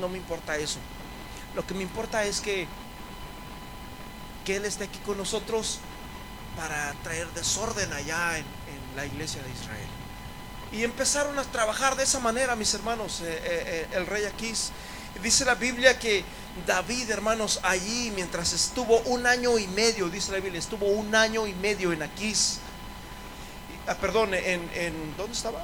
no 0.00 0.08
me 0.08 0.18
importa 0.18 0.56
eso. 0.56 0.78
Lo 1.54 1.66
que 1.66 1.74
me 1.74 1.82
importa 1.82 2.24
es 2.24 2.40
que, 2.40 2.66
que 4.48 4.56
Él 4.56 4.64
esté 4.64 4.84
aquí 4.84 4.98
con 5.00 5.18
nosotros 5.18 5.78
para 6.56 6.94
traer 7.02 7.28
desorden 7.34 7.92
allá 7.92 8.38
en, 8.38 8.46
la 8.96 9.04
iglesia 9.04 9.42
de 9.42 9.50
Israel. 9.50 9.88
Y 10.72 10.84
empezaron 10.84 11.38
a 11.38 11.44
trabajar 11.44 11.94
de 11.96 12.04
esa 12.04 12.18
manera, 12.18 12.56
mis 12.56 12.72
hermanos, 12.72 13.20
eh, 13.20 13.26
eh, 13.28 13.40
eh, 13.44 13.88
el 13.92 14.06
rey 14.06 14.24
Aquís 14.24 14.72
Dice 15.22 15.44
la 15.44 15.54
Biblia 15.54 15.98
que 15.98 16.24
David, 16.66 17.10
hermanos, 17.10 17.60
allí 17.62 18.10
mientras 18.14 18.54
estuvo 18.54 18.98
un 19.00 19.26
año 19.26 19.58
y 19.58 19.66
medio, 19.68 20.08
dice 20.08 20.32
la 20.32 20.38
Biblia, 20.38 20.58
estuvo 20.58 20.86
un 20.86 21.14
año 21.14 21.46
y 21.46 21.52
medio 21.52 21.92
en 21.92 22.02
Aquís. 22.02 22.58
Ah, 23.86 23.96
perdón, 23.96 24.32
en, 24.32 24.70
en 24.74 25.16
¿dónde 25.18 25.34
estaba? 25.34 25.62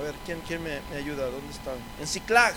A 0.00 0.02
ver, 0.02 0.14
¿quién, 0.24 0.40
quién 0.46 0.62
me, 0.62 0.80
ayuda? 0.96 1.26
¿Dónde 1.26 1.52
estaba? 1.52 1.76
En 2.00 2.06
Ciclag. 2.06 2.54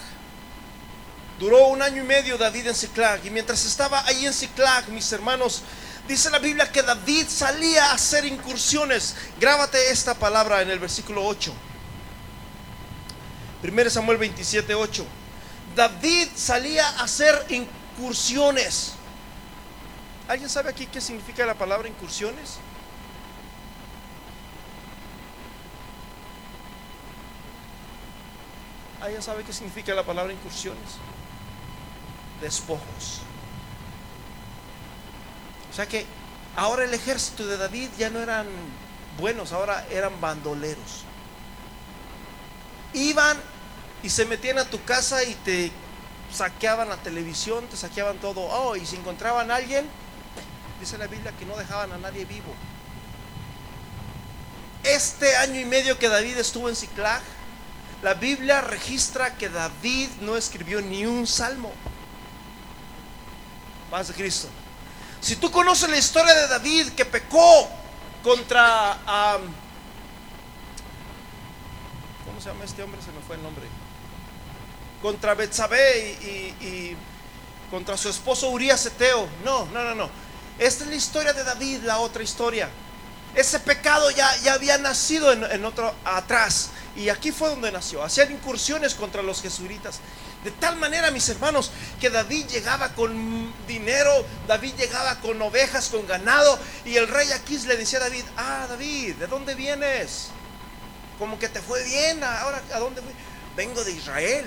Duró 1.37 1.67
un 1.67 1.81
año 1.81 2.01
y 2.01 2.05
medio 2.05 2.37
David 2.37 2.67
en 2.67 2.75
Ciclag. 2.75 3.25
Y 3.25 3.29
mientras 3.31 3.65
estaba 3.65 4.05
ahí 4.05 4.25
en 4.25 4.33
Ciclag, 4.33 4.87
mis 4.87 5.11
hermanos, 5.11 5.61
Dice 6.07 6.29
la 6.29 6.39
Biblia 6.39 6.69
que 6.69 6.81
David 6.83 7.27
salía 7.29 7.85
a 7.85 7.93
hacer 7.93 8.25
incursiones. 8.25 9.15
Grábate 9.39 9.89
esta 9.89 10.13
palabra 10.13 10.61
en 10.61 10.69
el 10.69 10.77
versículo 10.77 11.25
8. 11.25 11.53
1 13.63 13.89
Samuel 13.89 14.17
27, 14.17 14.75
8. 14.75 15.05
David 15.77 16.27
salía 16.35 16.85
a 16.85 17.03
hacer 17.03 17.45
incursiones. 17.47 18.95
¿Alguien 20.27 20.49
sabe 20.49 20.71
aquí 20.71 20.87
qué 20.87 20.99
significa 20.99 21.45
la 21.45 21.53
palabra 21.53 21.87
incursiones? 21.87 22.57
¿Alguien 29.03 29.21
sabe 29.21 29.43
qué 29.43 29.51
significa 29.51 29.93
la 29.93 30.03
palabra 30.03 30.31
incursiones? 30.31 30.79
Despojos. 32.39 33.19
O 35.69 35.75
sea 35.75 35.85
que 35.85 36.05
ahora 36.55 36.85
el 36.85 36.93
ejército 36.93 37.45
de 37.45 37.57
David 37.57 37.89
ya 37.97 38.09
no 38.09 38.21
eran 38.21 38.47
buenos, 39.19 39.51
ahora 39.51 39.85
eran 39.91 40.21
bandoleros. 40.21 41.03
Iban 42.93 43.37
y 44.03 44.09
se 44.09 44.23
metían 44.23 44.57
a 44.57 44.69
tu 44.69 44.81
casa 44.85 45.21
y 45.25 45.35
te 45.35 45.69
saqueaban 46.31 46.87
la 46.87 46.95
televisión, 46.95 47.67
te 47.67 47.75
saqueaban 47.75 48.19
todo. 48.19 48.39
Oh, 48.39 48.77
y 48.77 48.85
si 48.85 48.95
encontraban 48.95 49.51
a 49.51 49.55
alguien, 49.55 49.85
dice 50.79 50.97
la 50.97 51.07
Biblia 51.07 51.33
que 51.37 51.45
no 51.45 51.57
dejaban 51.57 51.91
a 51.91 51.97
nadie 51.97 52.23
vivo. 52.23 52.55
Este 54.85 55.35
año 55.35 55.59
y 55.59 55.65
medio 55.65 55.99
que 55.99 56.07
David 56.07 56.37
estuvo 56.37 56.69
en 56.69 56.77
Ciclag, 56.77 57.21
la 58.03 58.13
Biblia 58.15 58.59
registra 58.59 59.35
que 59.35 59.47
David 59.47 60.09
no 60.21 60.35
escribió 60.35 60.81
ni 60.81 61.05
un 61.05 61.25
salmo. 61.25 61.71
Paz 63.89 64.09
de 64.09 64.13
Cristo. 64.13 64.49
Si 65.21 65.37
tú 65.37 65.49
conoces 65.49 65.89
la 65.89 65.97
historia 65.97 66.33
de 66.33 66.47
David 66.49 66.89
que 66.89 67.05
pecó 67.05 67.69
contra... 68.21 68.97
¿Cómo 72.25 72.41
se 72.41 72.49
llama 72.49 72.65
este 72.65 72.83
hombre? 72.83 73.01
Se 73.01 73.11
me 73.13 73.21
fue 73.25 73.37
el 73.37 73.43
nombre. 73.43 73.63
Contra 75.01 75.33
Betsabé 75.33 76.11
y, 76.59 76.97
contra 77.71 77.95
su 77.95 78.09
esposo 78.09 78.49
Urias 78.49 78.85
Eteo. 78.85 79.29
No, 79.45 79.65
no, 79.67 79.81
no, 79.85 79.95
no. 79.95 80.09
Esta 80.59 80.83
es 80.83 80.89
la 80.89 80.95
historia 80.95 81.31
de 81.31 81.45
David, 81.45 81.83
la 81.83 81.99
otra 81.99 82.21
historia. 82.21 82.69
Ese 83.33 83.61
pecado 83.61 84.11
ya, 84.11 84.35
ya 84.43 84.53
había 84.53 84.77
nacido 84.77 85.31
en, 85.31 85.65
otro 85.65 85.95
atrás. 86.03 86.71
Y 86.95 87.09
aquí 87.09 87.31
fue 87.31 87.49
donde 87.49 87.71
nació. 87.71 88.03
Hacían 88.03 88.31
incursiones 88.31 88.93
contra 88.93 89.23
los 89.23 89.41
jesuitas. 89.41 89.99
De 90.43 90.51
tal 90.51 90.75
manera, 90.75 91.09
mis 91.09 91.27
hermanos, 91.29 91.71
que 91.99 92.09
David 92.09 92.47
llegaba 92.47 92.89
con 92.89 93.51
dinero, 93.67 94.11
David 94.47 94.73
llegaba 94.77 95.19
con 95.19 95.41
ovejas, 95.41 95.89
con 95.89 96.05
ganado. 96.05 96.59
Y 96.85 96.95
el 96.97 97.07
rey 97.07 97.31
Aquís 97.31 97.65
le 97.65 97.77
decía 97.77 97.99
a 97.99 98.03
David, 98.03 98.23
ah, 98.37 98.67
David, 98.69 99.15
¿de 99.15 99.27
dónde 99.27 99.55
vienes? 99.55 100.29
Como 101.17 101.39
que 101.39 101.49
te 101.49 101.61
fue 101.61 101.83
bien. 101.83 102.23
Ahora, 102.23 102.61
¿a 102.73 102.79
dónde 102.79 103.01
fui? 103.01 103.11
Vengo 103.55 103.83
de 103.83 103.91
Israel. 103.91 104.45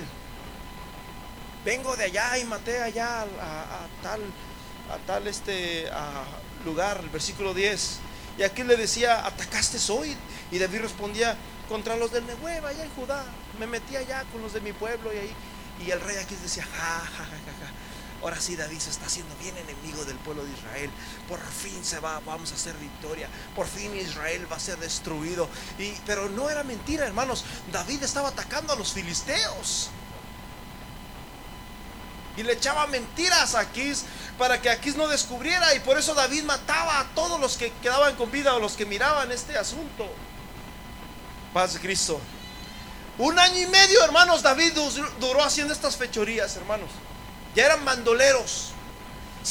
Vengo 1.65 1.97
de 1.97 2.05
allá 2.05 2.39
y 2.39 2.45
maté 2.45 2.81
allá 2.81 3.23
a, 3.23 3.87
tal, 4.01 4.21
a 4.89 4.99
tal 5.05 5.27
este 5.27 5.91
lugar, 6.65 7.01
el 7.03 7.09
versículo 7.09 7.55
10. 7.55 7.99
Y 8.39 8.45
aquí 8.45 8.63
le 8.63 8.77
decía, 8.77 9.27
atacaste 9.27 9.79
hoy. 9.91 10.17
Y 10.53 10.59
David 10.59 10.83
respondía, 10.83 11.37
contra 11.69 11.97
los 11.97 12.13
del 12.13 12.27
Nehuev, 12.27 12.65
allá 12.65 12.85
en 12.85 12.91
Judá. 12.95 13.25
Me 13.59 13.67
metí 13.67 13.97
allá 13.97 14.25
con 14.33 14.43
los 14.43 14.53
de 14.53 14.61
mi 14.61 14.73
pueblo 14.73 15.13
y 15.13 15.19
ahí. 15.19 15.35
Y 15.85 15.91
el 15.91 16.01
rey 16.01 16.17
aquí 16.17 16.35
decía, 16.37 16.65
ja, 16.65 17.01
ja, 17.01 17.25
ja, 17.25 17.25
ja, 17.25 17.73
Ahora 18.23 18.41
sí 18.41 18.57
David 18.57 18.79
se 18.79 18.91
está 18.91 19.07
haciendo 19.07 19.35
bien 19.37 19.57
enemigo 19.59 20.05
del 20.05 20.17
pueblo 20.17 20.45
de 20.45 20.51
Israel. 20.53 20.91
Por 21.29 21.41
fin 21.41 21.85
se 21.85 22.01
va, 22.01 22.21
vamos 22.21 22.51
a 22.51 22.55
hacer 22.55 22.75
victoria. 22.77 23.29
Por 23.55 23.67
fin 23.67 23.95
Israel 23.97 24.51
va 24.51 24.57
a 24.57 24.61
ser 24.61 24.79
destruido. 24.79 25.49
Y, 25.79 25.93
pero 26.07 26.29
no 26.31 26.49
era 26.49 26.65
mentira, 26.65 27.07
hermanos. 27.07 27.45
David 27.71 28.03
estaba 28.03 28.31
atacando 28.31 28.73
a 28.73 28.77
los 28.77 28.93
filisteos. 28.93 29.91
Y 32.39 32.43
le 32.43 32.55
echaba 32.55 32.87
mentiras 32.87 33.55
a 33.55 33.61
Aquís 33.61 34.05
para 34.39 34.61
que 34.61 34.71
Aquís 34.71 34.97
no 34.97 35.09
descubriera. 35.09 35.75
Y 35.75 35.81
por 35.81 35.99
eso 35.99 36.15
David 36.15 36.45
mataba 36.45 37.01
a 37.01 37.05
todos 37.15 37.39
los 37.39 37.57
que 37.57 37.71
quedaban 37.83 38.17
con 38.17 38.31
vida 38.31 38.55
o 38.55 38.61
los 38.61 38.75
que 38.75 38.87
miraban 38.87 39.31
este 39.31 39.59
asunto. 39.59 40.11
Paz 41.57 41.73
de 41.73 41.81
Cristo. 41.81 42.21
Un 43.17 43.39
año 43.39 43.59
y 43.59 43.67
medio, 43.69 44.05
hermanos, 44.05 44.43
David 44.43 44.75
duró 45.19 45.43
haciendo 45.43 45.73
estas 45.73 45.97
fechorías, 45.97 46.55
hermanos. 46.55 46.91
Ya 47.55 47.65
eran 47.65 47.83
bandoleros. 47.83 48.73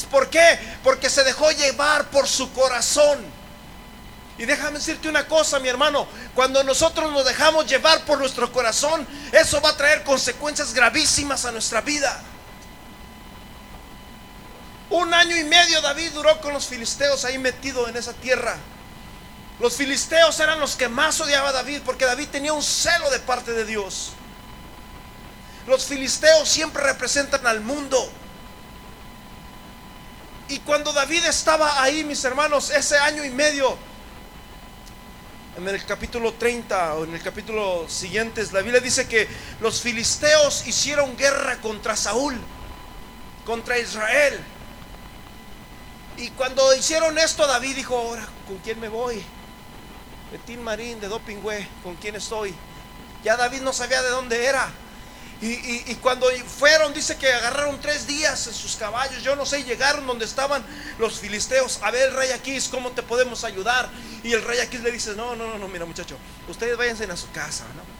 ¿Por 0.08 0.30
qué? 0.30 0.56
Porque 0.84 1.10
se 1.10 1.24
dejó 1.24 1.50
llevar 1.50 2.08
por 2.10 2.28
su 2.28 2.52
corazón. 2.52 3.24
Y 4.38 4.44
déjame 4.44 4.78
decirte 4.78 5.08
una 5.08 5.26
cosa, 5.26 5.58
mi 5.58 5.66
hermano, 5.66 6.06
cuando 6.32 6.62
nosotros 6.62 7.10
nos 7.10 7.24
dejamos 7.24 7.66
llevar 7.66 8.04
por 8.04 8.20
nuestro 8.20 8.52
corazón, 8.52 9.04
eso 9.32 9.60
va 9.60 9.70
a 9.70 9.76
traer 9.76 10.04
consecuencias 10.04 10.72
gravísimas 10.72 11.44
a 11.44 11.50
nuestra 11.50 11.80
vida. 11.80 12.22
Un 14.90 15.12
año 15.12 15.36
y 15.36 15.42
medio 15.42 15.80
David 15.80 16.12
duró 16.12 16.40
con 16.40 16.52
los 16.52 16.66
filisteos 16.66 17.24
ahí 17.24 17.36
metido 17.38 17.88
en 17.88 17.96
esa 17.96 18.12
tierra. 18.12 18.56
Los 19.58 19.76
filisteos 19.76 20.38
eran 20.40 20.60
los 20.60 20.76
que 20.76 20.88
más 20.88 21.20
odiaba 21.20 21.48
a 21.48 21.52
David 21.52 21.80
porque 21.84 22.04
David 22.04 22.28
tenía 22.28 22.52
un 22.52 22.62
celo 22.62 23.10
de 23.10 23.20
parte 23.20 23.52
de 23.52 23.64
Dios. 23.64 24.12
Los 25.66 25.86
filisteos 25.86 26.48
siempre 26.48 26.82
representan 26.82 27.46
al 27.46 27.60
mundo. 27.60 28.10
Y 30.48 30.58
cuando 30.60 30.92
David 30.92 31.24
estaba 31.24 31.82
ahí, 31.82 32.04
mis 32.04 32.22
hermanos, 32.24 32.70
ese 32.70 32.98
año 32.98 33.24
y 33.24 33.30
medio, 33.30 33.76
en 35.56 35.66
el 35.66 35.84
capítulo 35.86 36.34
30 36.34 36.94
o 36.94 37.04
en 37.04 37.14
el 37.14 37.22
capítulo 37.22 37.88
siguiente, 37.88 38.44
la 38.52 38.60
Biblia 38.60 38.80
dice 38.80 39.08
que 39.08 39.26
los 39.60 39.80
filisteos 39.80 40.66
hicieron 40.66 41.16
guerra 41.16 41.56
contra 41.62 41.96
Saúl, 41.96 42.36
contra 43.44 43.78
Israel. 43.78 44.38
Y 46.18 46.28
cuando 46.30 46.74
hicieron 46.74 47.18
esto, 47.18 47.46
David 47.46 47.74
dijo, 47.74 47.96
ahora, 47.96 48.26
¿con 48.46 48.58
quién 48.58 48.78
me 48.78 48.88
voy? 48.88 49.24
Tim 50.44 50.60
Marín, 50.60 51.00
de 51.00 51.08
Dopingüe, 51.08 51.66
¿con 51.82 51.96
quién 51.96 52.16
estoy? 52.16 52.54
Ya 53.24 53.36
David 53.36 53.62
no 53.62 53.72
sabía 53.72 54.02
de 54.02 54.10
dónde 54.10 54.44
era. 54.44 54.70
Y, 55.40 55.94
cuando 55.96 56.28
fueron, 56.46 56.94
dice 56.94 57.16
que 57.16 57.30
agarraron 57.30 57.78
tres 57.80 58.06
días 58.06 58.46
en 58.46 58.54
sus 58.54 58.76
caballos, 58.76 59.22
yo 59.22 59.36
no 59.36 59.44
sé, 59.44 59.64
llegaron 59.64 60.06
donde 60.06 60.24
estaban 60.24 60.64
los 60.98 61.20
filisteos. 61.20 61.80
A 61.82 61.90
ver, 61.90 62.14
rey 62.14 62.30
Aquís, 62.30 62.68
¿cómo 62.68 62.92
te 62.92 63.02
podemos 63.02 63.44
ayudar? 63.44 63.90
Y 64.22 64.32
el 64.32 64.42
rey 64.42 64.60
Aquís 64.60 64.82
le 64.82 64.90
dice, 64.90 65.14
no, 65.14 65.36
no, 65.36 65.46
no, 65.46 65.58
no, 65.58 65.68
mira 65.68 65.84
muchacho, 65.84 66.16
ustedes 66.48 66.76
váyanse 66.78 67.04
a 67.04 67.16
su 67.16 67.30
casa, 67.32 67.64
¿no? 67.76 67.95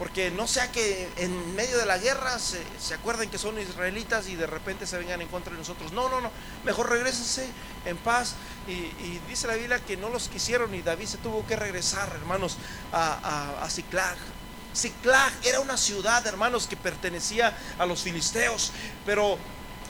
Porque 0.00 0.30
no 0.30 0.46
sea 0.46 0.72
que 0.72 1.10
en 1.18 1.54
medio 1.54 1.76
de 1.76 1.84
la 1.84 1.98
guerra 1.98 2.38
se, 2.38 2.64
acuerden 2.94 3.28
que 3.28 3.36
son 3.36 3.60
israelitas 3.60 4.28
y 4.28 4.34
de 4.34 4.46
repente 4.46 4.86
se 4.86 4.96
vengan 4.96 5.20
en 5.20 5.28
contra 5.28 5.52
de 5.52 5.58
nosotros. 5.58 5.92
No, 5.92 6.08
no, 6.08 6.22
no. 6.22 6.30
Mejor 6.64 6.88
regresense 6.88 7.46
en 7.84 7.98
paz. 7.98 8.34
Y, 8.66 9.18
dice 9.28 9.46
la 9.46 9.56
Biblia 9.56 9.78
que 9.78 9.98
no 9.98 10.08
los 10.08 10.28
quisieron 10.28 10.74
y 10.74 10.80
David 10.80 11.04
se 11.04 11.18
tuvo 11.18 11.46
que 11.46 11.54
regresar, 11.54 12.10
hermanos, 12.14 12.56
a, 12.94 13.58
a, 13.58 13.66
a 13.66 13.68
era 15.44 15.60
una 15.60 15.76
ciudad, 15.76 16.26
hermanos, 16.26 16.66
que 16.66 16.78
pertenecía 16.78 17.54
a 17.78 17.84
los 17.84 18.00
filisteos. 18.00 18.72
Pero 19.04 19.36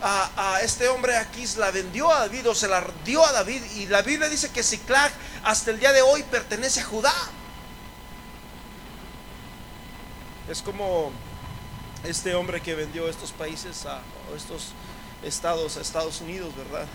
a, 0.02 0.54
a, 0.54 0.60
este 0.62 0.88
hombre 0.88 1.18
aquí 1.18 1.44
la 1.56 1.70
vendió 1.70 2.10
a 2.10 2.18
David 2.18 2.48
o 2.48 2.54
se 2.56 2.66
la 2.66 2.84
dio 3.04 3.24
a 3.24 3.30
David. 3.30 3.62
Y 3.76 3.86
la 3.86 4.02
Biblia 4.02 4.28
dice 4.28 4.48
que 4.48 4.64
Ciclag 4.64 5.12
hasta 5.44 5.70
el 5.70 5.78
día 5.78 5.92
de 5.92 6.02
hoy 6.02 6.24
pertenece 6.24 6.80
a 6.80 6.84
Judá. 6.84 7.14
Es 10.50 10.62
como 10.62 11.12
este 12.02 12.34
hombre 12.34 12.60
que 12.60 12.74
vendió 12.74 13.08
estos 13.08 13.30
países 13.30 13.86
a, 13.86 14.00
estos 14.36 14.72
estados 15.22 15.76
a 15.76 15.80
Estados 15.80 16.20
Unidos, 16.20 16.52
¿verdad? 16.56 16.88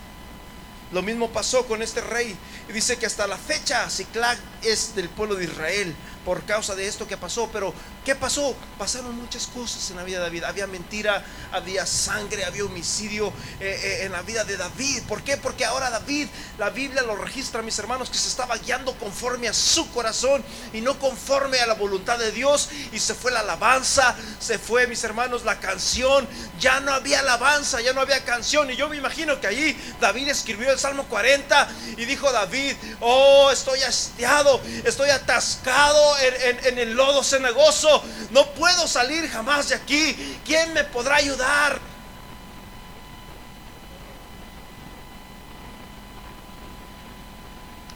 Lo 0.92 1.00
mismo 1.00 1.30
pasó 1.30 1.66
con 1.66 1.80
este 1.80 2.02
rey. 2.02 2.36
Y 2.68 2.72
dice 2.72 2.98
que 2.98 3.06
hasta 3.06 3.26
la 3.26 3.38
fecha 3.38 3.88
Ciclag 3.88 4.36
es 4.62 4.94
del 4.94 5.08
pueblo 5.08 5.36
de 5.36 5.44
Israel 5.44 5.94
por 6.26 6.42
causa 6.42 6.74
de 6.74 6.88
esto 6.88 7.06
que 7.06 7.16
pasó. 7.16 7.48
Pero, 7.52 7.72
¿qué 8.04 8.16
pasó? 8.16 8.56
Pasaron 8.76 9.14
muchas 9.14 9.46
cosas 9.46 9.88
en 9.90 9.96
la 9.96 10.02
vida 10.02 10.18
de 10.18 10.24
David. 10.24 10.42
Había 10.42 10.66
mentira, 10.66 11.24
había 11.52 11.86
sangre, 11.86 12.44
había 12.44 12.64
homicidio 12.64 13.28
eh, 13.60 13.80
eh, 13.80 13.98
en 14.02 14.12
la 14.12 14.22
vida 14.22 14.42
de 14.42 14.56
David. 14.56 15.04
¿Por 15.08 15.22
qué? 15.22 15.36
Porque 15.36 15.64
ahora 15.64 15.88
David, 15.88 16.26
la 16.58 16.70
Biblia 16.70 17.02
lo 17.02 17.14
registra, 17.14 17.62
mis 17.62 17.78
hermanos, 17.78 18.10
que 18.10 18.18
se 18.18 18.28
estaba 18.28 18.56
guiando 18.56 18.98
conforme 18.98 19.46
a 19.46 19.54
su 19.54 19.88
corazón 19.92 20.44
y 20.72 20.80
no 20.80 20.98
conforme 20.98 21.60
a 21.60 21.66
la 21.66 21.74
voluntad 21.74 22.18
de 22.18 22.32
Dios. 22.32 22.70
Y 22.90 22.98
se 22.98 23.14
fue 23.14 23.30
la 23.30 23.40
alabanza, 23.40 24.16
se 24.40 24.58
fue, 24.58 24.88
mis 24.88 25.04
hermanos, 25.04 25.44
la 25.44 25.60
canción. 25.60 26.26
Ya 26.58 26.80
no 26.80 26.92
había 26.92 27.20
alabanza, 27.20 27.80
ya 27.80 27.92
no 27.92 28.00
había 28.00 28.24
canción. 28.24 28.68
Y 28.68 28.74
yo 28.74 28.88
me 28.88 28.96
imagino 28.96 29.40
que 29.40 29.46
allí 29.46 29.76
David 30.00 30.28
escribió 30.28 30.72
el 30.72 30.78
Salmo 30.80 31.04
40 31.04 31.68
y 31.98 32.04
dijo 32.04 32.32
David, 32.32 32.74
oh, 32.98 33.52
estoy 33.52 33.80
hastiado, 33.84 34.60
estoy 34.84 35.10
atascado 35.10 36.15
en, 36.18 36.78
el 36.78 36.94
lodo 36.94 37.22
cenagoso. 37.22 38.02
No 38.30 38.50
puedo 38.52 38.86
salir 38.86 39.28
jamás 39.28 39.68
de 39.68 39.74
aquí. 39.74 40.38
¿Quién 40.44 40.72
me 40.72 40.84
podrá 40.84 41.16
ayudar? 41.16 41.78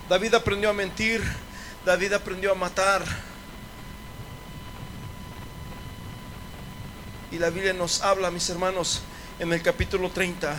David 0.09 0.35
aprendió 0.35 0.71
a 0.71 0.73
mentir. 0.73 1.23
David 1.85 2.13
aprendió 2.13 2.53
a 2.53 2.55
matar. 2.55 3.03
Y 7.31 7.39
la 7.39 7.51
Biblia 7.51 7.73
nos 7.73 8.03
habla, 8.03 8.31
mis 8.31 8.49
hermanos, 8.51 9.03
en 9.39 9.53
el 9.53 9.63
capítulo 9.63 10.11
30. 10.11 10.57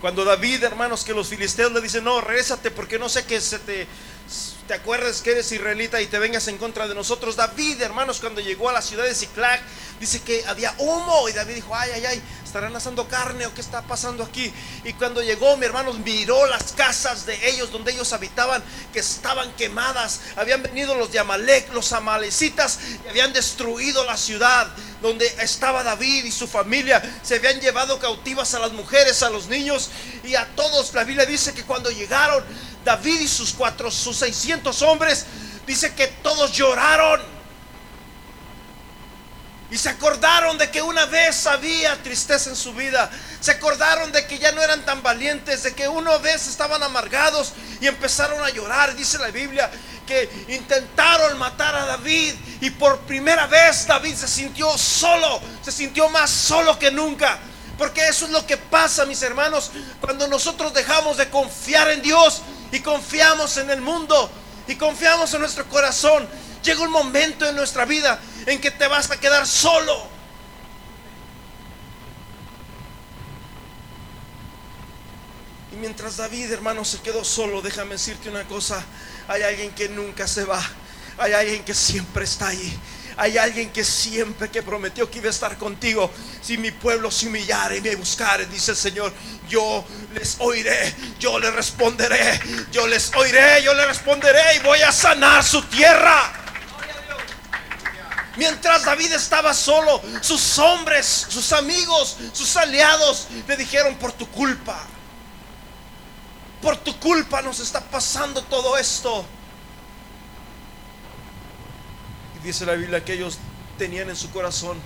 Cuando 0.00 0.24
David, 0.24 0.64
hermanos, 0.64 1.04
que 1.04 1.12
los 1.12 1.28
filisteos 1.28 1.72
le 1.72 1.80
dicen, 1.80 2.02
no, 2.02 2.20
regresate 2.20 2.70
porque 2.70 2.98
no 2.98 3.08
sé 3.08 3.24
qué 3.26 3.40
se 3.40 3.58
te 3.58 3.86
te 4.70 4.76
acuerdas 4.76 5.20
que 5.20 5.32
eres 5.32 5.50
israelita 5.50 6.00
y 6.00 6.06
te 6.06 6.20
vengas 6.20 6.46
en 6.46 6.56
contra 6.56 6.86
de 6.86 6.94
nosotros. 6.94 7.34
David, 7.34 7.82
hermanos, 7.82 8.20
cuando 8.20 8.40
llegó 8.40 8.68
a 8.68 8.72
la 8.72 8.80
ciudad 8.80 9.02
de 9.02 9.16
Ciclac, 9.16 9.60
dice 9.98 10.22
que 10.22 10.44
había 10.46 10.72
humo 10.78 11.28
y 11.28 11.32
David 11.32 11.56
dijo, 11.56 11.74
ay, 11.74 11.90
ay, 11.92 12.06
ay, 12.06 12.22
estarán 12.44 12.76
asando 12.76 13.08
carne 13.08 13.46
o 13.46 13.52
qué 13.52 13.62
está 13.62 13.82
pasando 13.82 14.22
aquí. 14.22 14.52
Y 14.84 14.92
cuando 14.92 15.24
llegó, 15.24 15.56
mi 15.56 15.66
hermanos, 15.66 15.98
miró 15.98 16.46
las 16.46 16.70
casas 16.70 17.26
de 17.26 17.48
ellos 17.48 17.72
donde 17.72 17.90
ellos 17.90 18.12
habitaban 18.12 18.62
que 18.92 19.00
estaban 19.00 19.50
quemadas. 19.56 20.20
Habían 20.36 20.62
venido 20.62 20.94
los 20.94 21.10
de 21.10 21.18
Amalek, 21.18 21.72
los 21.72 21.92
amalecitas 21.92 22.78
y 23.04 23.08
habían 23.08 23.32
destruido 23.32 24.04
la 24.04 24.16
ciudad. 24.16 24.68
Donde 25.02 25.26
estaba 25.40 25.82
David 25.82 26.24
y 26.24 26.30
su 26.30 26.46
familia. 26.46 27.02
Se 27.22 27.36
habían 27.36 27.60
llevado 27.60 27.98
cautivas 27.98 28.54
a 28.54 28.58
las 28.58 28.72
mujeres, 28.72 29.22
a 29.22 29.30
los 29.30 29.48
niños 29.48 29.90
y 30.24 30.34
a 30.34 30.46
todos. 30.54 30.92
La 30.94 31.04
Biblia 31.04 31.26
dice 31.26 31.54
que 31.54 31.64
cuando 31.64 31.90
llegaron 31.90 32.44
David 32.84 33.20
y 33.20 33.28
sus 33.28 33.52
cuatro, 33.52 33.90
sus 33.90 34.16
600 34.18 34.82
hombres, 34.82 35.26
dice 35.66 35.94
que 35.94 36.08
todos 36.22 36.52
lloraron. 36.52 37.39
Y 39.70 39.78
se 39.78 39.88
acordaron 39.88 40.58
de 40.58 40.70
que 40.70 40.82
una 40.82 41.06
vez 41.06 41.46
había 41.46 42.02
tristeza 42.02 42.50
en 42.50 42.56
su 42.56 42.74
vida. 42.74 43.08
Se 43.40 43.52
acordaron 43.52 44.10
de 44.10 44.26
que 44.26 44.38
ya 44.38 44.50
no 44.52 44.62
eran 44.62 44.84
tan 44.84 45.02
valientes, 45.02 45.62
de 45.62 45.74
que 45.74 45.86
una 45.86 46.16
vez 46.18 46.48
estaban 46.48 46.82
amargados 46.82 47.52
y 47.80 47.86
empezaron 47.86 48.42
a 48.44 48.50
llorar. 48.50 48.96
Dice 48.96 49.18
la 49.18 49.28
Biblia 49.28 49.70
que 50.06 50.28
intentaron 50.48 51.38
matar 51.38 51.76
a 51.76 51.86
David 51.86 52.34
y 52.60 52.70
por 52.70 52.98
primera 53.02 53.46
vez 53.46 53.86
David 53.86 54.16
se 54.16 54.26
sintió 54.26 54.76
solo, 54.76 55.40
se 55.62 55.70
sintió 55.70 56.08
más 56.08 56.30
solo 56.30 56.76
que 56.78 56.90
nunca. 56.90 57.38
Porque 57.78 58.06
eso 58.08 58.26
es 58.26 58.32
lo 58.32 58.44
que 58.44 58.56
pasa, 58.56 59.06
mis 59.06 59.22
hermanos, 59.22 59.70
cuando 60.00 60.26
nosotros 60.26 60.74
dejamos 60.74 61.16
de 61.16 61.30
confiar 61.30 61.88
en 61.90 62.02
Dios 62.02 62.42
y 62.72 62.80
confiamos 62.80 63.56
en 63.56 63.70
el 63.70 63.80
mundo 63.80 64.30
y 64.66 64.74
confiamos 64.74 65.32
en 65.32 65.40
nuestro 65.40 65.66
corazón. 65.68 66.28
Llega 66.62 66.82
un 66.82 66.90
momento 66.90 67.48
en 67.48 67.56
nuestra 67.56 67.84
vida 67.84 68.20
en 68.46 68.60
que 68.60 68.70
te 68.70 68.86
vas 68.86 69.10
a 69.10 69.18
quedar 69.18 69.46
solo. 69.46 70.08
Y 75.72 75.76
mientras 75.76 76.16
David, 76.16 76.52
hermano, 76.52 76.84
se 76.84 76.98
quedó 77.00 77.24
solo, 77.24 77.62
déjame 77.62 77.92
decirte 77.92 78.28
una 78.28 78.44
cosa, 78.44 78.84
hay 79.28 79.42
alguien 79.42 79.70
que 79.72 79.88
nunca 79.88 80.26
se 80.26 80.44
va, 80.44 80.60
hay 81.18 81.32
alguien 81.32 81.64
que 81.64 81.74
siempre 81.74 82.24
está 82.24 82.48
ahí. 82.48 82.78
Hay 83.16 83.36
alguien 83.36 83.70
que 83.70 83.84
siempre 83.84 84.48
que 84.48 84.62
prometió 84.62 85.10
que 85.10 85.18
iba 85.18 85.26
a 85.26 85.30
estar 85.30 85.58
contigo. 85.58 86.10
Si 86.40 86.56
mi 86.56 86.70
pueblo 86.70 87.10
se 87.10 87.26
humillare 87.26 87.76
y 87.76 87.80
me 87.82 87.94
buscare, 87.94 88.46
dice 88.46 88.70
el 88.70 88.78
Señor, 88.78 89.12
yo 89.46 89.84
les 90.14 90.36
oiré, 90.38 90.94
yo 91.18 91.38
les 91.38 91.52
responderé, 91.52 92.40
yo 92.72 92.86
les 92.86 93.14
oiré, 93.14 93.62
yo 93.62 93.74
les 93.74 93.86
responderé 93.86 94.56
y 94.56 94.60
voy 94.60 94.80
a 94.80 94.90
sanar 94.90 95.44
su 95.44 95.60
tierra. 95.64 96.32
Mientras 98.40 98.86
David 98.86 99.12
estaba 99.12 99.52
solo, 99.52 100.00
sus 100.22 100.58
hombres, 100.58 101.26
sus 101.28 101.52
amigos, 101.52 102.16
sus 102.32 102.56
aliados 102.56 103.28
le 103.46 103.54
dijeron 103.54 103.96
por 103.96 104.12
tu 104.12 104.26
culpa. 104.30 104.86
Por 106.62 106.78
tu 106.78 106.98
culpa 106.98 107.42
nos 107.42 107.60
está 107.60 107.82
pasando 107.82 108.40
todo 108.44 108.78
esto. 108.78 109.26
Y 112.40 112.46
dice 112.46 112.64
la 112.64 112.76
Biblia 112.76 113.04
que 113.04 113.12
ellos 113.12 113.36
tenían 113.76 114.08
en 114.08 114.16
su 114.16 114.30
corazón 114.30 114.80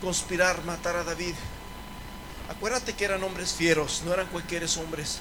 conspirar, 0.00 0.64
matar 0.64 0.96
a 0.96 1.04
David. 1.04 1.34
Acuérdate 2.48 2.94
que 2.94 3.04
eran 3.04 3.22
hombres 3.22 3.52
fieros, 3.52 4.04
no 4.06 4.14
eran 4.14 4.26
cualquiera 4.28 4.64
hombres. 4.82 5.18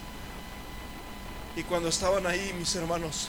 Y 1.58 1.64
cuando 1.64 1.90
estaban 1.90 2.26
ahí, 2.26 2.56
mis 2.58 2.74
hermanos, 2.76 3.28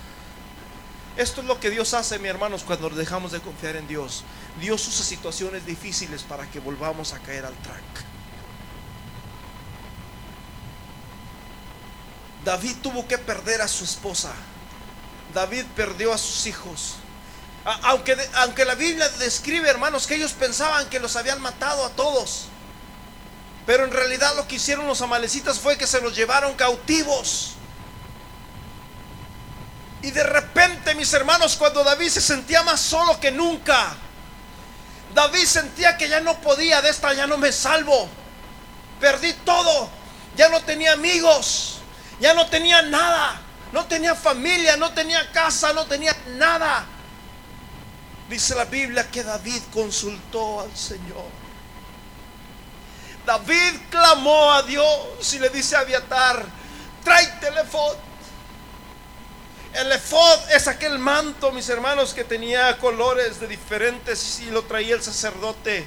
esto 1.17 1.41
es 1.41 1.47
lo 1.47 1.59
que 1.59 1.71
Dios 1.71 1.95
hace, 1.95 2.19
mis 2.19 2.31
hermanos, 2.31 2.63
cuando 2.63 2.91
dejamos 2.91 3.33
de 3.33 3.41
confiar 3.41 3.77
en 3.77 3.89
Dios. 3.89 4.23
Dios 4.61 4.87
usa 4.87 5.05
situaciones 5.05 5.65
difíciles 5.65 6.23
para 6.23 6.51
que 6.51 6.61
volvamos 6.61 7.13
a 7.13 7.19
caer 7.21 7.47
al 7.47 7.55
track. 7.55 7.83
David 12.45 12.77
tuvo 12.83 13.09
que 13.09 13.19
perder 13.19 13.61
a 13.63 13.69
su 13.69 13.85
esposa. 13.85 14.33
David 15.35 15.65
perdió 15.75 16.13
a 16.13 16.19
sus 16.19 16.47
hijos. 16.47 16.97
Aunque, 17.83 18.17
aunque 18.35 18.65
la 18.65 18.77
Biblia 18.77 19.09
describe, 19.19 19.69
hermanos, 19.69 20.07
que 20.07 20.15
ellos 20.15 20.33
pensaban 20.33 20.89
que 20.89 21.01
los 21.01 21.17
habían 21.17 21.41
matado 21.41 21.85
a 21.85 21.91
todos. 21.91 22.47
Pero 23.67 23.85
en 23.85 23.91
realidad 23.91 24.37
lo 24.37 24.47
que 24.47 24.57
hicieron 24.57 24.87
los 24.87 25.03
amalecitas 25.03 25.59
fue 25.59 25.77
que 25.77 25.89
se 25.89 26.01
los 26.01 26.15
llevaron 26.15 26.55
cautivos. 26.55 27.56
Y 30.03 30.11
de 30.11 30.23
repente, 30.23 30.95
mis 30.95 31.13
hermanos, 31.13 31.57
cuando 31.57 31.83
David 31.83 32.09
se 32.09 32.21
sentía 32.21 32.63
más 32.63 32.81
solo 32.81 33.19
que 33.19 33.31
nunca, 33.31 33.97
David 35.15 35.47
sentía 35.47 35.97
que 35.97 36.09
ya 36.09 36.21
no 36.21 36.41
podía, 36.41 36.83
de 36.83 36.91
esta 36.91 37.13
ya 37.15 37.27
no 37.27 37.39
me 37.39 37.51
salvo. 37.51 38.09
Perdí 39.01 39.33
todo, 39.45 39.89
ya 40.37 40.49
no 40.49 40.61
tenía 40.63 40.93
amigos, 40.93 41.79
ya 42.21 42.35
no 42.35 42.47
tenía 42.47 42.83
nada, 42.83 43.41
no 43.73 43.87
tenía 43.87 44.15
familia, 44.15 44.77
no 44.77 44.93
tenía 44.93 45.31
casa, 45.33 45.73
no 45.73 45.87
tenía 45.87 46.15
nada. 46.37 46.85
Dice 48.29 48.55
la 48.55 48.65
Biblia 48.65 49.11
que 49.11 49.23
David 49.23 49.63
consultó 49.73 50.61
al 50.61 50.77
Señor. 50.77 51.25
David 53.25 53.81
clamó 53.91 54.53
a 54.53 54.63
Dios 54.63 55.35
y 55.35 55.39
le 55.39 55.49
dice 55.49 55.77
a 55.77 55.81
Abiatar, 55.81 56.45
trae 57.03 57.27
teléfono 57.41 58.06
el 59.77 59.93
efod 59.93 60.51
es 60.51 60.69
aquel 60.69 60.99
manto, 60.99 61.53
mis 61.53 61.69
hermanos, 61.69 62.15
que 62.15 62.25
tenía 62.25 62.79
colores 62.79 63.41
de 63.41 63.47
diferentes 63.47 64.41
y 64.41 64.51
lo 64.51 64.63
traía 64.63 64.95
el 64.95 65.03
sacerdote. 65.03 65.87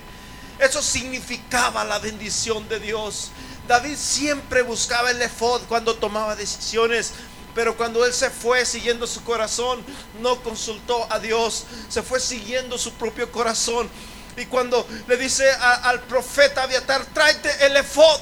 Eso 0.60 0.82
significaba 0.82 1.84
la 1.84 2.00
bendición 2.00 2.68
de 2.70 2.80
Dios. 2.80 3.32
David 3.68 3.96
siempre 3.98 4.62
buscaba 4.62 5.10
el 5.12 5.22
efod 5.22 5.64
cuando 5.68 5.96
tomaba 5.96 6.36
decisiones. 6.36 7.14
Pero 7.56 7.76
cuando 7.76 8.06
él 8.06 8.14
se 8.14 8.30
fue 8.30 8.64
siguiendo 8.66 9.08
su 9.08 9.24
corazón, 9.24 9.84
no 10.22 10.42
consultó 10.44 11.12
a 11.12 11.20
Dios, 11.20 11.66
se 11.90 12.04
fue 12.04 12.20
siguiendo 12.20 12.78
su 12.78 12.94
propio 12.94 13.32
corazón. 13.32 13.90
Y 14.38 14.46
cuando 14.46 14.88
le 15.08 15.18
dice 15.18 15.50
al 15.52 16.02
profeta 16.02 16.64
Abiatar, 16.64 17.06
tráete 17.08 17.66
el 17.66 17.76
efod. 17.78 18.22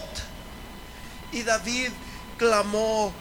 Y 1.34 1.44
David 1.44 1.90
clamó 2.38 3.14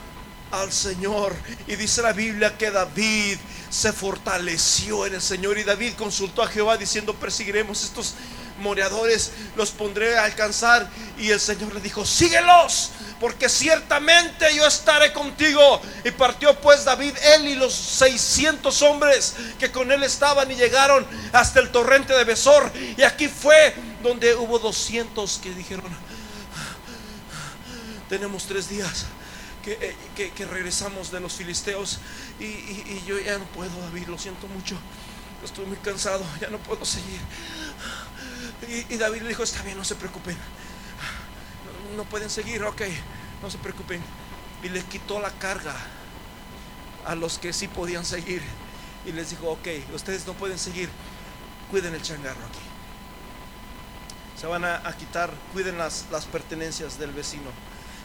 al 0.51 0.73
Señor. 0.73 1.35
Y 1.67 1.77
dice 1.77 2.03
la 2.03 2.13
Biblia 2.13 2.57
que 2.57 2.71
David 2.71 3.39
se 3.71 3.93
fortaleció 3.93 5.07
en 5.07 5.15
el 5.15 5.23
Señor. 5.23 5.59
Y 5.59 5.65
David 5.65 5.95
consultó 5.97 6.43
a 6.43 6.49
Jehová 6.49 6.77
diciendo, 6.77 7.15
perseguiremos 7.15 7.83
estos 7.85 8.15
moradores, 8.61 9.33
los 9.57 9.71
pondré 9.71 10.17
a 10.17 10.25
alcanzar. 10.25 10.89
Y 11.19 11.31
el 11.31 11.41
Señor 11.41 11.75
le 11.75 11.81
dijo, 11.81 12.05
síguelos, 12.05 12.91
porque 13.21 13.49
ciertamente 13.49 14.47
yo 14.55 14.67
estaré 14.67 15.13
contigo. 15.13 15.81
Y 16.05 16.11
partió 16.13 16.59
pues 16.61 16.85
David, 16.85 17.15
él 17.35 17.49
y 17.49 17.55
los 17.55 17.75
600 17.75 18.83
hombres 18.83 19.35
que 19.59 19.71
con 19.71 19.91
él 19.91 20.03
estaban 20.03 20.51
y 20.51 20.55
llegaron 20.55 21.07
hasta 21.33 21.61
el 21.61 21.71
torrente 21.71 22.15
de 22.15 22.25
Besor. 22.25 22.71
Y 22.97 23.03
aquí 23.03 23.29
fue 23.29 23.75
donde 24.03 24.35
hubo 24.35 24.59
200 24.59 25.39
que 25.43 25.51
dijeron, 25.51 25.85
tenemos 28.09 28.45
tres 28.45 28.69
días 28.69 29.07
eh, 29.67 29.97
que, 30.15 30.47
regresamos 30.47 31.11
de 31.11 31.19
los 31.19 31.35
filisteos 31.35 31.99
y, 32.39 33.03
yo 33.05 33.19
ya 33.19 33.37
no 33.37 33.45
puedo, 33.47 33.81
David, 33.81 34.07
lo 34.07 34.17
siento 34.17 34.47
mucho. 34.47 34.77
Estoy 35.45 35.67
muy 35.67 35.77
cansado, 35.79 36.25
ya 36.41 36.49
no 36.49 36.59
puedo 36.59 36.85
seguir. 36.85 37.21
Y, 38.89 38.97
David 38.97 39.23
le 39.23 39.29
dijo, 39.31 39.43
está 39.43 39.63
bien, 39.63 39.77
no 39.77 39.85
se 39.85 39.97
preocupen. 39.97 40.37
No, 41.97 42.05
pueden 42.05 42.31
seguir, 42.31 42.63
ok, 42.63 42.83
no 43.43 43.51
se 43.51 43.59
preocupen. 43.59 44.01
Y 44.63 44.69
les 44.69 44.85
quitó 44.85 45.21
la 45.21 45.31
carga 45.31 45.75
a 47.05 47.15
los 47.15 47.39
que 47.39 47.53
sí 47.53 47.67
podían 47.67 48.05
seguir. 48.05 48.43
Y 49.05 49.13
les 49.13 49.31
dijo, 49.31 49.51
ok, 49.51 49.69
ustedes 49.95 50.27
no 50.27 50.35
pueden 50.35 50.59
seguir, 50.59 50.89
cuiden 51.71 51.95
el 51.95 52.03
changarro 52.03 52.45
aquí. 52.47 52.59
Se 54.41 54.47
van 54.47 54.65
a, 54.65 54.97
quitar, 54.97 55.33
cuiden 55.53 55.79
las, 55.79 56.07
las 56.13 56.25
pertenencias 56.25 56.99
del 56.99 57.11
vecino. 57.11 57.51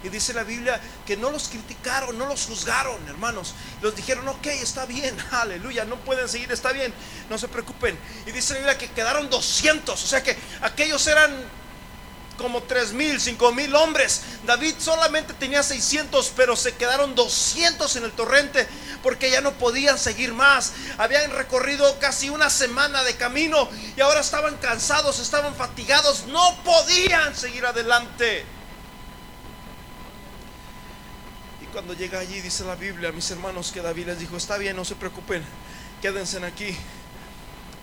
Y 0.04 0.10
dice 0.10 0.34
la 0.34 0.44
Biblia 0.44 0.80
que 1.06 1.18
no 1.18 1.30
los 1.30 1.48
criticaron, 1.48 2.18
no 2.18 2.26
los 2.26 2.46
juzgaron, 2.46 2.98
hermanos. 3.08 3.54
Los 3.82 3.96
dijeron, 3.96 4.28
ok, 4.28 4.48
está 4.48 4.86
bien, 4.86 5.16
aleluya, 5.32 5.86
no 5.86 5.98
pueden 5.98 6.28
seguir, 6.28 6.52
está 6.52 6.72
bien, 6.72 6.94
no 7.30 7.38
se 7.38 7.48
preocupen. 7.48 7.98
Y 8.26 8.32
dice 8.32 8.54
la 8.54 8.60
Biblia 8.60 8.78
que 8.78 8.92
quedaron 8.92 9.30
200, 9.30 10.04
o 10.04 10.08
sea 10.08 10.24
que 10.24 10.38
aquellos 10.62 11.06
eran 11.08 11.32
como 12.42 12.64
3 12.64 12.94
mil, 12.94 13.22
5 13.22 13.54
mil 13.54 13.76
hombres. 13.76 14.22
David 14.46 14.76
solamente 14.80 15.34
tenía 15.34 15.62
600, 15.62 16.34
pero 16.36 16.56
se 16.56 16.74
quedaron 16.74 17.14
200 17.16 17.96
en 17.96 18.04
el 18.04 18.12
torrente 18.12 18.68
porque 19.04 19.30
ya 19.30 19.42
no 19.42 19.52
podían 19.54 19.98
seguir 19.98 20.34
más. 20.34 20.74
Habían 20.98 21.32
recorrido 21.32 22.00
casi 22.00 22.30
una 22.30 22.50
semana 22.50 23.04
de 23.04 23.16
camino 23.16 23.70
y 23.96 24.02
ahora 24.02 24.22
estaban 24.22 24.58
cansados, 24.58 25.20
estaban 25.20 25.56
fatigados, 25.56 26.26
no 26.28 26.64
podían 26.64 27.36
seguir 27.36 27.66
adelante. 27.66 28.46
Cuando 31.72 31.94
llega 31.94 32.20
allí, 32.20 32.42
dice 32.42 32.64
la 32.64 32.76
Biblia, 32.76 33.12
mis 33.12 33.30
hermanos, 33.32 33.72
que 33.72 33.82
David 33.82 34.08
les 34.08 34.20
dijo, 34.20 34.38
está 34.38 34.58
bien, 34.58 34.76
no 34.76 34.86
se 34.86 34.96
preocupen, 34.96 35.44
quédense 36.02 36.44
aquí. 36.44 36.76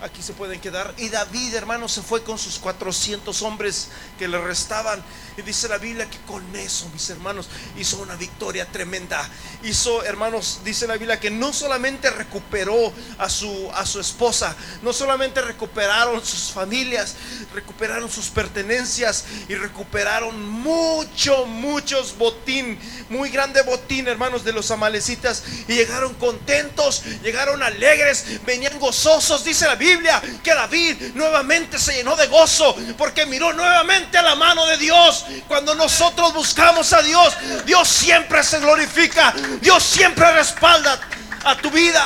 Aquí 0.03 0.23
se 0.23 0.33
pueden 0.33 0.61
quedar. 0.61 0.95
Y 0.97 1.09
David, 1.09 1.55
hermanos, 1.55 1.93
se 1.93 2.03
fue 2.03 2.23
con 2.23 2.39
sus 2.39 2.59
400 2.59 3.43
hombres 3.43 3.89
que 4.19 4.29
le 4.29 4.39
restaban. 4.39 5.03
Y 5.37 5.43
dice 5.43 5.69
la 5.69 5.79
Biblia 5.79 6.09
que 6.09 6.19
con 6.21 6.45
eso, 6.57 6.89
mis 6.93 7.09
hermanos, 7.11 7.49
hizo 7.77 7.99
una 7.99 8.17
victoria 8.17 8.67
tremenda. 8.67 9.29
Hizo, 9.63 10.05
hermanos, 10.05 10.61
dice 10.65 10.87
la 10.87 10.97
Biblia 10.97 11.21
que 11.21 11.31
no 11.31 11.53
solamente 11.53 12.11
recuperó 12.11 12.93
a 13.19 13.29
su, 13.29 13.71
a 13.75 13.87
su 13.87 14.01
esposa, 14.01 14.55
no 14.83 14.93
solamente 14.93 15.41
recuperaron 15.41 16.25
sus 16.25 16.53
familias, 16.53 17.17
recuperaron 17.55 18.11
sus 18.11 18.29
pertenencias 18.29 19.25
y 19.49 19.55
recuperaron 19.55 20.49
mucho, 20.49 21.47
muchos 21.47 22.17
botín, 22.17 22.79
muy 23.09 23.31
grande 23.31 23.63
botín, 23.63 24.09
hermanos, 24.09 24.45
de 24.45 24.53
los 24.53 24.71
amalecitas. 24.71 25.43
Y 25.69 25.75
llegaron 25.75 26.15
contentos, 26.15 27.03
llegaron 27.23 27.63
alegres, 27.63 28.41
venían 28.45 28.79
gozosos, 28.79 29.45
dice 29.45 29.67
la 29.67 29.75
Biblia 29.75 29.88
Biblia 29.89 30.21
que 30.43 30.55
David 30.55 31.15
nuevamente 31.15 31.79
se 31.79 31.95
llenó 31.95 32.17
de 32.17 32.27
gozo 32.27 32.77
porque 32.97 33.27
miró 33.27 33.53
nuevamente 33.53 34.19
a 34.19 34.23
la 34.23 34.35
mano 34.35 34.67
de 34.67 34.77
Dios. 34.77 35.25
Cuando 35.47 35.75
nosotros 35.75 36.35
buscamos 36.35 36.93
a 36.93 37.03
Dios, 37.03 37.37
Dios 37.65 37.89
siempre 37.89 38.43
se 38.43 38.61
glorifica, 38.61 39.35
Dios 39.61 39.83
siempre 39.83 40.31
respalda 40.33 41.01
a 41.45 41.57
tu 41.57 41.71
vida. 41.71 42.05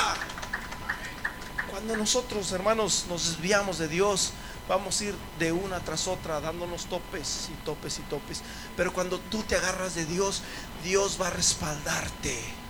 Cuando 1.70 1.96
nosotros, 1.96 2.52
hermanos, 2.52 3.06
nos 3.08 3.26
desviamos 3.26 3.78
de 3.78 3.88
Dios, 3.88 4.32
vamos 4.68 5.00
a 5.00 5.04
ir 5.04 5.14
de 5.38 5.50
una 5.50 5.80
tras 5.80 6.06
otra 6.06 6.40
dándonos 6.40 6.86
topes 6.86 7.48
y 7.50 7.64
topes 7.64 7.98
y 7.98 8.02
topes. 8.02 8.42
Pero 8.76 8.92
cuando 8.92 9.18
tú 9.18 9.42
te 9.42 9.56
agarras 9.56 9.94
de 9.94 10.06
Dios, 10.06 10.42
Dios 10.84 11.18
va 11.20 11.28
a 11.28 11.30
respaldarte. 11.30 12.61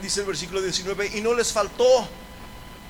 Dice 0.00 0.20
el 0.20 0.26
versículo 0.26 0.60
19, 0.60 1.18
y 1.18 1.20
no 1.20 1.34
les 1.34 1.52
faltó, 1.52 2.08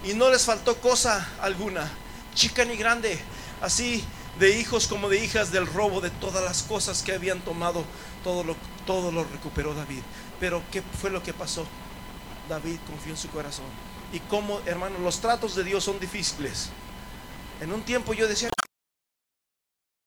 y 0.04 0.14
no 0.14 0.30
les 0.30 0.44
faltó 0.44 0.76
cosa 0.80 1.28
alguna, 1.40 1.90
chica 2.34 2.64
ni 2.64 2.76
grande, 2.76 3.18
así 3.60 4.04
de 4.38 4.58
hijos 4.58 4.86
como 4.86 5.08
de 5.08 5.22
hijas 5.22 5.52
del 5.52 5.66
robo 5.66 6.00
de 6.00 6.10
todas 6.10 6.42
las 6.42 6.62
cosas 6.62 7.02
que 7.02 7.12
habían 7.12 7.40
tomado, 7.40 7.84
todo 8.24 8.44
lo, 8.44 8.56
todo 8.86 9.12
lo 9.12 9.24
recuperó 9.24 9.74
David. 9.74 10.02
Pero 10.38 10.62
¿qué 10.70 10.82
fue 11.00 11.10
lo 11.10 11.22
que 11.22 11.34
pasó? 11.34 11.66
David 12.48 12.78
confió 12.86 13.12
en 13.12 13.18
su 13.18 13.28
corazón. 13.28 13.66
Y 14.12 14.20
como, 14.20 14.60
hermanos, 14.66 15.00
los 15.00 15.20
tratos 15.20 15.54
de 15.54 15.64
Dios 15.64 15.84
son 15.84 16.00
difíciles. 16.00 16.70
En 17.60 17.72
un 17.72 17.82
tiempo 17.82 18.14
yo 18.14 18.26
decía, 18.26 18.48